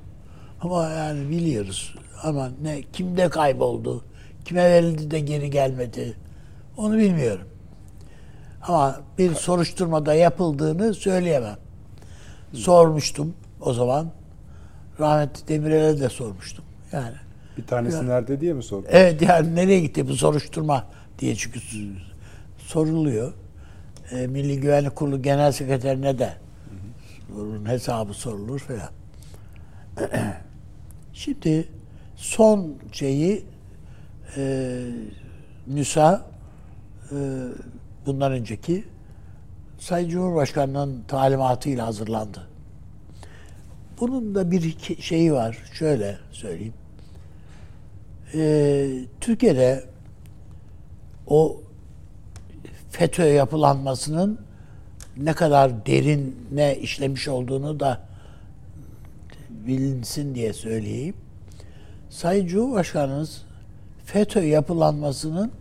[0.62, 1.96] Ama yani biliyoruz.
[2.24, 4.04] Ama ne kimde kayboldu,
[4.46, 6.16] kime verildi de geri gelmedi
[6.80, 7.48] onu bilmiyorum.
[8.62, 11.58] Ama bir soruşturmada yapıldığını söyleyemem.
[12.54, 14.12] Sormuştum o zaman.
[15.00, 16.66] Rahmetli Demirel'e de sormuştum.
[16.92, 17.16] Yani
[17.58, 18.88] bir tanesi nerede diye mi sordun?
[18.92, 20.88] Evet yani nereye gitti bu soruşturma
[21.20, 21.60] diye çünkü
[22.58, 23.34] soruluyor.
[24.12, 26.34] E, Milli Güvenlik Kurulu Genel Sekreterine de
[27.36, 28.90] bunun hesabı sorulur falan.
[31.14, 31.68] Şimdi
[32.16, 33.46] son şeyi
[34.38, 34.78] e,
[35.68, 36.29] NÜSA
[38.06, 38.84] bundan önceki
[39.80, 42.48] Sayın Cumhurbaşkanı'nın talimatıyla hazırlandı.
[44.00, 45.58] Bunun da bir şeyi var.
[45.74, 46.74] Şöyle söyleyeyim.
[48.34, 48.90] Ee,
[49.22, 49.84] Türkiye'de
[51.28, 51.62] o
[52.90, 54.40] FETÖ yapılanmasının
[55.18, 58.02] ne kadar derine işlemiş olduğunu da
[59.50, 61.16] bilinsin diye söyleyeyim.
[62.10, 63.46] Sayın Cumhurbaşkanımız
[64.06, 65.52] FETÖ yapılanmasının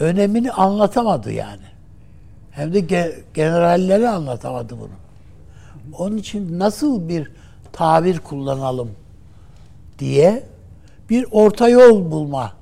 [0.00, 1.62] önemini anlatamadı yani.
[2.50, 4.90] Hem de generalleri anlatamadı bunu.
[5.98, 7.30] Onun için nasıl bir
[7.72, 8.90] tabir kullanalım
[9.98, 10.42] diye
[11.10, 12.52] bir orta yol bulma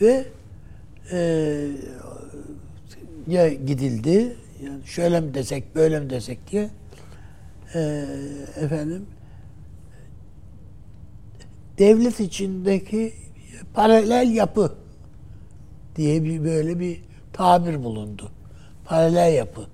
[0.00, 0.26] ve
[1.12, 1.18] e,
[3.26, 4.36] ya gidildi
[4.84, 6.70] şöyle mi desek böyle mi desek diye
[7.74, 8.04] e,
[8.56, 9.06] efendim
[11.78, 13.12] devlet içindeki
[13.74, 14.81] paralel yapı
[15.96, 17.02] diye bir böyle bir
[17.32, 18.30] tabir bulundu.
[18.84, 19.66] Paralel yapı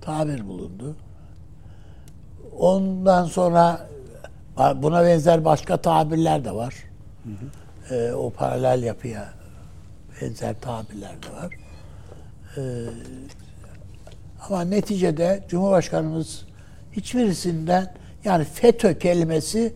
[0.00, 0.96] tabir bulundu.
[2.58, 3.88] Ondan sonra
[4.76, 6.74] buna benzer başka tabirler de var.
[7.24, 7.94] Hı hı.
[7.94, 9.28] Ee, o paralel yapıya
[10.20, 11.54] benzer tabirler de var.
[12.56, 12.60] Ee,
[14.48, 16.46] ama neticede Cumhurbaşkanımız
[16.92, 17.94] hiçbirisinden
[18.24, 19.74] yani FETÖ kelimesi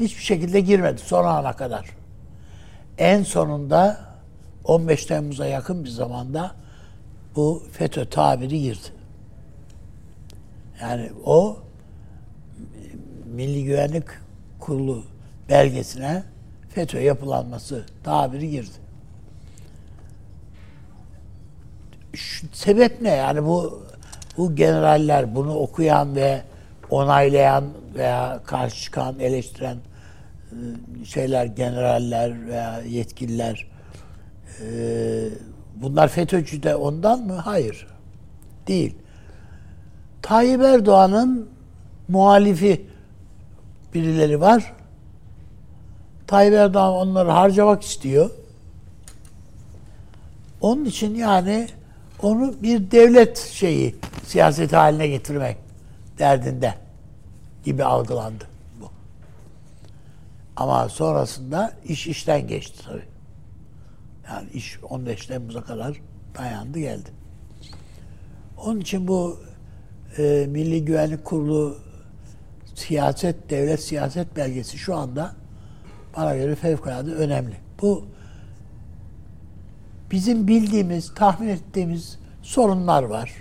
[0.00, 1.86] hiçbir şekilde girmedi son ana kadar.
[2.98, 4.05] En sonunda
[4.66, 6.54] 15 Temmuz'a yakın bir zamanda
[7.36, 8.88] bu FETÖ tabiri girdi.
[10.80, 11.58] Yani o
[13.24, 14.04] Milli Güvenlik
[14.60, 15.04] Kurulu
[15.48, 16.22] belgesine
[16.68, 18.76] FETÖ yapılanması tabiri girdi.
[22.14, 23.10] Şu, sebep ne?
[23.10, 23.86] Yani bu
[24.36, 26.42] bu generaller bunu okuyan ve
[26.90, 27.64] onaylayan
[27.94, 29.76] veya karşı çıkan, eleştiren
[30.52, 33.75] e, şeyler, generaller veya yetkililer
[35.76, 37.32] bunlar FETÖ'cü de ondan mı?
[37.34, 37.86] Hayır.
[38.66, 38.94] Değil.
[40.22, 41.48] Tayyip Erdoğan'ın
[42.08, 42.86] muhalifi
[43.94, 44.72] birileri var.
[46.26, 48.30] Tayyip Erdoğan onları harcamak istiyor.
[50.60, 51.68] Onun için yani
[52.22, 53.96] onu bir devlet şeyi
[54.26, 55.56] siyaset haline getirmek
[56.18, 56.74] derdinde
[57.64, 58.44] gibi algılandı
[58.80, 58.90] bu.
[60.56, 63.15] Ama sonrasında iş işten geçti tabii.
[64.28, 66.00] Yani iş 15 Temmuz'a kadar
[66.38, 67.08] dayandı geldi.
[68.64, 69.40] Onun için bu
[70.18, 71.78] e, Milli Güvenlik Kurulu
[72.74, 75.34] siyaset, devlet siyaset belgesi şu anda
[76.16, 77.56] bana göre fevkalade önemli.
[77.82, 78.04] Bu
[80.10, 83.32] bizim bildiğimiz, tahmin ettiğimiz sorunlar var.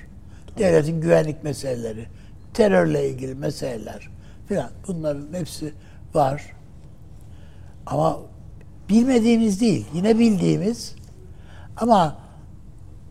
[0.57, 2.07] Devletin güvenlik meseleleri,
[2.53, 4.09] terörle ilgili meseleler
[4.47, 5.73] filan bunların hepsi
[6.13, 6.53] var.
[7.85, 8.19] Ama
[8.89, 10.95] bilmediğimiz değil, yine bildiğimiz
[11.77, 12.17] ama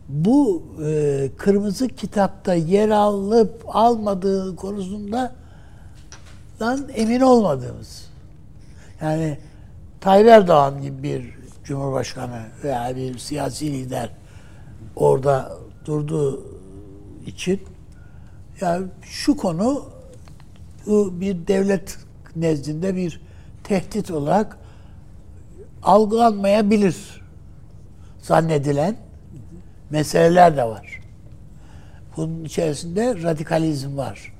[0.09, 5.35] bu e, kırmızı kitapta yer alıp almadığı konusunda
[6.59, 8.09] dan emin olmadığımız.
[9.01, 9.37] Yani
[10.01, 11.33] Tayyip Erdoğan gibi bir
[11.63, 14.09] cumhurbaşkanı veya bir siyasi lider
[14.95, 16.43] orada durduğu
[17.25, 17.61] için
[18.61, 19.85] yani şu konu
[21.11, 21.97] bir devlet
[22.35, 23.21] nezdinde bir
[23.63, 24.57] tehdit olarak
[25.85, 27.21] algılanmayabilir
[28.21, 28.95] zannedilen
[29.89, 31.01] meseleler de var.
[32.17, 34.33] Bunun içerisinde radikalizm var.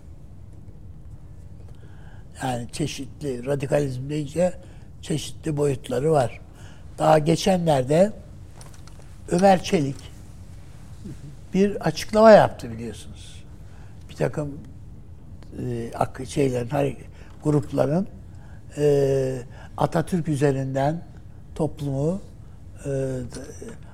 [2.43, 4.53] Yani çeşitli radikalizm deyince
[5.01, 6.41] çeşitli boyutları var.
[6.97, 8.13] Daha geçenlerde
[9.29, 9.95] Ömer Çelik
[11.53, 13.43] bir açıklama yaptı biliyorsunuz.
[14.09, 14.59] Bir takım
[16.19, 16.97] e, şeylerin,
[17.43, 18.07] grupların
[18.77, 19.37] e,
[19.77, 21.01] Atatürk üzerinden
[21.55, 22.21] toplumu
[22.85, 23.19] e,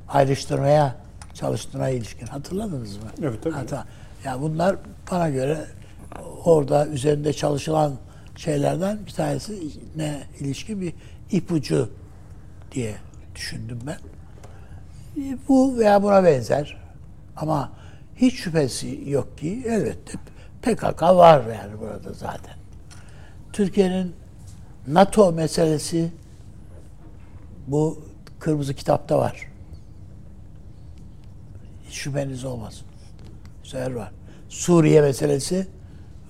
[0.08, 0.96] ayrıştırmaya
[1.34, 3.04] çalıştığına ilişkin hatırladınız mı?
[3.24, 3.54] Evet tabii.
[3.54, 3.86] Hatta,
[4.26, 4.76] ya bunlar
[5.12, 5.66] bana göre
[6.46, 7.94] orada üzerinde çalışılan
[8.36, 9.60] şeylerden bir tanesi
[9.96, 10.94] ne ilişkin bir
[11.32, 11.90] ipucu
[12.72, 12.96] diye
[13.36, 13.98] düşündüm ben.
[15.48, 16.78] Bu veya buna benzer
[17.36, 17.72] ama
[18.16, 20.14] hiç şüphesi yok ki elbette
[20.62, 22.56] PKK var yani burada zaten.
[23.54, 24.16] Türkiye'nin
[24.88, 26.12] NATO meselesi
[27.68, 28.06] bu
[28.40, 29.48] kırmızı kitapta var.
[31.88, 32.88] Hiç şüpheniz olmasın.
[33.64, 34.12] Seher var.
[34.50, 35.68] Suriye meselesi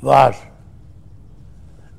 [0.01, 0.39] var.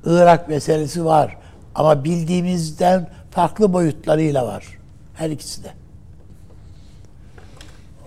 [0.05, 1.39] Irak meselesi var.
[1.75, 4.79] Ama bildiğimizden farklı boyutlarıyla var.
[5.15, 5.73] Her ikisi de.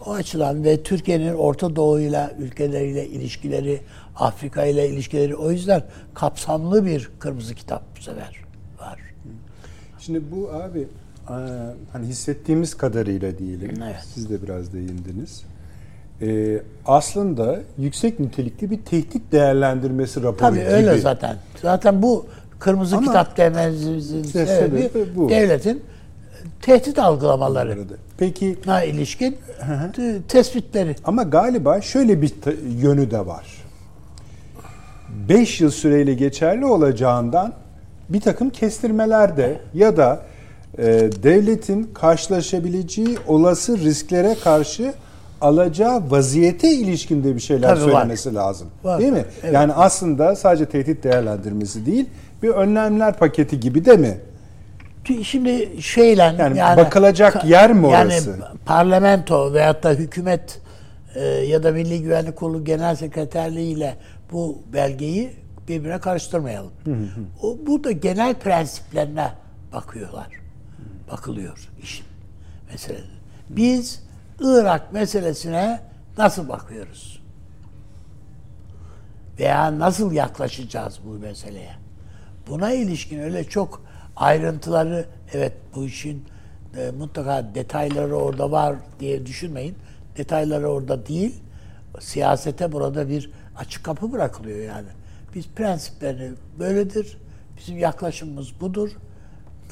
[0.06, 3.82] O açıdan ve Türkiye'nin Orta Doğu'yla, ülkeleriyle ilişkileri,
[4.16, 5.84] Afrika ile ilişkileri o yüzden
[6.14, 8.44] kapsamlı bir kırmızı kitap bu sefer
[8.80, 9.00] var.
[10.00, 10.88] Şimdi bu abi
[11.94, 13.84] hani hissettiğimiz kadarıyla diyelim.
[13.84, 13.96] Evet.
[14.14, 15.44] Siz de biraz değindiniz.
[16.22, 20.68] Ee, aslında yüksek nitelikli bir tehdit değerlendirmesi raporu Tabii gibi.
[20.68, 21.36] öyle zaten.
[21.62, 22.26] Zaten bu
[22.60, 25.30] kırmızı Ama kitap dememizin sebebi bu.
[25.30, 25.84] devletin
[26.62, 27.78] tehdit algılamaları.
[28.18, 29.38] Peki na ilişkin
[30.28, 30.96] tespitleri.
[31.06, 32.34] Ama galiba şöyle bir
[32.82, 33.46] yönü de var.
[35.30, 37.54] 5 yıl süreyle geçerli olacağından
[38.10, 40.22] bir takım kestirmeler de ya da
[41.24, 44.94] devletin karşılaşabileceği olası risklere karşı
[45.42, 48.34] alacağı vaziyete ilişkinde bir şeyler Tabii söylemesi var.
[48.34, 48.68] lazım.
[48.84, 49.00] Var.
[49.00, 49.26] Değil mi?
[49.44, 49.54] Evet.
[49.54, 52.10] Yani aslında sadece tehdit değerlendirmesi değil,
[52.44, 54.18] bir önlemler paketi gibi de mi?
[55.24, 58.30] Şimdi şeyle yani, yani bakılacak yer mi orası?
[58.30, 60.60] Yani parlamento veyahut da hükümet
[61.16, 63.96] e, ya da Milli Güvenlik Kurulu Genel Sekreterliği ile
[64.32, 65.32] bu belgeyi
[65.68, 66.72] birbirine karıştırmayalım.
[66.84, 67.22] Hı hı.
[67.44, 69.28] O burada genel prensiplerine
[69.74, 70.28] bakıyorlar.
[71.12, 72.06] Bakılıyor işin
[72.72, 73.00] mesele.
[73.50, 74.04] Biz
[74.40, 75.82] Irak meselesine
[76.18, 77.22] nasıl bakıyoruz?
[79.40, 81.76] Veya nasıl yaklaşacağız bu meseleye?
[82.48, 86.26] Buna ilişkin öyle çok ayrıntıları evet bu işin
[86.78, 89.76] e, mutlaka detayları orada var diye düşünmeyin.
[90.18, 91.42] Detayları orada değil.
[92.00, 94.88] Siyasete burada bir açık kapı bırakılıyor yani.
[95.36, 97.18] Biz prensiplerini böyledir.
[97.58, 98.92] Bizim yaklaşımımız budur.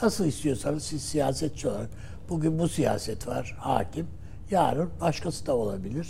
[0.02, 1.90] Nasıl istiyorsanız siz siyasetçi olarak
[2.30, 4.08] bugün bu siyaset var hakim.
[4.52, 6.08] Yarın başkası da olabilir.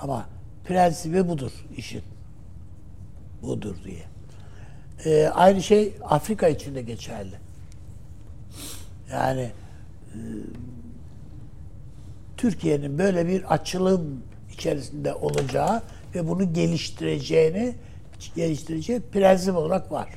[0.00, 0.26] Ama
[0.64, 2.02] prensibi budur işin.
[3.42, 4.04] Budur diye.
[5.04, 7.34] Ee, aynı şey Afrika için de geçerli.
[9.12, 9.50] Yani
[10.14, 10.18] e,
[12.36, 14.22] Türkiye'nin böyle bir açılım
[14.52, 15.82] içerisinde olacağı
[16.14, 17.74] ve bunu geliştireceğini
[18.36, 20.08] geliştireceği prensip olarak var.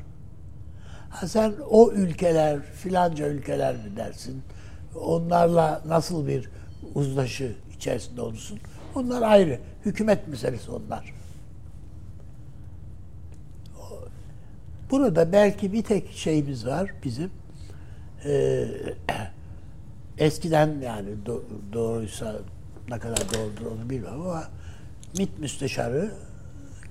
[1.12, 4.42] Ha sen o ülkeler, filanca ülkeler mi dersin?
[4.96, 6.50] Onlarla nasıl bir
[6.96, 8.60] uzlaşı içerisinde olursun?
[8.96, 9.60] Onlar ayrı.
[9.86, 11.14] Hükümet meselesi onlar.
[14.92, 17.32] Burada belki bir tek şeyimiz var bizim.
[18.26, 18.66] Ee,
[20.18, 21.44] eskiden yani do-
[21.74, 22.36] doğruysa
[22.90, 24.44] ne kadar doğrudur onu bilmem ama
[25.18, 26.12] MİT müsteşarı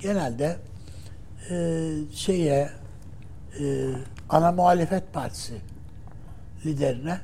[0.00, 0.56] genelde
[1.50, 2.70] e, şeye
[3.60, 3.88] e,
[4.28, 5.54] ana muhalefet partisi
[6.66, 7.20] liderine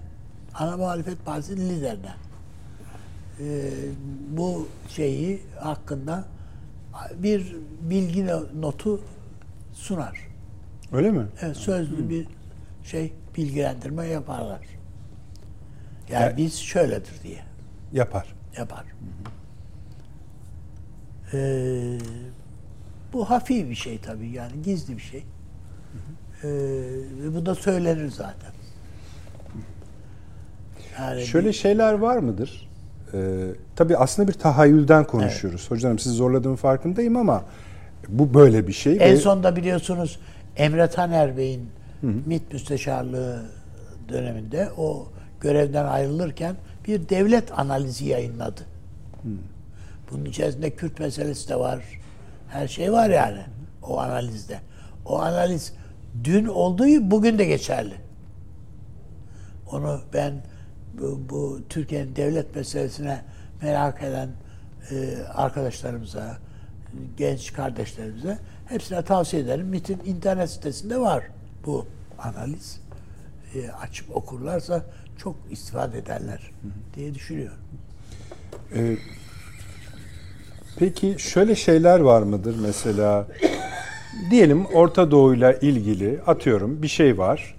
[0.55, 2.15] ana muhalefet partisi liderine
[3.41, 3.71] e,
[4.31, 6.25] bu şeyi hakkında
[7.17, 8.27] bir bilgi
[8.61, 9.01] notu
[9.73, 10.27] sunar.
[10.93, 11.27] Öyle mi?
[11.43, 12.27] Evet, sözlü bir
[12.85, 14.61] şey bilgilendirme yaparlar.
[16.11, 17.41] Yani Ya- biz şöyledir diye
[17.93, 18.35] Yapar.
[18.57, 18.85] yapar.
[21.33, 21.99] Ee,
[23.13, 25.25] bu hafif bir şey tabii yani gizli bir şey.
[26.45, 26.49] Ee,
[27.23, 28.51] ve bu da söylenir zaten.
[31.01, 32.69] Yani Şöyle bir- şeyler var mıdır?
[33.15, 33.47] Ee,
[33.77, 35.71] tabii aslında bir tahayyülden konuşuyoruz.
[35.71, 37.45] Hocam sizi zorladığım farkındayım ama
[38.09, 38.93] bu böyle bir şey.
[38.93, 40.19] en ve- sonda biliyorsunuz
[40.57, 41.71] Emre Taner Bey'in
[42.03, 43.43] MİT müsteşarlığı
[44.09, 45.09] döneminde o
[45.41, 46.57] görevden ayrılırken
[46.89, 48.61] bir devlet analizi yayınladı.
[50.11, 51.81] Bunun içerisinde Kürt meselesi de var.
[52.49, 53.41] Her şey var yani
[53.83, 54.59] o analizde.
[55.07, 55.73] O analiz
[56.25, 57.95] dün olduğu bugün de geçerli.
[59.73, 60.43] Onu ben
[61.01, 63.21] bu, bu Türkiye'nin devlet meselesine
[63.63, 64.29] merak eden
[64.91, 66.39] e, arkadaşlarımıza,
[67.17, 68.39] genç kardeşlerimize
[68.69, 69.67] hepsine tavsiye ederim.
[69.67, 71.25] MİT'in internet sitesinde var
[71.67, 71.87] bu
[72.19, 72.81] analiz.
[73.55, 74.83] E, açıp okurlarsa
[75.19, 76.51] çok istifade ederler
[76.95, 77.59] diye düşünüyorum.
[78.75, 78.97] Ee,
[80.79, 83.27] peki şöyle şeyler var mıdır mesela?
[84.31, 87.55] Diyelim Orta Doğu'yla ilgili atıyorum bir şey var.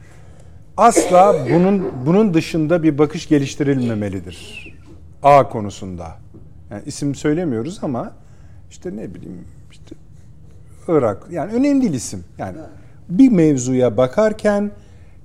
[0.78, 4.68] Asla bunun bunun dışında bir bakış geliştirilmemelidir.
[5.24, 6.08] A konusunda.
[6.72, 8.12] Yani isim söylemiyoruz ama
[8.70, 9.96] işte ne bileyim işte
[10.88, 12.24] Irak yani önemli değil isim.
[12.38, 12.58] Yani
[13.10, 14.72] bir mevzuya bakarken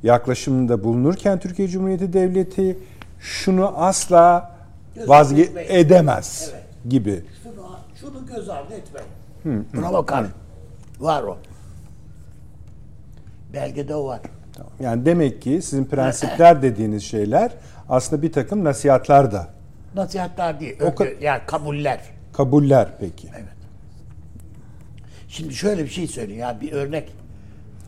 [0.02, 2.78] yaklaşımında bulunurken Türkiye Cumhuriyeti Devleti
[3.20, 4.52] şunu asla
[5.06, 6.64] vazge edemez Evet.
[6.88, 7.24] gibi.
[7.42, 7.66] Şunu,
[8.00, 9.66] şunu göz ardı etmeyin.
[9.76, 10.26] Buna bakar.
[11.02, 11.38] Var o.
[13.52, 14.20] Belgede o var.
[14.56, 14.72] Tamam.
[14.80, 17.52] Yani demek ki sizin prensipler dediğiniz şeyler
[17.88, 19.48] aslında bir takım nasihatler da.
[19.94, 20.76] Nasihatler değil.
[20.82, 22.00] O ka- yani kabuller.
[22.32, 23.28] Kabuller peki.
[23.34, 23.48] Evet.
[25.28, 27.12] Şimdi şöyle bir şey söyleyeyim ya bir örnek.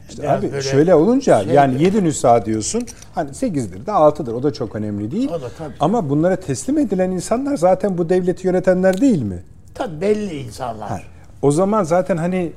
[0.08, 2.86] İşte Biraz abi şöyle olunca şey- yani 7 nüsa diyorsun.
[3.14, 4.32] Hani 8'dir de 6'dır.
[4.32, 5.28] O da çok önemli değil.
[5.28, 5.74] O da tabii.
[5.80, 9.42] Ama bunlara teslim edilen insanlar zaten bu devleti yönetenler değil mi?
[9.74, 10.88] Tabii belli insanlar.
[10.88, 11.00] Ha,
[11.42, 12.52] O zaman zaten hani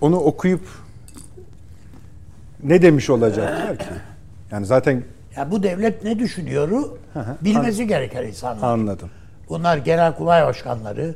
[0.00, 0.68] onu okuyup
[2.62, 3.84] ne demiş olacaklar ki?
[4.50, 5.02] Yani zaten
[5.36, 6.98] Ya bu devlet ne düşünüyoru
[7.40, 8.68] bilmesi gereken insanlar.
[8.72, 9.10] anladım.
[9.48, 11.14] Bunlar genelkurmay başkanları,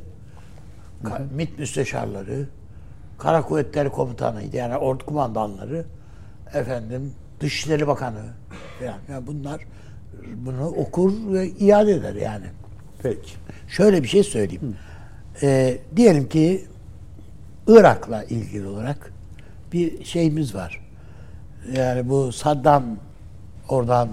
[1.03, 2.47] ka- MİT müsteşarları,
[3.17, 5.85] Kara Kuvvetleri Komutanıydı yani ordu kumandanları,
[6.53, 8.19] efendim Dışişleri Bakanı
[8.79, 8.93] falan.
[9.09, 9.61] Yani bunlar
[10.35, 12.45] bunu okur ve iade eder yani.
[13.03, 13.31] Peki.
[13.67, 14.75] Şöyle bir şey söyleyeyim.
[15.43, 16.65] Ee, diyelim ki
[17.67, 19.13] Irak'la ilgili olarak
[19.73, 20.81] bir şeyimiz var.
[21.73, 22.83] Yani bu Saddam
[23.69, 24.09] oradan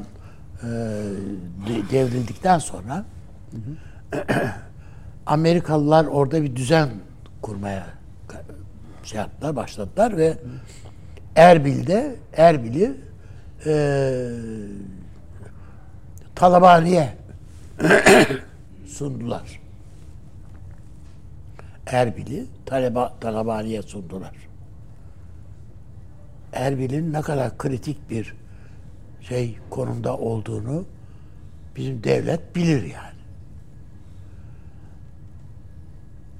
[0.62, 0.66] e,
[1.68, 3.04] de- devrildikten sonra
[5.26, 6.88] Amerikalılar orada bir düzen
[7.42, 7.86] kurmaya
[9.04, 10.38] şey yaptılar, başladılar ve
[11.36, 12.92] Erbil'de Erbil'i
[13.66, 13.72] e,
[16.34, 17.12] Talabani'ye
[18.86, 19.59] sundular.
[21.92, 24.34] Erbil'i Taleba, Talabani'ye sundular.
[26.52, 28.34] Erbil'in ne kadar kritik bir
[29.20, 30.84] şey konumda olduğunu
[31.76, 33.20] bizim devlet bilir yani.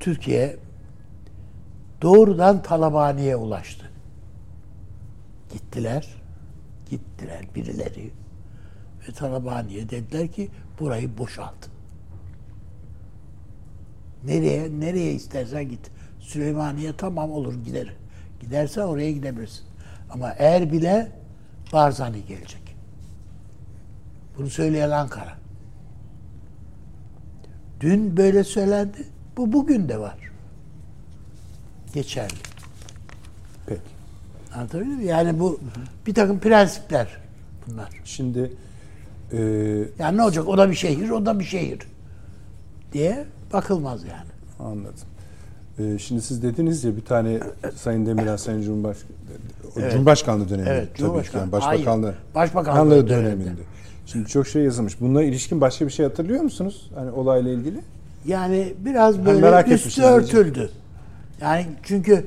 [0.00, 0.56] Türkiye
[2.02, 3.90] doğrudan Talabani'ye ulaştı.
[5.52, 6.08] Gittiler.
[6.90, 8.10] Gittiler birileri.
[9.08, 10.50] Ve Talabani'ye dediler ki
[10.80, 11.68] burayı boşalt.
[14.24, 14.80] Nereye?
[14.80, 15.90] Nereye istersen git.
[16.20, 17.94] Süleymaniye tamam olur gider.
[18.40, 19.64] Gidersen oraya gidebilirsin.
[20.10, 21.12] Ama Erbil'e
[21.72, 22.76] Barzani gelecek.
[24.38, 25.32] Bunu söyleyen Ankara.
[27.80, 29.06] Dün böyle söylendi.
[29.36, 30.18] Bu bugün de var.
[31.94, 32.34] Geçerli.
[33.66, 33.80] Peki.
[34.54, 35.04] Anlatabildim mi?
[35.04, 35.60] Yani bu
[36.06, 37.08] bir takım prensipler
[37.66, 37.88] bunlar.
[38.04, 38.52] Şimdi
[39.32, 39.38] e,
[39.98, 40.48] Yani ne olacak?
[40.48, 41.78] O da bir şehir, o da bir şehir
[42.92, 44.70] diye bakılmaz yani.
[44.70, 44.94] Anladım.
[45.78, 47.40] Ee, şimdi siz dediniz ya bir tane
[47.76, 49.10] Sayın Demirel, Sayın Cumhurbaşkanı,
[49.90, 53.44] Cumhurbaşkanlığı döneminde Evet, Cumhurbaşkanı- yani Başbakanlığı, Hayır, Başbakanlığı Bakanlığı döneminde.
[53.44, 53.60] döneminde.
[54.06, 55.00] Şimdi çok şey yazılmış.
[55.00, 56.90] Bununla ilişkin başka bir şey hatırlıyor musunuz?
[56.94, 57.80] Hani olayla ilgili?
[58.26, 60.70] Yani biraz böyle merak üstü örtüldü.
[61.40, 62.26] Yani çünkü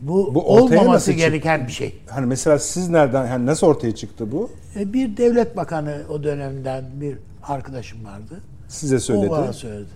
[0.00, 1.26] bu, Bu olmaması çıktı?
[1.26, 2.00] gereken bir şey.
[2.10, 4.50] Hani mesela siz nereden, hani nasıl ortaya çıktı bu?
[4.76, 8.40] E, Bir devlet bakanı o dönemden bir arkadaşım vardı.
[8.68, 9.30] Size O söyledi.
[9.30, 9.88] bana söyledi.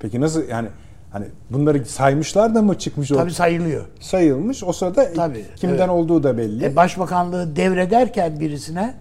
[0.00, 0.68] Peki nasıl yani
[1.10, 3.16] hani bunları saymışlar da mı çıkmış o?
[3.16, 3.84] Tabii sayılıyor.
[4.00, 4.64] Sayılmış.
[4.64, 5.88] O sırada Tabii, kimden evet.
[5.88, 6.64] olduğu da belli.
[6.64, 8.94] E, başbakanlığı devrederken birisine,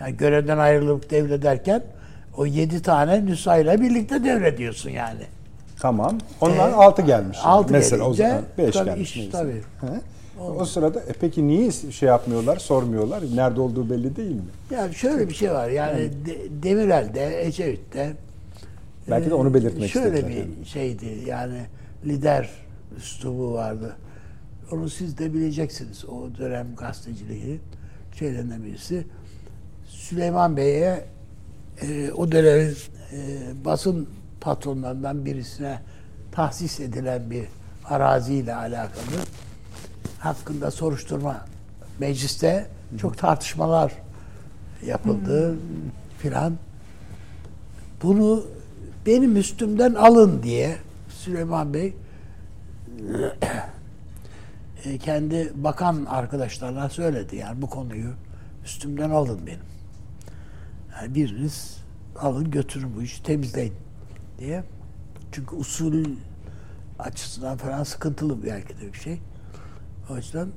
[0.00, 1.82] yani görevden ayrılıp devrederken
[2.36, 5.20] o yedi tane nüshayla birlikte devrediyorsun yani.
[5.80, 6.18] Tamam.
[6.40, 7.38] Onlar E, altı gelmiş.
[7.44, 9.16] altı Mesela o gelince, zaman beş tabii gelmiş.
[9.16, 9.62] iş- tabii.
[9.80, 9.86] He?
[10.58, 13.22] O sırada e peki niye şey yapmıyorlar, sormuyorlar?
[13.34, 14.42] Nerede olduğu belli değil mi?
[14.70, 18.12] Yani şöyle bir şey var yani De- Demirel'de, Ecevit'te
[19.10, 20.66] Belki de onu belirtmek şöyle istediler bir yani.
[20.66, 21.66] şeydi yani
[22.04, 22.50] lider
[22.96, 23.96] üslubu vardı.
[24.72, 26.04] Onu siz de bileceksiniz.
[26.04, 27.60] O dönem gazeteciliği
[28.18, 29.06] şeylerinden birisi.
[29.86, 31.04] Süleyman Bey'e
[31.82, 32.76] e, o dönemin
[33.12, 34.08] e, basın
[34.40, 35.78] patronlarından birisine
[36.32, 37.44] tahsis edilen bir
[37.84, 39.22] araziyle alakalı
[40.18, 41.44] hakkında soruşturma
[41.98, 42.66] mecliste
[42.98, 43.92] çok tartışmalar
[44.86, 45.56] yapıldı
[46.18, 46.56] filan.
[48.02, 48.44] Bunu
[49.06, 50.76] benim üstümden alın diye
[51.08, 51.94] Süleyman Bey
[54.84, 57.36] e, kendi bakan arkadaşlarına söyledi.
[57.36, 58.12] Yani bu konuyu
[58.64, 59.60] üstümden alın benim.
[60.92, 61.76] Yani biriniz
[62.18, 63.74] alın götürün bu işi temizleyin
[64.38, 64.64] diye.
[65.32, 66.04] Çünkü usul
[66.98, 69.20] açısından falan sıkıntılı belki de bir şey.
[70.10, 70.48] O yüzden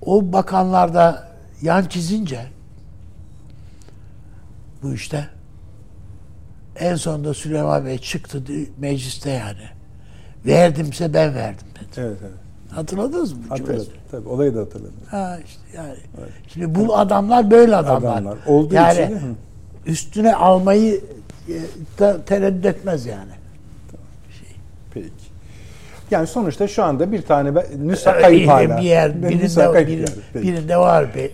[0.00, 1.28] o bakanlarda
[1.62, 2.46] yan çizince
[4.82, 5.28] bu işte
[6.76, 8.42] en sonunda Süleyman Bey çıktı
[8.78, 9.62] mecliste yani.
[10.46, 11.84] Verdimse ben verdim dedi.
[11.96, 12.32] Evet evet.
[12.70, 13.38] Hatırladınız mı?
[13.48, 13.86] Hatırladım.
[14.10, 14.94] Tabii olayı da hatırladım.
[15.10, 15.94] Ha işte yani.
[16.48, 18.12] Şimdi bu adamlar böyle adamlar.
[18.12, 18.38] Adamlar.
[18.46, 19.36] Olduğu yani için
[19.86, 21.00] üstüne almayı
[21.48, 21.54] e,
[21.98, 23.30] da tereddüt etmez yani.
[24.94, 25.08] Peki.
[26.10, 27.52] Yani sonuçta şu anda bir tane
[27.84, 28.78] nüsa Öyle kayıp hala.
[28.78, 30.22] bir yer birinde, kayıp biri- yani.
[30.32, 30.48] Peki.
[30.48, 31.14] birinde var.
[31.14, 31.30] Be.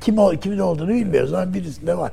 [0.00, 2.12] Kim o, kimin olduğunu bilmiyoruz ama birisinde var.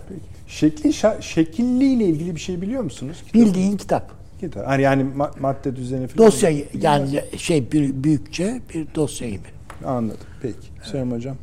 [0.54, 3.18] Şekli şa- şekilliyle ilgili bir şey biliyor musunuz?
[3.26, 4.12] Kitap- Bildiğin kitap.
[4.40, 4.68] Kitap.
[4.68, 6.28] Hani yani ma- madde düzeni falan.
[6.28, 6.50] Dosya
[6.82, 9.48] yani şey bir, büyükçe bir dosya gibi.
[9.86, 10.18] Anladım.
[10.42, 10.68] Peki.
[10.92, 11.36] Sayın hocam.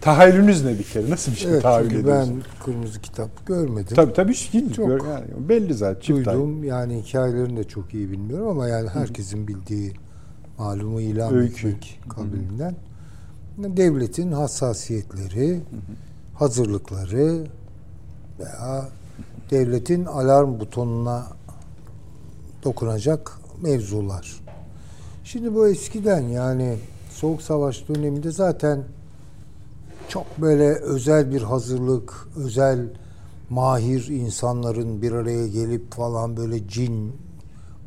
[0.00, 1.10] Tahayyülünüz ne bir kere?
[1.10, 2.44] Nasıl bir şey Evet tahayyül ediyorsunuz?
[2.58, 3.96] ben kırmızı kitap görmedim.
[3.96, 4.72] Tabii tabii değil.
[4.72, 6.00] Çok Gör- Yani belli zaten.
[6.00, 6.26] Çift.
[6.26, 9.92] Duydum yani hikayelerini de çok iyi bilmiyorum ama yani herkesin bildiği
[10.58, 11.68] malumu ilan Öykü.
[11.68, 12.76] etmek kabilinden
[13.58, 15.60] devletin hassasiyetleri,
[16.34, 17.44] hazırlıkları
[18.38, 18.88] veya
[19.50, 21.26] devletin alarm butonuna
[22.64, 24.40] dokunacak mevzular.
[25.24, 26.78] Şimdi bu eskiden yani
[27.10, 28.84] Soğuk Savaş döneminde zaten
[30.08, 32.88] çok böyle özel bir hazırlık, özel
[33.50, 37.12] mahir insanların bir araya gelip falan böyle cin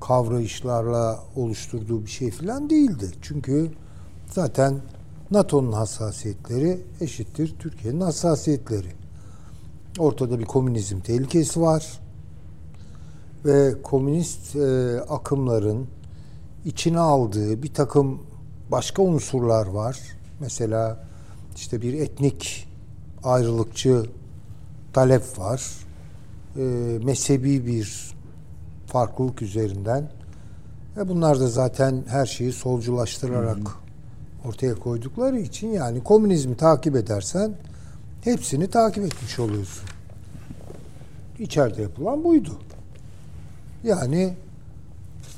[0.01, 3.11] kavrayışlarla oluşturduğu bir şey falan değildi.
[3.21, 3.71] Çünkü
[4.31, 4.81] zaten
[5.31, 8.87] NATO'nun hassasiyetleri eşittir Türkiye'nin hassasiyetleri.
[9.99, 11.99] Ortada bir komünizm tehlikesi var
[13.45, 15.87] ve komünist e, akımların
[16.65, 18.21] içine aldığı bir takım
[18.71, 19.99] başka unsurlar var.
[20.39, 21.07] Mesela
[21.55, 22.67] işte bir etnik
[23.23, 24.05] ayrılıkçı
[24.93, 25.63] talep var.
[26.57, 26.61] E,
[27.03, 28.15] mezhebi bir
[28.87, 30.09] farklılık üzerinden.
[30.97, 33.57] Ve bunlar da zaten her şeyi solculaştırarak
[34.45, 37.53] ortaya koydukları için yani komünizmi takip edersen
[38.21, 39.89] hepsini takip etmiş oluyorsun.
[41.39, 42.59] İçeride yapılan buydu.
[43.83, 44.33] Yani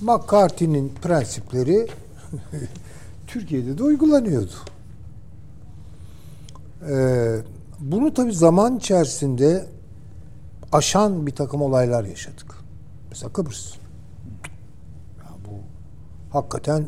[0.01, 1.88] McCarthy'nin prensipleri
[3.27, 4.53] Türkiye'de de uygulanıyordu.
[6.89, 7.35] Ee,
[7.80, 9.65] bunu tabii zaman içerisinde
[10.72, 12.56] aşan bir takım olaylar yaşadık.
[13.10, 13.73] Mesela Kıbrıs.
[15.18, 15.51] Ya bu
[16.34, 16.88] hakikaten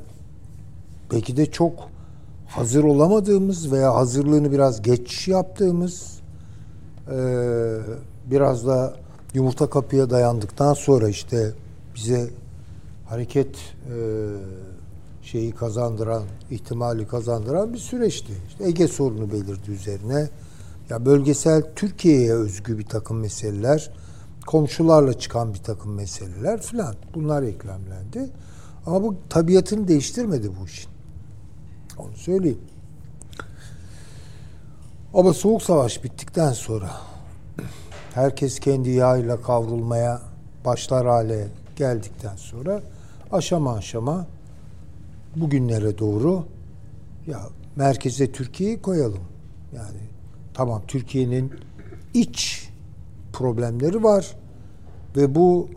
[1.12, 1.91] belki de çok
[2.52, 6.20] hazır olamadığımız veya hazırlığını biraz geç yaptığımız
[7.12, 7.78] eee,
[8.26, 8.94] biraz da
[9.34, 11.52] yumurta kapıya dayandıktan sonra işte
[11.96, 12.30] bize
[13.10, 13.96] hareket eee,
[15.22, 18.34] şeyi kazandıran, ihtimali kazandıran bir süreçti.
[18.48, 20.30] İşte Ege sorunu belirdi üzerine.
[20.90, 23.92] Ya bölgesel Türkiye'ye özgü bir takım meseleler,
[24.48, 26.96] komşularla çıkan bir takım meseleler filan.
[27.16, 28.30] Bunlar eklemlendi.
[28.86, 30.91] Ama bu tabiatını değiştirmedi bu işin.
[31.98, 32.62] Onu söyleyeyim.
[35.14, 36.92] Ama soğuk savaş bittikten sonra
[38.14, 40.22] herkes kendi yağıyla kavrulmaya
[40.66, 42.82] başlar hale geldikten sonra
[43.32, 44.28] aşama aşama
[45.36, 46.46] bugünlere doğru
[47.28, 47.42] ya
[47.76, 49.24] merkeze Türkiye'yi koyalım.
[49.76, 50.00] Yani
[50.54, 51.54] tamam Türkiye'nin
[52.14, 52.70] iç
[53.34, 54.36] problemleri var
[55.16, 55.70] ve bu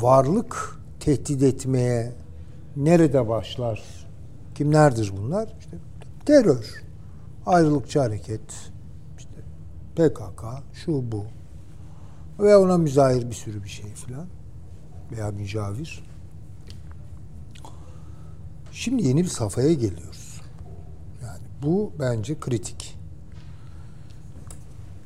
[0.00, 2.12] varlık tehdit etmeye
[2.76, 4.03] nerede başlar?
[4.54, 5.54] Kimlerdir bunlar?
[5.60, 5.76] İşte
[6.26, 6.84] terör,
[7.46, 8.72] ayrılıkçı hareket,
[9.18, 9.34] işte
[9.96, 11.24] PKK, şu bu
[12.38, 14.26] ve ona müzahir bir sürü bir şey filan
[15.12, 16.04] veya mücavir.
[18.72, 20.40] Şimdi yeni bir safhaya geliyoruz.
[21.22, 22.98] Yani bu bence kritik.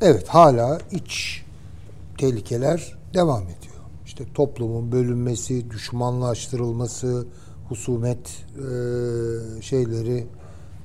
[0.01, 1.45] Evet hala iç
[2.19, 3.75] tehlikeler devam ediyor.
[4.07, 7.27] İşte toplumun bölünmesi, düşmanlaştırılması,
[7.69, 8.63] husumet e,
[9.63, 10.27] şeyleri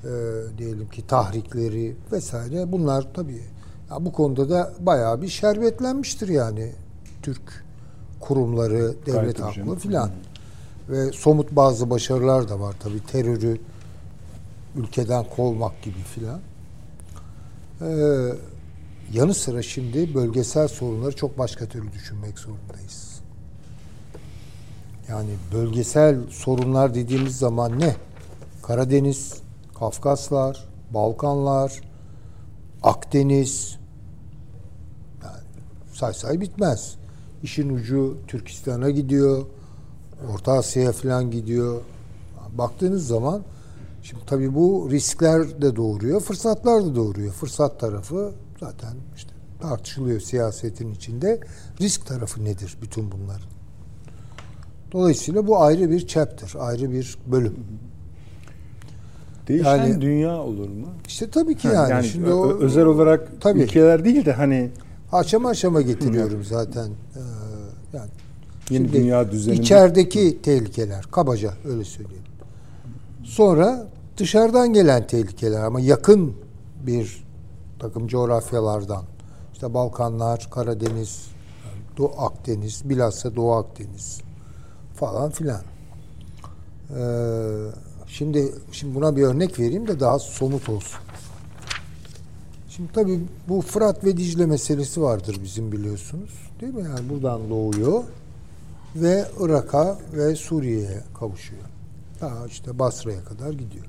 [0.03, 0.11] e,
[0.57, 3.41] diyelim ki tahrikleri vesaire bunlar tabii
[3.89, 6.71] ya bu konuda da bayağı bir şerbetlenmiştir yani
[7.21, 7.63] Türk
[8.19, 9.79] kurumları, devlet Gayet tabii aklı canım.
[9.79, 10.11] filan.
[10.89, 13.57] Ve somut bazı başarılar da var tabii terörü
[14.75, 16.39] ülkeden kovmak gibi filan.
[17.81, 18.33] Ee,
[19.13, 23.12] yanı sıra şimdi bölgesel sorunları çok başka türlü düşünmek zorundayız.
[25.09, 27.95] Yani bölgesel sorunlar dediğimiz zaman ne?
[28.61, 29.33] Karadeniz,
[29.79, 31.81] Kafkaslar, Balkanlar,
[32.83, 33.77] Akdeniz,
[35.23, 35.43] yani
[35.93, 36.95] say say bitmez.
[37.43, 39.45] İşin ucu Türkistan'a gidiyor,
[40.33, 41.81] Orta Asya'ya falan gidiyor.
[42.57, 43.41] Baktığınız zaman
[44.03, 47.33] şimdi tabii bu riskler de doğuruyor, fırsatlar da doğuruyor.
[47.33, 49.31] Fırsat tarafı zaten işte
[49.61, 51.39] tartışılıyor siyasetin içinde.
[51.81, 53.52] Risk tarafı nedir bütün bunların?
[54.93, 57.55] Dolayısıyla bu ayrı bir chapter, ayrı bir bölüm.
[59.47, 60.87] Değişen Yani- dünya olur mu?
[61.07, 63.59] İşte tabii ki Ha, yani, şimdi o özel olarak tabii.
[63.61, 64.69] ülkeler değil de hani
[65.11, 66.87] aşama aşama getiriyorum zaten.
[66.87, 67.19] Ee,
[67.93, 68.09] yani
[68.69, 72.23] yeni Şimdi dünya düzeninde İçerideki tehlikeler kabaca öyle söyleyelim.
[73.23, 73.87] Sonra
[74.17, 76.33] dışarıdan gelen tehlikeler ama yakın
[76.85, 77.23] bir
[77.79, 79.03] takım coğrafyalardan
[79.53, 81.27] işte Balkanlar, Karadeniz,
[81.97, 84.21] Doğu Akdeniz, bilhassa Doğu Akdeniz
[84.95, 85.61] falan filan.
[86.97, 87.03] Ee,
[88.07, 90.99] şimdi şimdi buna bir örnek vereyim de daha somut olsun.
[92.69, 96.31] Şimdi tabii bu Fırat ve Dicle meselesi vardır bizim biliyorsunuz.
[96.61, 96.83] Değil mi?
[96.83, 98.03] Yani buradan doğuyor
[98.95, 101.61] ve Irak'a ve Suriye'ye kavuşuyor.
[102.21, 103.85] Daha işte Basra'ya kadar gidiyor.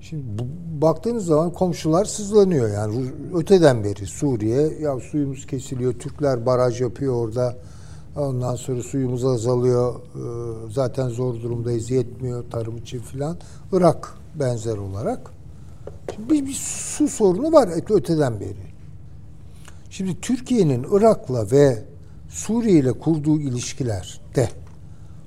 [0.00, 0.44] Şimdi bu,
[0.82, 7.56] baktığınız zaman komşular sızlanıyor yani öteden beri Suriye ya suyumuz kesiliyor Türkler baraj yapıyor orada
[8.16, 13.36] ondan sonra suyumuz azalıyor Ee, zaten zor durumdayız yetmiyor tarım için filan
[13.72, 15.30] Irak benzer olarak
[16.14, 18.66] Şimdi bir, bir su sorunu var öte- öteden beri.
[19.90, 21.84] Şimdi Türkiye'nin Irak'la ve
[22.28, 24.48] Suriye ile kurduğu ilişkilerde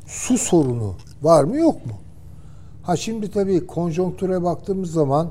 [0.06, 1.94] su sorunu var mı yok mu?
[2.84, 5.30] Ha şimdi tabii konjonktüre baktığımız zaman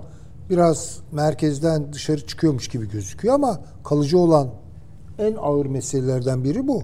[0.50, 4.48] biraz merkezden dışarı çıkıyormuş gibi gözüküyor ama kalıcı olan
[5.18, 6.82] en ağır meselelerden biri bu.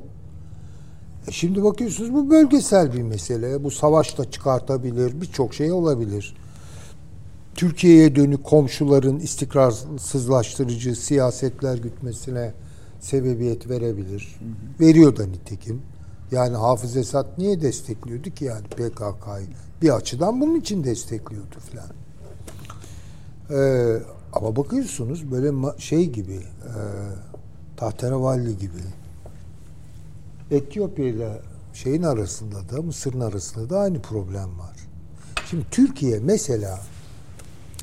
[1.28, 3.64] E şimdi bakıyorsunuz bu bölgesel bir mesele.
[3.64, 6.36] Bu savaş da çıkartabilir, birçok şey olabilir.
[7.54, 12.52] Türkiye'ye dönük komşuların istikrarsızlaştırıcı siyasetler gütmesine
[13.00, 14.40] sebebiyet verebilir.
[14.80, 15.82] Veriyor da nitekim.
[16.32, 19.46] Yani Hafız Esad niye destekliyordu ki yani PKK'yı?
[19.82, 21.86] Bir açıdan bunun için destekliyordu filan.
[23.50, 24.02] Ee,
[24.32, 26.72] ama bakıyorsunuz böyle şey gibi, e,
[27.76, 28.80] tahterevalli gibi
[30.54, 31.40] Etiyopya ile
[31.72, 34.76] şeyin arasında da Mısır'ın arasında da aynı problem var.
[35.50, 36.80] Şimdi Türkiye mesela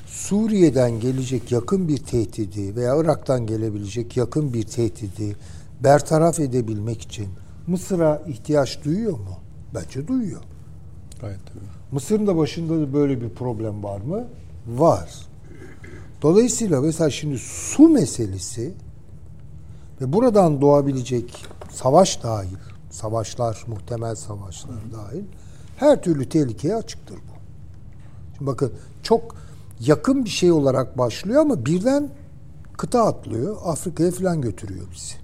[0.07, 5.35] Suriye'den gelecek yakın bir tehdidi veya Irak'tan gelebilecek yakın bir tehdidi
[5.83, 7.27] bertaraf edebilmek için
[7.67, 9.37] Mısır'a ihtiyaç duyuyor mu?
[9.75, 10.41] Bence duyuyor.
[11.21, 11.59] gayet tabii.
[11.91, 14.27] Mısır'ın da başında da böyle bir problem var mı?
[14.67, 15.09] Var.
[16.21, 18.73] Dolayısıyla mesela şimdi su meselesi
[20.01, 22.57] ve buradan doğabilecek savaş dahil,
[22.89, 25.23] savaşlar, muhtemel savaşlar dahil
[25.77, 27.33] her türlü tehlikeye açıktır bu.
[28.37, 28.73] Şimdi bakın
[29.03, 29.35] çok
[29.79, 32.09] yakın bir şey olarak başlıyor ama birden
[32.77, 33.57] kıta atlıyor.
[33.63, 35.15] Afrika'ya falan götürüyor bizi.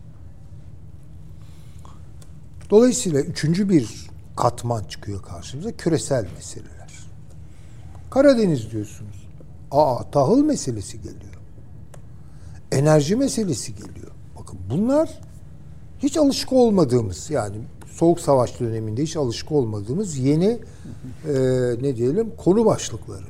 [2.69, 5.71] Dolayısıyla üçüncü bir katman çıkıyor karşımıza.
[5.71, 6.93] Küresel meseleler.
[8.09, 9.27] Karadeniz diyorsunuz.
[9.71, 11.37] Aa tahıl meselesi geliyor.
[12.71, 14.11] Enerji meselesi geliyor.
[14.39, 15.21] Bakın bunlar
[15.99, 17.57] hiç alışık olmadığımız yani
[17.91, 20.59] soğuk savaş döneminde hiç alışık olmadığımız yeni
[21.27, 21.33] e,
[21.81, 23.25] ne diyelim konu başlıkları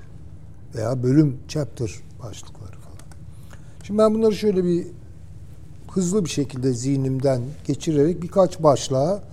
[0.76, 1.92] veya bölüm chapter
[2.24, 2.98] başlıkları falan.
[3.84, 4.88] Şimdi ben bunları şöyle bir
[5.92, 9.24] hızlı bir şekilde zihnimden geçirerek birkaç başlığa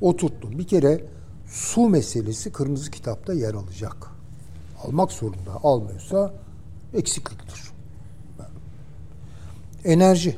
[0.00, 0.58] oturttum.
[0.58, 1.04] Bir kere
[1.46, 3.96] su meselesi kırmızı kitapta yer alacak.
[4.84, 5.60] Almak zorunda.
[5.62, 6.34] Almıyorsa
[6.94, 7.62] eksikliktir.
[9.84, 10.36] Enerji.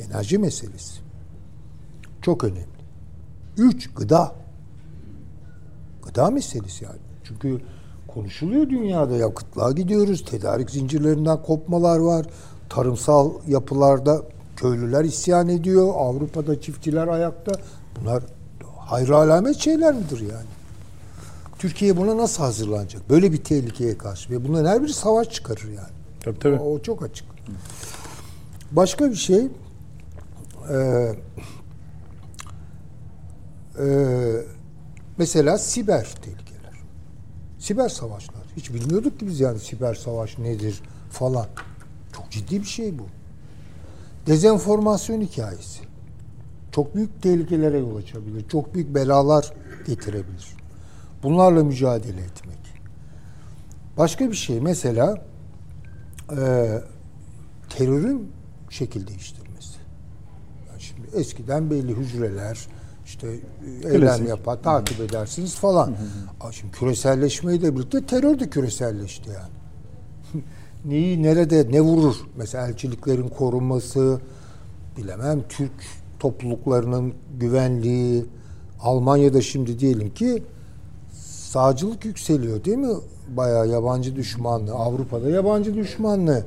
[0.00, 1.00] Enerji meselesi.
[2.22, 2.66] Çok önemli.
[3.58, 4.34] Üç, gıda.
[6.06, 6.98] Gıda meselesi yani.
[7.24, 7.60] Çünkü
[8.08, 10.24] konuşuluyor dünyada ya kıtlığa gidiyoruz.
[10.24, 12.26] Tedarik zincirlerinden kopmalar var.
[12.68, 14.22] Tarımsal yapılarda
[14.56, 15.92] köylüler isyan ediyor.
[15.96, 17.52] Avrupa'da çiftçiler ayakta.
[18.00, 18.22] Bunlar
[18.78, 20.46] hayra alamet şeyler midir yani?
[21.58, 23.10] Türkiye buna nasıl hazırlanacak?
[23.10, 24.30] Böyle bir tehlikeye karşı.
[24.30, 25.94] Ve bunların her biri savaş çıkarır yani.
[26.20, 26.56] Tabii tabii.
[26.56, 27.26] O, o çok açık.
[28.72, 29.48] Başka bir şey
[30.70, 30.76] e,
[33.78, 33.86] e,
[35.18, 36.72] mesela siber tehlikeler.
[37.58, 38.42] Siber savaşlar.
[38.56, 41.46] Hiç bilmiyorduk ki biz yani siber savaş nedir falan.
[42.16, 43.06] Çok ciddi bir şey bu.
[44.26, 45.80] Dezenformasyon hikayesi.
[46.72, 48.48] Çok büyük tehlikelere yol açabilir.
[48.48, 49.52] Çok büyük belalar
[49.86, 50.56] getirebilir.
[51.22, 52.58] Bunlarla mücadele etmek.
[53.96, 55.24] Başka bir şey mesela
[56.30, 56.68] e,
[57.70, 58.32] terörün
[58.70, 59.33] şekil değiştirmesi.
[61.14, 62.68] Eskiden belli hücreler
[63.06, 63.28] işte
[63.84, 65.96] e, eylem yapar, takip edersiniz falan.
[66.40, 69.52] Aa, Şimdi küreselleşmeyle birlikte terör de küreselleşti yani.
[70.84, 72.16] Neyi nerede ne vurur?
[72.36, 74.20] Mesela elçiliklerin korunması,
[74.96, 75.72] bilemem Türk
[76.20, 78.26] topluluklarının güvenliği,
[78.80, 80.42] Almanya'da şimdi diyelim ki
[81.50, 82.94] sağcılık yükseliyor değil mi?
[83.36, 86.44] Bayağı yabancı düşmanlığı, Avrupa'da yabancı düşmanlığı.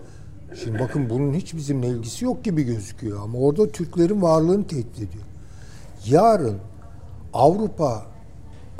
[0.56, 5.24] Şimdi bakın bunun hiç bizimle ilgisi yok gibi gözüküyor ama orada Türklerin varlığını tehdit ediyor.
[6.06, 6.57] Yarın
[7.34, 8.06] Avrupa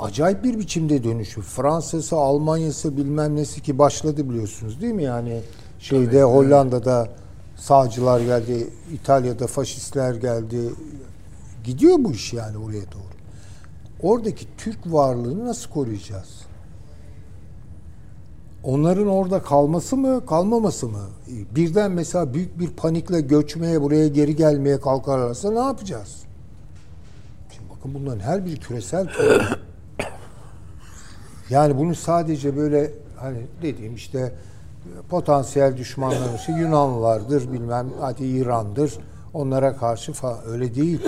[0.00, 1.40] acayip bir biçimde dönüşü.
[1.40, 5.02] Fransa'sı, Almanya'sı bilmem nesi ki başladı biliyorsunuz değil mi?
[5.02, 5.40] Yani
[5.78, 7.08] şeyde Hollanda'da
[7.56, 10.70] sağcılar geldi, İtalya'da faşistler geldi.
[11.64, 13.18] Gidiyor bu iş yani oraya doğru.
[14.02, 16.47] Oradaki Türk varlığını nasıl koruyacağız?
[18.62, 21.02] Onların orada kalması mı, kalmaması mı?
[21.54, 26.16] Birden mesela büyük bir panikle göçmeye, buraya geri gelmeye kalkarlarsa ne yapacağız?
[27.56, 29.40] Şimdi bakın bunların her biri küresel problem.
[31.50, 34.32] Yani bunu sadece böyle hani dediğim işte
[35.08, 38.98] potansiyel düşmanlar işte Yunanlılardır bilmem hadi İran'dır
[39.34, 41.00] onlara karşı falan öyle değil.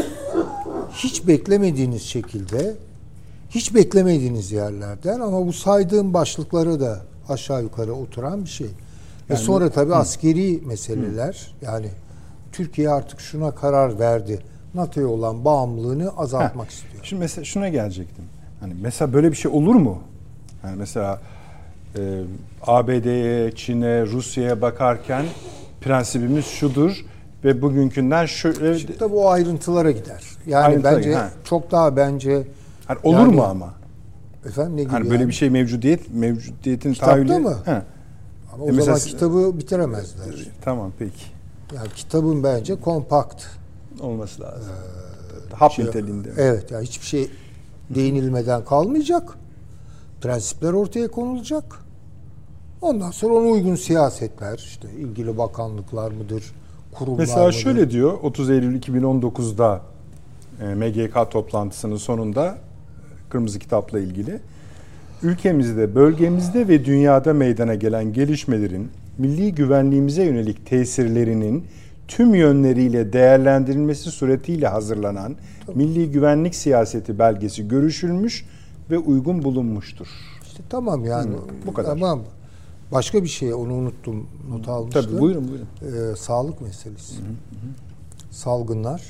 [0.93, 2.77] Hiç beklemediğiniz şekilde
[3.51, 7.01] hiç beklemediğiniz yerlerden ama bu saydığım başlıkları da
[7.31, 8.67] aşağı yukarı oturan bir şey.
[9.31, 11.87] Ve sonra tabii askeri meseleler yani
[12.53, 14.41] Türkiye artık şuna karar verdi.
[14.75, 16.73] NATO'ya olan bağımlılığını azaltmak Heh.
[16.73, 17.05] istiyor.
[17.05, 18.25] Şimdi mesela şuna gelecektim.
[18.61, 19.99] Hani mesela böyle bir şey olur mu?
[20.65, 21.21] Yani mesela
[21.99, 22.01] e,
[22.67, 25.25] ABD'ye, Çin'e, Rusya'ya bakarken
[25.81, 27.05] prensibimiz şudur
[27.45, 30.23] ve bugünkünden şöyle Şimdi tabii o ayrıntılara gider.
[30.47, 31.31] Yani Ayrıntılara bence ha.
[31.45, 32.43] çok daha bence
[32.87, 33.75] hani olur Yani- mu ama?
[34.47, 35.29] Efendim ne gibi Hani böyle yani?
[35.29, 37.39] bir şey mevcudiyet, mevcudiyetin Kitapta tahayyülü.
[37.39, 37.57] mı?
[37.65, 37.83] He.
[38.55, 40.27] Ama E o mesela- zaman kitabı bitiremezler.
[40.63, 41.25] Tamam peki.
[41.77, 43.45] Yani kitabın bence kompakt.
[44.01, 44.73] Olması lazım.
[45.55, 46.29] Hap Şey- niteliğinde.
[46.39, 47.31] Evet yani hiçbir şey
[47.91, 49.37] değinilmeden kalmayacak.
[50.21, 51.65] Prensipler ortaya konulacak.
[52.83, 56.45] Ondan sonra ona uygun siyasetler işte ilgili bakanlıklar mıdır,
[56.93, 57.53] kurumlar Mesela mıdır?
[57.53, 59.81] şöyle diyor 30 Eylül 2019'da
[60.61, 62.70] e, MGK toplantısının sonunda e,
[63.31, 64.41] Kırmızı Kitap'la ilgili
[65.23, 71.65] ülkemizde, bölgemizde ve dünyada meydana gelen gelişmelerin milli güvenliğimize yönelik tesirlerinin
[72.09, 75.37] tüm yönleriyle değerlendirilmesi suretiyle hazırlanan
[75.75, 78.45] Milli Güvenlik Siyaseti belgesi görüşülmüş
[78.91, 80.07] ve uygun bulunmuştur.
[80.43, 81.35] İşte tamam yani.
[81.67, 81.89] bu kadar.
[81.89, 82.23] Tamam.
[82.93, 84.27] Başka bir şey onu unuttum.
[84.49, 85.03] Not almıştım.
[85.03, 85.67] Tabii buyurun buyurun.
[86.13, 87.15] Ee, sağlık meselesi.
[88.31, 89.03] Salgınlar.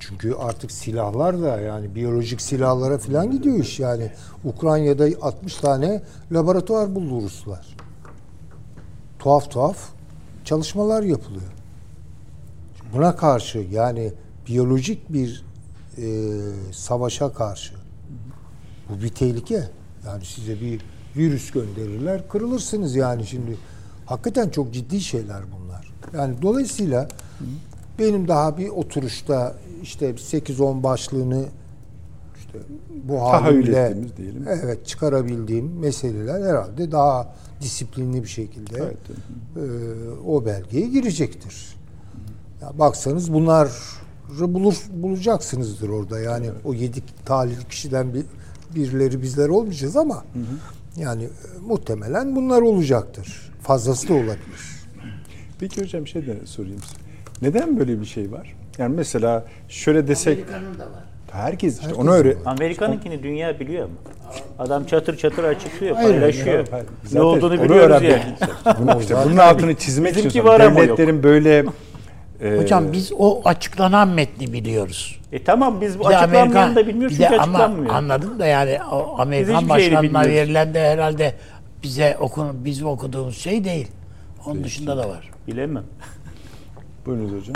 [0.00, 4.12] Çünkü artık silahlar da yani biyolojik silahlara falan gidiyor iş yani.
[4.44, 6.02] Ukrayna'da 60 tane
[6.32, 7.76] laboratuvar buldu Ruslar.
[9.18, 9.88] tuhaf tuhaf
[10.44, 11.52] çalışmalar yapılıyor.
[12.94, 14.12] Buna karşı yani
[14.48, 15.44] biyolojik bir
[15.98, 16.32] e,
[16.72, 17.74] savaşa karşı
[18.88, 19.68] bu bir tehlike.
[20.06, 20.80] Yani size bir
[21.16, 23.56] virüs gönderirler, kırılırsınız yani şimdi.
[24.06, 25.92] Hakikaten çok ciddi şeyler bunlar.
[26.14, 27.08] Yani dolayısıyla
[27.98, 31.44] benim daha bir oturuşta işte 8-10 başlığını
[32.38, 32.58] işte
[33.04, 33.20] bu
[33.90, 34.44] ettiğimiz diyelim.
[34.62, 38.96] evet çıkarabildiğim meseleler herhalde daha disiplinli bir şekilde Evet.
[39.56, 39.60] e,
[40.26, 41.76] o belgeye girecektir.
[42.62, 43.70] Ya baksanız bunlar
[44.40, 46.20] bulur, bulacaksınızdır orada.
[46.20, 48.24] Yani o yedi talihli kişiden bir,
[48.74, 50.24] birileri bizler olmayacağız ama
[50.96, 51.28] yani e,
[51.68, 53.52] muhtemelen bunlar olacaktır.
[53.62, 54.76] Fazlası da olabilir.
[55.58, 57.00] Peki hocam şey de sorayım size.
[57.42, 58.55] Neden böyle bir şey var?
[58.78, 61.02] Yani mesela şöyle desek Amerika'nın da var.
[61.32, 62.36] herkes işte Herkes onu öyle.
[62.46, 63.94] Amerika'nınkini dünya biliyor mu?
[64.58, 66.66] Adam çatır çatır açıklıyor, Hayır, paylaşıyor.
[66.70, 66.84] hayır.
[66.84, 68.10] Ne Zaten olduğunu onu biliyoruz öğrenmek
[68.66, 68.78] yani.
[68.80, 70.50] Bunu, işte bunun altını çizmek Bizimki istiyorum.
[70.50, 70.88] var ama yok.
[70.98, 71.64] Devletlerin böyle
[72.42, 75.20] e, Hocam biz o açıklanan metni biliyoruz.
[75.32, 77.94] E tamam biz bu Bir de açıklanmayanı da bilmiyoruz bir de çünkü ama açıklanmıyor.
[77.94, 80.30] anladım da yani o Amerikan hiçbir şeyini başkanına bilmiyoruz.
[80.30, 81.34] verilen de herhalde
[81.82, 83.88] bize okun bizim okuduğumuz şey değil.
[84.46, 85.30] Onun dışında da var.
[85.46, 85.84] Bilemem.
[87.06, 87.54] Buyurunuz hocam.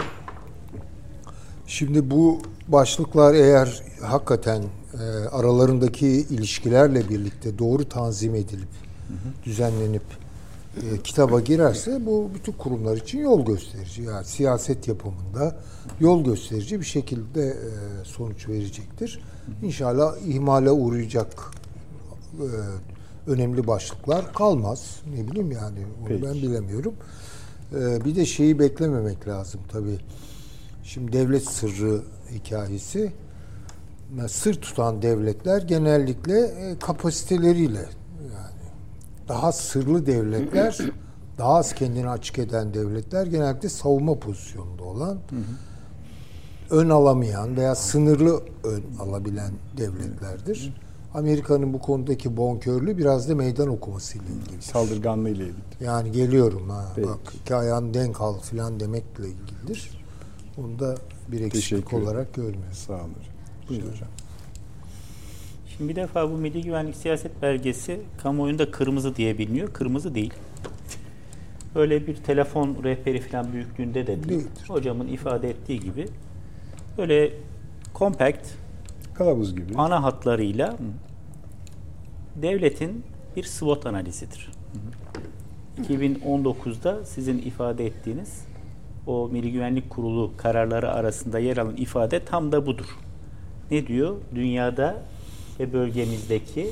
[1.70, 2.38] Şimdi bu
[2.68, 8.68] başlıklar eğer hakikaten e, aralarındaki ilişkilerle birlikte doğru tanzim edilip
[9.44, 10.02] düzenlenip
[10.76, 14.02] e, kitaba girerse bu bütün kurumlar için yol gösterici.
[14.02, 15.56] Yani siyaset yapımında
[16.00, 17.70] yol gösterici bir şekilde e,
[18.04, 19.20] sonuç verecektir.
[19.62, 21.34] İnşallah ihmale uğrayacak
[22.38, 22.46] e,
[23.30, 25.00] önemli başlıklar kalmaz.
[25.16, 26.22] Ne bileyim yani onu Peki.
[26.22, 26.94] ben bilemiyorum.
[27.74, 29.98] E, bir de şeyi beklememek lazım tabii.
[30.94, 33.12] Şimdi devlet sırrı hikayesi
[34.18, 37.78] yani sır tutan devletler genellikle e, kapasiteleriyle
[38.22, 38.70] yani
[39.28, 40.78] daha sırlı devletler
[41.38, 45.18] daha az kendini açık eden devletler genellikle savunma pozisyonunda olan
[46.70, 50.74] ön alamayan veya sınırlı ön alabilen devletlerdir.
[51.14, 54.62] Amerika'nın bu konudaki bonkörlüğü biraz da meydan okumasıyla ilgili.
[54.62, 55.84] Saldırganlığı ile ilgili.
[55.84, 57.08] Yani geliyorum ha Peki.
[57.08, 59.99] bak iki ayağın denk al filan demekle ilgilidir.
[60.64, 60.94] Onu da
[61.28, 62.78] bir eksiklik Teşekkür olarak görmüyoruz.
[62.78, 63.34] Sağ olun hocam.
[63.68, 64.08] Buyurun hocam.
[65.68, 69.72] Şimdi bir defa bu Milli Güvenlik Siyaset Belgesi kamuoyunda kırmızı diye biliniyor.
[69.72, 70.34] Kırmızı değil.
[71.74, 74.28] Öyle bir telefon rehberi falan büyüklüğünde de değil.
[74.28, 74.64] Değildir.
[74.68, 76.08] Hocamın ifade ettiği gibi
[76.98, 77.32] böyle
[77.94, 78.48] compact
[79.14, 79.74] Kılavuz gibi.
[79.76, 80.76] ana hatlarıyla
[82.36, 83.04] devletin
[83.36, 84.50] bir SWOT analizidir.
[85.88, 88.44] 2019'da sizin ifade ettiğiniz
[89.06, 92.86] o Milli Güvenlik Kurulu kararları arasında yer alan ifade tam da budur.
[93.70, 94.16] Ne diyor?
[94.34, 95.02] Dünyada
[95.60, 96.70] ve bölgemizdeki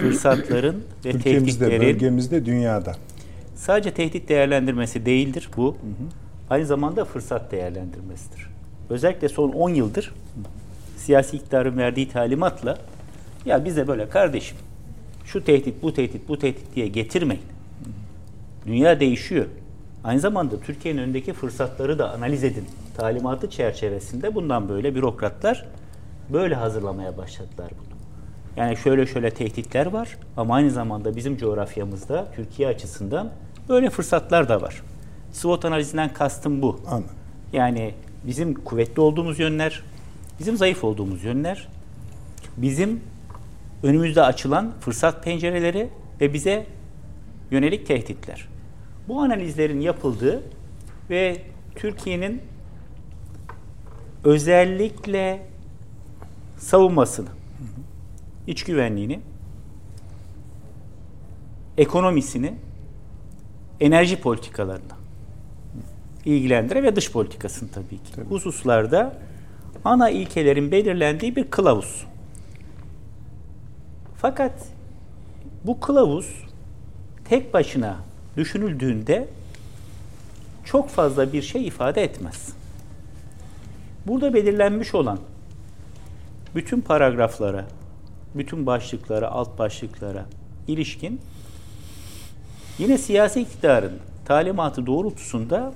[0.00, 2.92] fırsatların ve Ülkemizde, tehditlerin bölgemizde, dünyada.
[3.54, 5.76] sadece tehdit değerlendirmesi değildir bu.
[6.50, 8.46] Aynı zamanda fırsat değerlendirmesidir.
[8.90, 10.14] Özellikle son 10 yıldır
[10.96, 12.78] siyasi iktidarın verdiği talimatla
[13.46, 14.56] ya bize böyle kardeşim
[15.24, 17.42] şu tehdit, bu tehdit, bu tehdit diye getirmeyin.
[18.66, 19.46] Dünya değişiyor.
[20.04, 22.64] Aynı zamanda Türkiye'nin önündeki fırsatları da analiz edin.
[22.96, 25.66] Talimatı çerçevesinde bundan böyle bürokratlar
[26.32, 27.96] böyle hazırlamaya başladılar bunu.
[28.56, 33.30] Yani şöyle şöyle tehditler var ama aynı zamanda bizim coğrafyamızda Türkiye açısından
[33.68, 34.82] böyle fırsatlar da var.
[35.32, 36.80] SWOT analizinden kastım bu.
[36.86, 37.10] Anladım.
[37.52, 37.94] Yani
[38.26, 39.82] bizim kuvvetli olduğumuz yönler,
[40.38, 41.68] bizim zayıf olduğumuz yönler,
[42.56, 43.00] bizim
[43.82, 45.88] önümüzde açılan fırsat pencereleri
[46.20, 46.66] ve bize
[47.50, 48.49] yönelik tehditler.
[49.10, 50.42] Bu analizlerin yapıldığı
[51.10, 51.42] ve
[51.74, 52.42] Türkiye'nin
[54.24, 55.46] özellikle
[56.56, 57.28] savunmasını,
[58.46, 59.20] iç güvenliğini,
[61.78, 62.54] ekonomisini,
[63.80, 64.92] enerji politikalarını
[66.24, 68.20] ilgilendiren ve dış politikasını tabii ki.
[68.28, 69.18] Hususlarda
[69.84, 72.06] ana ilkelerin belirlendiği bir kılavuz.
[74.16, 74.66] Fakat
[75.64, 76.44] bu kılavuz
[77.24, 79.28] tek başına düşünüldüğünde
[80.64, 82.48] çok fazla bir şey ifade etmez.
[84.06, 85.18] Burada belirlenmiş olan
[86.54, 87.66] bütün paragraflara,
[88.34, 90.26] bütün başlıklara, alt başlıklara
[90.68, 91.20] ilişkin
[92.78, 95.72] yine siyasi iktidarın talimatı doğrultusunda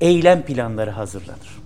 [0.00, 1.63] eylem planları hazırlanır.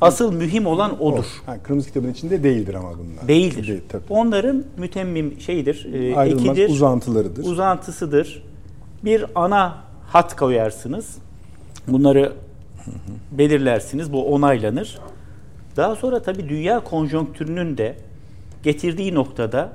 [0.00, 1.24] Asıl mühim olan odur.
[1.46, 3.28] Ha, kırmızı kitabın içinde değildir ama bunlar.
[3.28, 3.68] Değildir.
[3.68, 4.02] Değil, tabii.
[4.10, 7.44] Onların mütemmim şeyidir, e, ekidir, uzantılarıdır.
[7.44, 8.42] uzantısıdır.
[9.04, 9.76] Bir ana
[10.06, 11.18] hat koyarsınız.
[11.88, 12.32] Bunları
[13.32, 14.12] belirlersiniz.
[14.12, 14.98] Bu onaylanır.
[15.76, 17.96] Daha sonra tabii dünya konjonktürünün de
[18.62, 19.72] getirdiği noktada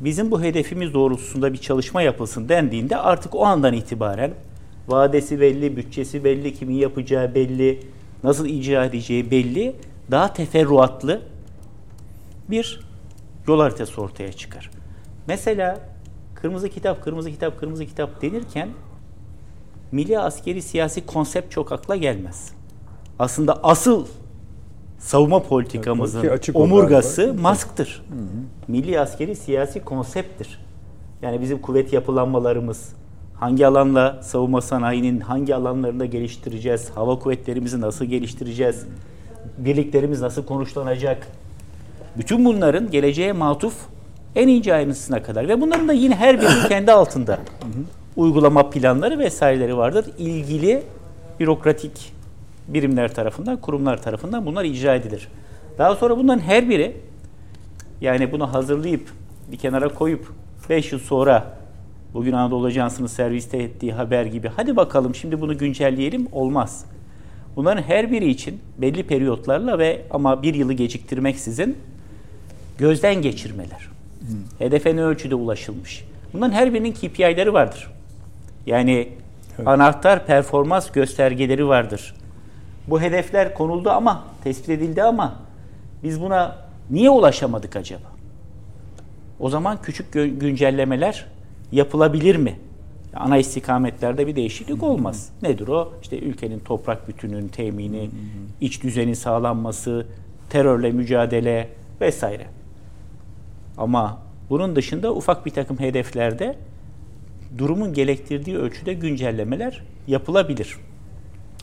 [0.00, 4.30] bizim bu hedefimiz doğrultusunda bir çalışma yapılsın dendiğinde artık o andan itibaren
[4.88, 7.80] vadesi belli, bütçesi belli, kimin yapacağı belli,
[8.24, 9.76] nasıl icra edeceği belli,
[10.10, 11.22] daha teferruatlı
[12.50, 12.80] bir
[13.48, 14.70] yol haritası ortaya çıkar.
[15.26, 15.78] Mesela
[16.34, 18.68] kırmızı kitap, kırmızı kitap, kırmızı kitap denirken
[19.92, 22.52] milli askeri siyasi konsept çok akla gelmez.
[23.18, 24.06] Aslında asıl
[24.98, 28.02] savunma politikamızın Evet, omurgası masktır.
[28.68, 30.60] Milli askeri siyasi konsepttir.
[31.22, 32.92] Yani bizim kuvvet yapılanmalarımız,
[33.40, 38.86] hangi alanla savunma sanayinin hangi alanlarında geliştireceğiz, hava kuvvetlerimizi nasıl geliştireceğiz,
[39.58, 41.26] birliklerimiz nasıl konuşlanacak,
[42.18, 43.74] bütün bunların geleceğe matuf
[44.36, 47.38] en ince ayrıntısına kadar ve bunların da yine her birinin kendi altında
[48.16, 50.06] uygulama planları vesaireleri vardır.
[50.18, 50.82] İlgili
[51.40, 52.12] bürokratik
[52.68, 55.28] birimler tarafından, kurumlar tarafından bunlar icra edilir.
[55.78, 56.96] Daha sonra bunların her biri
[58.00, 59.08] yani bunu hazırlayıp
[59.52, 60.32] bir kenara koyup
[60.68, 61.59] 5 yıl sonra
[62.14, 66.84] bugün Anadolu Ajansı'nın serviste ettiği haber gibi hadi bakalım şimdi bunu güncelleyelim olmaz.
[67.56, 71.78] Bunların her biri için belli periyotlarla ve ama bir yılı geciktirmeksizin
[72.78, 73.88] gözden geçirmeler.
[74.58, 76.04] Hedefe ne ölçüde ulaşılmış.
[76.32, 77.90] Bunların her birinin KPI'leri vardır.
[78.66, 79.08] Yani
[79.66, 82.14] anahtar performans göstergeleri vardır.
[82.88, 85.36] Bu hedefler konuldu ama, tespit edildi ama
[86.02, 86.56] biz buna
[86.90, 88.08] niye ulaşamadık acaba?
[89.40, 91.26] O zaman küçük güncellemeler
[91.72, 92.56] yapılabilir mi?
[93.14, 95.30] Ana istikametlerde bir değişiklik olmaz.
[95.42, 95.92] Nedir o?
[96.02, 98.10] İşte ülkenin toprak bütünlüğünün temini,
[98.60, 100.06] iç düzenin sağlanması,
[100.50, 101.68] terörle mücadele
[102.00, 102.46] vesaire.
[103.78, 104.18] Ama
[104.50, 106.56] bunun dışında ufak bir takım hedeflerde
[107.58, 110.76] durumun gerektirdiği ölçüde güncellemeler yapılabilir.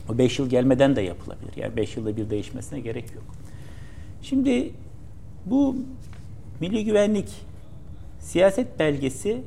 [0.08, 1.52] O 5 yıl gelmeden de yapılabilir.
[1.56, 3.24] Yani 5 yılda bir değişmesine gerek yok.
[4.22, 4.70] Şimdi
[5.46, 5.76] bu
[6.60, 7.28] milli güvenlik
[8.20, 9.42] siyaset belgesi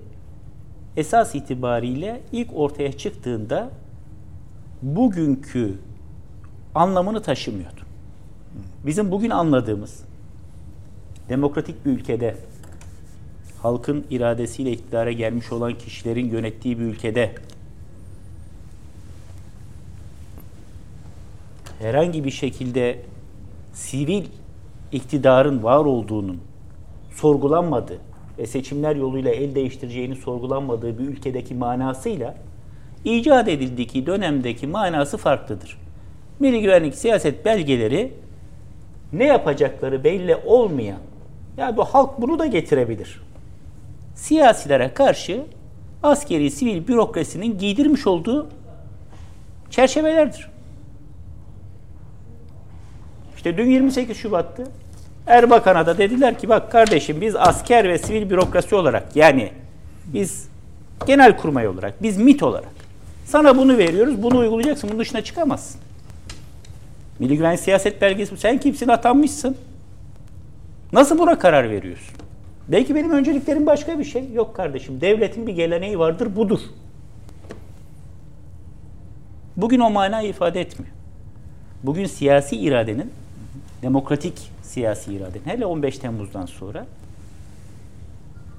[0.97, 3.69] esas itibariyle ilk ortaya çıktığında
[4.81, 5.77] bugünkü
[6.75, 7.81] anlamını taşımıyordu.
[8.85, 10.03] Bizim bugün anladığımız
[11.29, 12.37] demokratik bir ülkede
[13.61, 17.35] halkın iradesiyle iktidara gelmiş olan kişilerin yönettiği bir ülkede
[21.79, 23.01] herhangi bir şekilde
[23.73, 24.25] sivil
[24.91, 26.41] iktidarın var olduğunun
[27.11, 28.10] sorgulanmadığı
[28.47, 32.35] seçimler yoluyla el değiştireceğini sorgulanmadığı bir ülkedeki manasıyla
[33.05, 35.77] icat edildiği dönemdeki manası farklıdır.
[36.39, 38.13] Milli güvenlik siyaset belgeleri
[39.13, 40.99] ne yapacakları belli olmayan,
[41.57, 43.21] ya bu halk bunu da getirebilir.
[44.15, 45.45] Siyasilere karşı
[46.03, 48.47] askeri sivil bürokrasinin giydirmiş olduğu
[49.69, 50.51] çerçevelerdir.
[53.35, 54.63] İşte dün 28 Şubat'tı.
[55.27, 59.51] Erbakan'a da dediler ki bak kardeşim biz asker ve sivil bürokrasi olarak yani
[60.05, 60.47] biz
[61.07, 62.71] genel kurmay olarak, biz MIT olarak
[63.25, 65.81] sana bunu veriyoruz, bunu uygulayacaksın, bunun dışına çıkamazsın.
[67.19, 69.57] Milli Güvenlik Siyaset Belgesi, sen kimsin atanmışsın.
[70.93, 72.15] Nasıl buna karar veriyorsun?
[72.67, 74.31] Belki benim önceliklerim başka bir şey.
[74.33, 76.59] Yok kardeşim, devletin bir geleneği vardır, budur.
[79.57, 80.93] Bugün o manayı ifade etmiyor.
[81.83, 83.11] Bugün siyasi iradenin,
[83.81, 86.85] demokratik siyasi iradenin, hele 15 Temmuz'dan sonra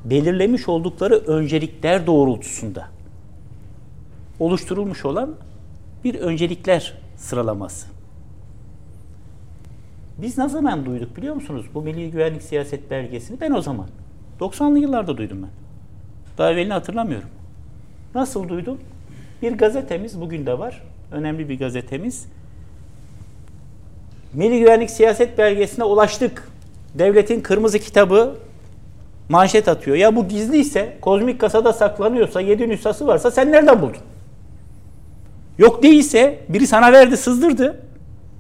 [0.05, 2.89] belirlemiş oldukları öncelikler doğrultusunda
[4.40, 5.34] oluşturulmuş olan
[6.05, 7.86] bir öncelikler sıralaması.
[10.18, 13.40] Biz ne zaman duyduk biliyor musunuz bu Milli Güvenlik Siyaset Belgesi'ni?
[13.40, 13.86] Ben o zaman.
[14.40, 15.51] 90'lı yıllarda duydum ben.
[16.39, 17.28] Daha evvelini hatırlamıyorum.
[18.14, 18.78] Nasıl duydum?
[19.43, 20.82] Bir gazetemiz bugün de var.
[21.12, 22.26] Önemli bir gazetemiz.
[24.35, 26.49] Milli Güvenlik Siyaset Belgesi'ne ulaştık.
[26.95, 28.35] Devletin kırmızı kitabı
[29.29, 29.97] manşet atıyor.
[29.97, 33.97] Ya bu gizliyse, kozmik kasada saklanıyorsa, yedi nüshası varsa sen nereden buldun?
[35.59, 37.81] Yok değilse biri sana verdi, sızdırdı.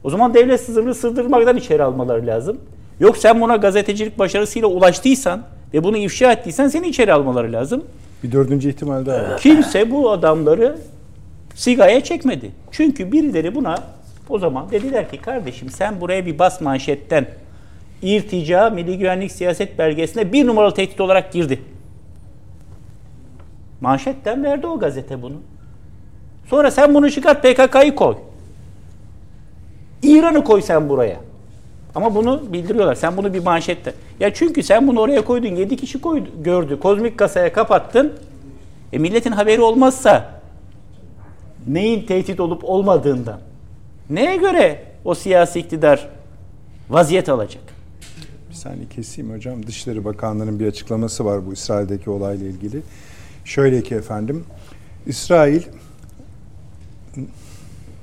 [0.04, 2.58] O zaman devlet sızırını sızdırmaktan içeri almaları lazım.
[3.00, 5.42] Yok sen buna gazetecilik başarısıyla ulaştıysan
[5.74, 7.84] ve bunu ifşa ettiysen seni içeri almaları lazım.
[8.22, 9.38] Bir dördüncü ihtimal daha var.
[9.38, 10.76] Kimse bu adamları
[11.54, 12.50] sigaya çekmedi.
[12.70, 13.74] Çünkü birileri buna
[14.32, 17.26] o zaman dediler ki kardeşim sen buraya bir bas manşetten
[18.02, 21.62] irtica Milli Güvenlik Siyaset Belgesi'ne bir numaralı tehdit olarak girdi.
[23.80, 25.36] Manşetten verdi o gazete bunu.
[26.46, 28.16] Sonra sen bunu çıkart PKK'yı koy.
[30.02, 31.16] İran'ı koy sen buraya.
[31.94, 32.94] Ama bunu bildiriyorlar.
[32.94, 33.94] Sen bunu bir manşette.
[34.20, 35.48] Ya çünkü sen bunu oraya koydun.
[35.48, 36.80] 7 kişi koydu, gördü.
[36.80, 38.12] Kozmik kasaya kapattın.
[38.92, 40.30] E milletin haberi olmazsa
[41.66, 43.38] neyin tehdit olup olmadığından
[44.10, 46.08] neye göre o siyasi iktidar
[46.90, 47.62] vaziyet alacak?
[48.62, 49.66] saniye keseyim hocam.
[49.66, 52.82] Dışişleri Bakanlığı'nın bir açıklaması var bu İsrail'deki olayla ilgili.
[53.44, 54.44] Şöyle ki efendim,
[55.06, 55.62] İsrail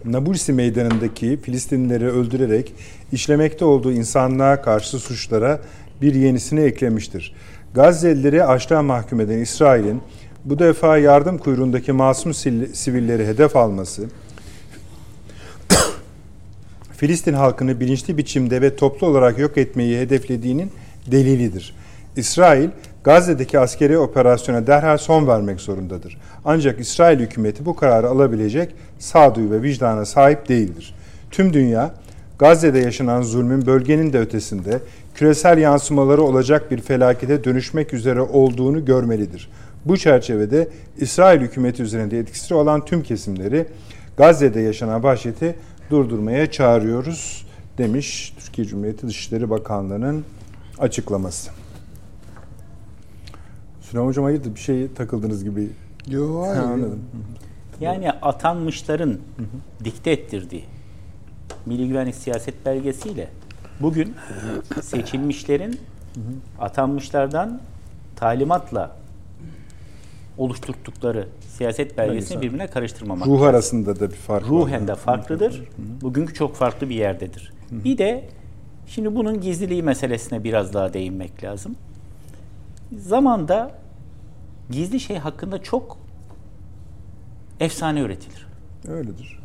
[0.06, 2.74] Nabulsi meydanındaki Filistinlileri öldürerek
[3.12, 5.60] işlemekte olduğu insanlığa karşı suçlara
[6.02, 7.36] bir yenisini eklemiştir.
[7.74, 10.02] Gazze'lileri açlığa mahkum eden İsrail'in
[10.46, 12.34] bu defa yardım kuyruğundaki masum
[12.74, 14.10] sivilleri hedef alması,
[17.00, 20.72] Filistin halkını bilinçli biçimde ve toplu olarak yok etmeyi hedeflediğinin
[21.12, 21.76] delilidir.
[22.16, 22.70] İsrail,
[23.04, 26.18] Gazze'deki askeri operasyona derhal son vermek zorundadır.
[26.46, 30.96] Ancak İsrail hükümeti bu kararı alabilecek sağduyu ve vicdana sahip değildir.
[31.32, 31.92] Tüm dünya,
[32.40, 34.80] Gazze'de yaşanan zulmün bölgenin de ötesinde
[35.16, 39.50] küresel yansımaları olacak bir felakete dönüşmek üzere olduğunu görmelidir.
[39.86, 40.68] Bu çerçevede
[40.98, 43.66] İsrail hükümeti üzerinde etkisi olan tüm kesimleri
[44.18, 45.56] Gazze'de yaşanan vahşeti
[45.90, 47.46] durdurmaya çağırıyoruz
[47.78, 50.26] demiş Türkiye Cumhuriyeti Dışişleri Bakanlığı'nın
[50.80, 51.52] açıklaması.
[53.82, 55.70] Süleyman Hocam hayırdır bir şeye takıldınız gibi.
[56.08, 56.62] Yok hayır.
[56.62, 57.00] anladım.
[57.80, 59.18] Yani atanmışların
[59.84, 60.64] dikte ettirdiği
[61.66, 63.30] Milli Güvenlik Siyaset Belgesiyle
[63.80, 64.16] bugün
[64.82, 65.80] seçilmişlerin
[66.60, 67.62] atanmışlardan
[68.16, 68.96] talimatla
[70.40, 73.28] oluşturttukları siyaset belgesini birbirine karıştırmamak.
[73.28, 74.50] Ruh arasında da bir fark var.
[74.50, 75.64] Ruhen de farklıdır.
[76.02, 77.54] Bugünkü çok farklı bir yerdedir.
[77.72, 78.30] Bir de
[78.88, 81.76] şimdi bunun gizliliği meselesine biraz daha değinmek lazım.
[82.98, 83.72] Zamanda
[84.72, 85.98] gizli şey hakkında çok
[87.60, 88.48] efsane üretilir.
[88.88, 89.40] Öyledir.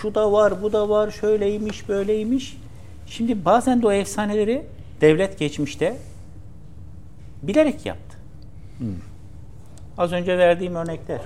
[0.00, 2.56] Şu da var, bu da var, şöyleymiş, böyleymiş.
[3.06, 4.66] Şimdi bazen de o efsaneleri
[5.00, 5.96] devlet geçmişte
[7.42, 8.18] bilerek yaptı.
[9.98, 11.20] Az önce verdiğim örnekler.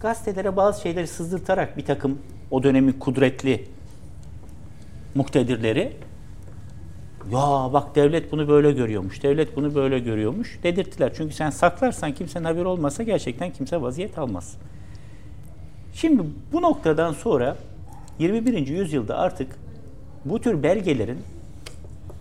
[0.00, 2.18] Gazetelere bazı şeyleri sızdırtarak bir takım
[2.50, 3.64] o dönemin kudretli
[5.14, 5.92] muktedirleri
[7.32, 11.12] ya bak devlet bunu böyle görüyormuş, devlet bunu böyle görüyormuş dedirttiler.
[11.16, 14.56] Çünkü sen saklarsan kimsenin haberi olmasa gerçekten kimse vaziyet almaz.
[15.94, 16.22] Şimdi
[16.52, 17.56] bu noktadan sonra
[18.18, 18.66] 21.
[18.66, 19.56] yüzyılda artık
[20.24, 21.18] bu tür belgelerin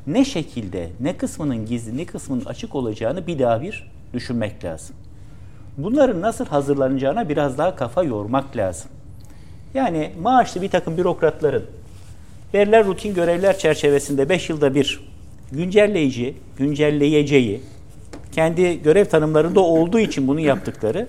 [0.08, 4.96] ne şekilde, ne kısmının gizli, ne kısmının açık olacağını bir daha bir düşünmek lazım.
[5.78, 8.92] Bunların nasıl hazırlanacağına biraz daha kafa yormak lazım.
[9.74, 11.66] Yani maaşlı bir takım bürokratların
[12.54, 15.00] verilen rutin görevler çerçevesinde 5 yılda bir
[15.52, 17.62] güncelleyici, güncelleyeceği,
[18.32, 21.08] kendi görev tanımlarında olduğu için bunu yaptıkları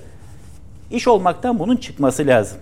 [0.91, 2.59] iş olmaktan bunun çıkması lazım.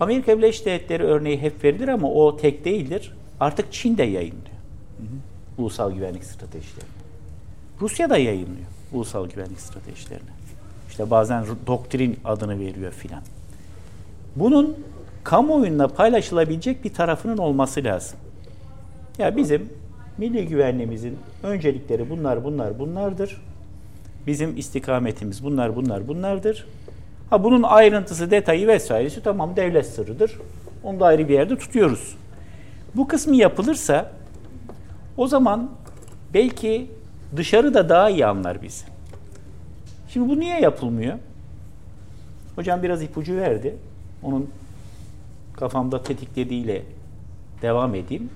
[0.00, 3.12] Amerika Birleşik Devletleri örneği hep verilir ama o tek değildir.
[3.40, 4.58] Artık Çin de yayınlıyor.
[4.98, 5.62] Hı hı.
[5.62, 6.88] Ulusal güvenlik stratejilerini.
[7.80, 10.30] Rusya da yayınlıyor ulusal güvenlik stratejilerini.
[10.88, 13.22] İşte bazen doktrin adını veriyor filan.
[14.36, 14.76] Bunun
[15.24, 18.18] kamuoyuna paylaşılabilecek bir tarafının olması lazım.
[19.18, 19.68] Ya bizim
[20.18, 23.42] milli güvenliğimizin öncelikleri bunlar bunlar bunlardır.
[24.26, 26.66] Bizim istikametimiz bunlar bunlar bunlardır.
[27.30, 30.38] Ha bunun ayrıntısı, detayı vesairesi tamam devlet sırrıdır.
[30.82, 32.16] Onu da ayrı bir yerde tutuyoruz.
[32.94, 34.12] Bu kısmı yapılırsa
[35.16, 35.70] o zaman
[36.34, 36.90] belki
[37.36, 38.84] dışarı da daha iyi anlar bizi.
[40.08, 41.18] Şimdi bu niye yapılmıyor?
[42.56, 43.76] Hocam biraz ipucu verdi.
[44.22, 44.50] Onun
[45.56, 46.82] kafamda tetiklediğiyle
[47.62, 48.30] devam edeyim.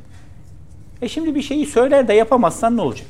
[1.02, 3.08] E şimdi bir şeyi söyler de yapamazsan ne olacak?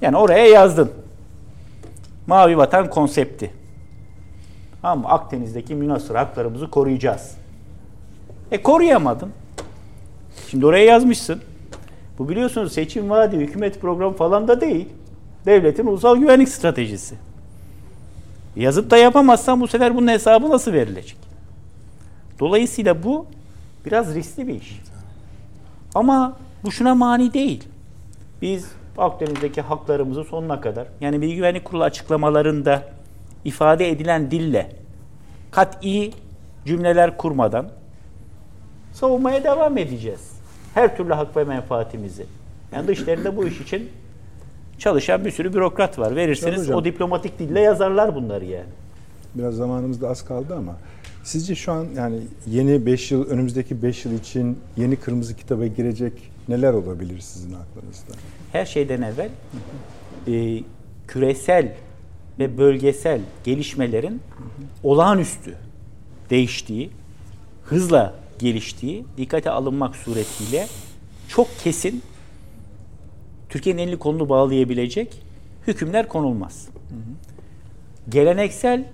[0.00, 0.92] Yani oraya yazdın.
[2.26, 3.50] Mavi Vatan konsepti.
[4.82, 7.36] Ama Akdeniz'deki münasır haklarımızı koruyacağız.
[8.50, 9.32] E koruyamadın.
[10.50, 11.42] Şimdi oraya yazmışsın.
[12.22, 14.88] Bu biliyorsunuz seçim vaadi, hükümet programı falan da değil.
[15.46, 17.14] Devletin ulusal güvenlik stratejisi.
[18.56, 21.16] Yazıp da yapamazsan bu sefer bunun hesabı nasıl verilecek?
[22.40, 23.26] Dolayısıyla bu
[23.84, 24.80] biraz riskli bir iş.
[25.94, 27.64] Ama bu şuna mani değil.
[28.42, 28.68] Biz
[28.98, 32.82] Akdeniz'deki haklarımızı sonuna kadar yani Bilgi Güvenlik Kurulu açıklamalarında
[33.44, 34.72] ifade edilen dille
[35.50, 36.10] kat'i
[36.66, 37.68] cümleler kurmadan
[38.92, 40.31] savunmaya devam edeceğiz.
[40.74, 42.26] Her türlü hak ve menfaatimizi.
[42.72, 43.88] Yani dışlarında bu iş için
[44.78, 46.16] çalışan bir sürü bürokrat var.
[46.16, 48.68] Verirseniz hocam, o diplomatik dille yazarlar bunları yani.
[49.34, 50.76] Biraz zamanımız da az kaldı ama
[51.22, 56.12] sizce şu an yani yeni 5 yıl önümüzdeki 5 yıl için yeni kırmızı kitaba girecek
[56.48, 58.12] neler olabilir sizin aklınızda?
[58.52, 59.30] Her şeyden evvel
[60.28, 60.62] e,
[61.08, 61.74] küresel
[62.38, 64.20] ve bölgesel gelişmelerin
[64.82, 65.54] olağanüstü
[66.30, 66.90] değiştiği,
[67.64, 70.66] hızla geliştiği dikkate alınmak suretiyle
[71.28, 72.02] çok kesin
[73.48, 75.22] Türkiye'nin elini kolunu bağlayabilecek
[75.66, 76.68] hükümler konulmaz.
[78.08, 78.84] Geleneksel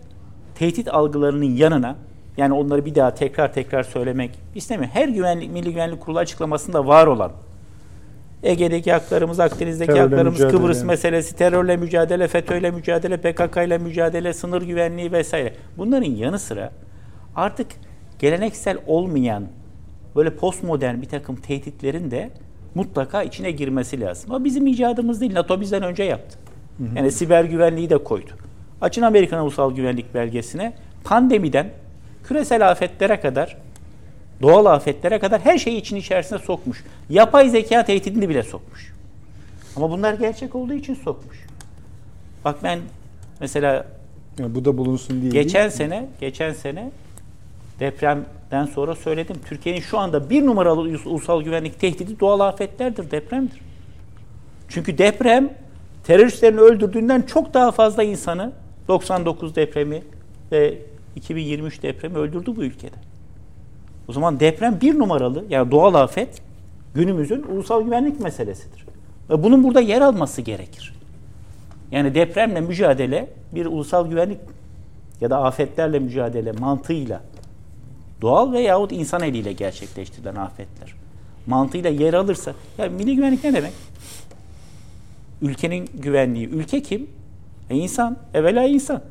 [0.54, 1.96] tehdit algılarının yanına
[2.36, 4.90] yani onları bir daha tekrar tekrar söylemek istemiyorum.
[4.94, 7.32] Her güvenlik, Milli Güvenlik Kurulu açıklamasında var olan
[8.42, 10.58] Ege'deki haklarımız, Akdeniz'deki Terörle haklarımız, mücadele.
[10.58, 15.54] Kıbrıs meselesi, terörle mücadele, FETÖ'yle mücadele, PKK ile mücadele, sınır güvenliği vesaire.
[15.78, 16.72] Bunların yanı sıra
[17.36, 17.66] artık
[18.18, 19.44] geleneksel olmayan
[20.16, 22.30] böyle postmodern bir takım tehditlerin de
[22.74, 24.30] mutlaka içine girmesi lazım.
[24.32, 25.34] Ama bizim icadımız değil.
[25.34, 26.38] NATO bizden önce yaptı.
[26.96, 28.30] Yani siber güvenliği de koydu.
[28.80, 30.72] Açın Amerikan Ulusal Güvenlik Belgesi'ne
[31.04, 31.70] pandemiden
[32.24, 33.56] küresel afetlere kadar
[34.42, 36.84] doğal afetlere kadar her şeyi için içerisine sokmuş.
[37.10, 38.92] Yapay zeka tehdidini bile sokmuş.
[39.76, 41.46] Ama bunlar gerçek olduğu için sokmuş.
[42.44, 42.78] Bak ben
[43.40, 43.86] mesela
[44.38, 45.30] Yani bu da bulunsun diye.
[45.32, 45.70] geçen değil.
[45.72, 46.90] sene geçen sene
[47.80, 49.36] depremden sonra söyledim.
[49.48, 53.60] Türkiye'nin şu anda bir numaralı ulus- ulusal güvenlik tehdidi doğal afetlerdir, depremdir.
[54.68, 55.50] Çünkü deprem
[56.04, 58.52] teröristlerin öldürdüğünden çok daha fazla insanı
[58.88, 60.02] 99 depremi
[60.52, 60.78] ve
[61.16, 62.96] 2023 depremi öldürdü bu ülkede.
[64.08, 66.42] O zaman deprem bir numaralı yani doğal afet
[66.94, 68.84] günümüzün ulusal güvenlik meselesidir.
[69.30, 70.94] Ve bunun burada yer alması gerekir.
[71.90, 74.38] Yani depremle mücadele bir ulusal güvenlik
[75.20, 77.20] ya da afetlerle mücadele mantığıyla
[78.20, 80.94] doğal veyahut insan eliyle gerçekleştirilen afetler
[81.48, 83.72] mantığıyla yer alırsa ya milli güvenlik ne demek?
[85.42, 86.48] Ülkenin güvenliği.
[86.48, 87.06] Ülke kim?
[87.70, 88.16] E insan.
[88.34, 89.02] Evvela insan.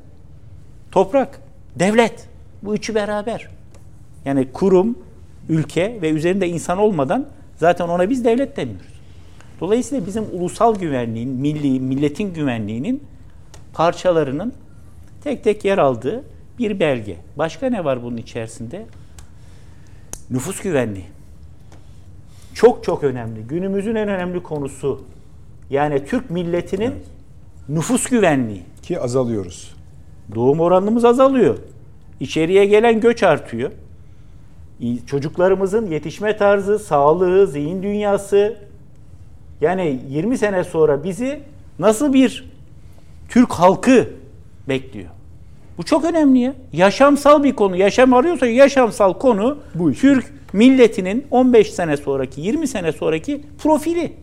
[0.92, 1.42] Toprak,
[1.76, 2.28] devlet.
[2.64, 3.48] Bu üçü beraber.
[4.26, 4.98] Yani kurum,
[5.50, 7.28] ülke ve üzerinde insan olmadan
[7.58, 8.98] zaten ona biz devlet demiyoruz.
[9.60, 13.04] Dolayısıyla bizim ulusal güvenliğin, milli, milletin güvenliğinin
[13.74, 14.54] parçalarının
[15.24, 16.24] tek tek yer aldığı
[16.60, 17.18] bir belge.
[17.38, 18.86] Başka ne var bunun içerisinde?
[20.30, 21.06] Nüfus güvenliği.
[22.54, 23.42] Çok çok önemli.
[23.42, 25.02] Günümüzün en önemli konusu.
[25.70, 26.94] Yani Türk milletinin
[27.70, 28.64] nüfus güvenliği.
[28.82, 29.76] Ki azalıyoruz.
[30.36, 31.58] Doğum oranımız azalıyor.
[32.20, 33.72] İçeriye gelen göç artıyor.
[35.08, 38.58] Çocuklarımızın yetişme tarzı, sağlığı, zihin dünyası
[39.62, 41.40] yani 20 sene sonra bizi
[41.80, 42.50] nasıl bir
[43.30, 44.10] Türk halkı
[44.70, 45.10] bekliyor?
[45.78, 46.54] Bu çok önemli ya.
[46.74, 47.76] Yaşamsal bir konu.
[47.76, 49.99] Yaşam arıyorsa yaşamsal konu Bu iş.
[49.99, 54.14] Türk milletinin 15 sene sonraki, 20 sene sonraki profili.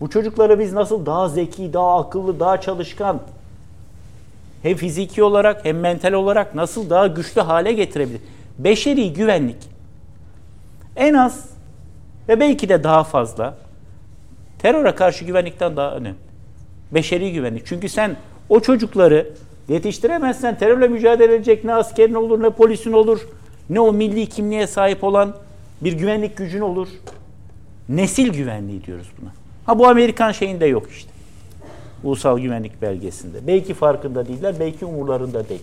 [0.00, 3.20] Bu çocukları biz nasıl daha zeki, daha akıllı, daha çalışkan,
[4.62, 8.20] hem fiziki olarak hem mental olarak nasıl daha güçlü hale getirebilir?
[8.58, 9.56] Beşeri güvenlik
[10.96, 11.50] en az
[12.28, 13.54] ve belki de daha fazla
[14.58, 16.18] teröre karşı güvenlikten daha önemli.
[16.92, 17.66] Beşeri güvenlik.
[17.66, 18.16] Çünkü sen
[18.48, 19.30] o çocukları
[19.68, 23.20] yetiştiremezsen terörle mücadele edecek ne askerin olur ne polisin olur
[23.70, 25.36] ne o milli kimliğe sahip olan
[25.80, 26.88] bir güvenlik gücün olur.
[27.88, 29.30] Nesil güvenliği diyoruz buna.
[29.66, 31.10] Ha bu Amerikan şeyinde yok işte.
[32.04, 33.46] Ulusal Güvenlik Belgesi'nde.
[33.46, 35.60] Belki farkında değiller, belki umurlarında değil.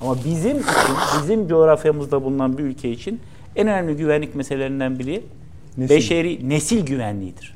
[0.00, 3.20] Ama bizim için, bizim coğrafyamızda bulunan bir ülke için
[3.56, 5.22] en önemli güvenlik meselelerinden biri
[5.76, 5.94] Nesil.
[5.94, 7.54] beşeri nesil güvenliğidir.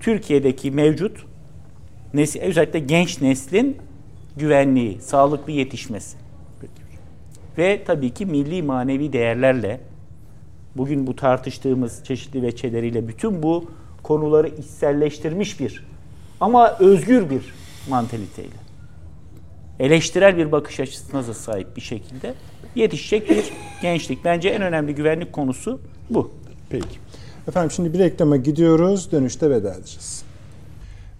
[0.00, 1.24] Türkiye'deki mevcut
[2.14, 3.76] nesil, özellikle genç neslin
[4.36, 6.16] güvenliği, sağlıklı yetişmesi.
[7.58, 9.80] Ve tabii ki milli manevi değerlerle
[10.76, 13.70] bugün bu tartıştığımız çeşitli veçeleriyle bütün bu
[14.02, 15.86] konuları içselleştirmiş bir
[16.40, 17.54] ama özgür bir
[17.88, 18.62] mantaliteyle
[19.80, 22.34] eleştirel bir bakış açısına da sahip bir şekilde
[22.74, 23.52] yetişecek bir
[23.82, 24.24] gençlik.
[24.24, 25.80] Bence en önemli güvenlik konusu
[26.10, 26.30] bu.
[26.70, 26.98] Peki.
[27.48, 29.12] Efendim şimdi bir reklama gidiyoruz.
[29.12, 30.24] Dönüşte veda edeceğiz.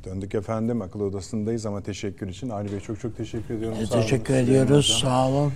[0.05, 0.83] Döndük efendim.
[0.83, 2.49] Akıl odasındayız ama teşekkür için.
[2.51, 3.79] Ali Bey çok çok teşekkür ediyorum.
[3.79, 3.87] Olun.
[3.87, 4.95] Teşekkür Süleyman ediyoruz.
[4.97, 5.11] Hocam.
[5.11, 5.53] Sağ olun.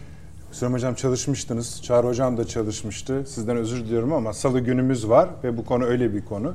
[0.52, 1.82] Süleyman Hocam çalışmıştınız.
[1.82, 3.24] Çağrı Hocam da çalışmıştı.
[3.26, 6.54] Sizden özür diliyorum ama salı günümüz var ve bu konu öyle bir konu.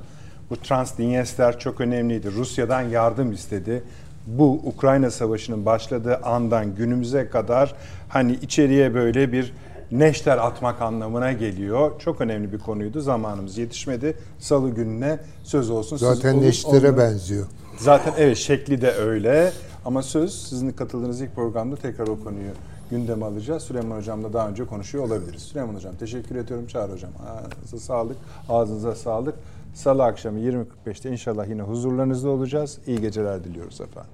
[0.49, 2.31] Bu Transdinyester çok önemliydi.
[2.31, 3.84] Rusya'dan yardım istedi.
[4.27, 7.76] Bu Ukrayna Savaşı'nın başladığı andan günümüze kadar
[8.09, 9.53] hani içeriye böyle bir
[9.91, 11.91] neşter atmak anlamına geliyor.
[11.99, 13.01] Çok önemli bir konuydu.
[13.01, 14.18] Zamanımız yetişmedi.
[14.39, 15.97] Salı gününe söz olsun.
[15.97, 17.47] Siz Zaten onu- neştere onu- benziyor.
[17.82, 19.52] Zaten evet şekli de öyle
[19.86, 22.52] ama söz sizin katıldığınız ilk programda tekrar o konuyu
[22.90, 23.64] gündeme alacağız.
[23.64, 25.41] Süleyman Hocam'la daha önce konuşuyor olabiliriz.
[25.41, 27.12] Süleyman Hocam teşekkür ediyorum Çağrı Hocam.
[27.28, 28.18] Ağzınıza sağlık,
[28.49, 29.36] ağzınıza sağlık.
[29.74, 32.80] Salı akşamı 20.45'te inşallah yine huzurlarınızda olacağız.
[32.88, 34.12] İyi geceler diliyoruz efendim.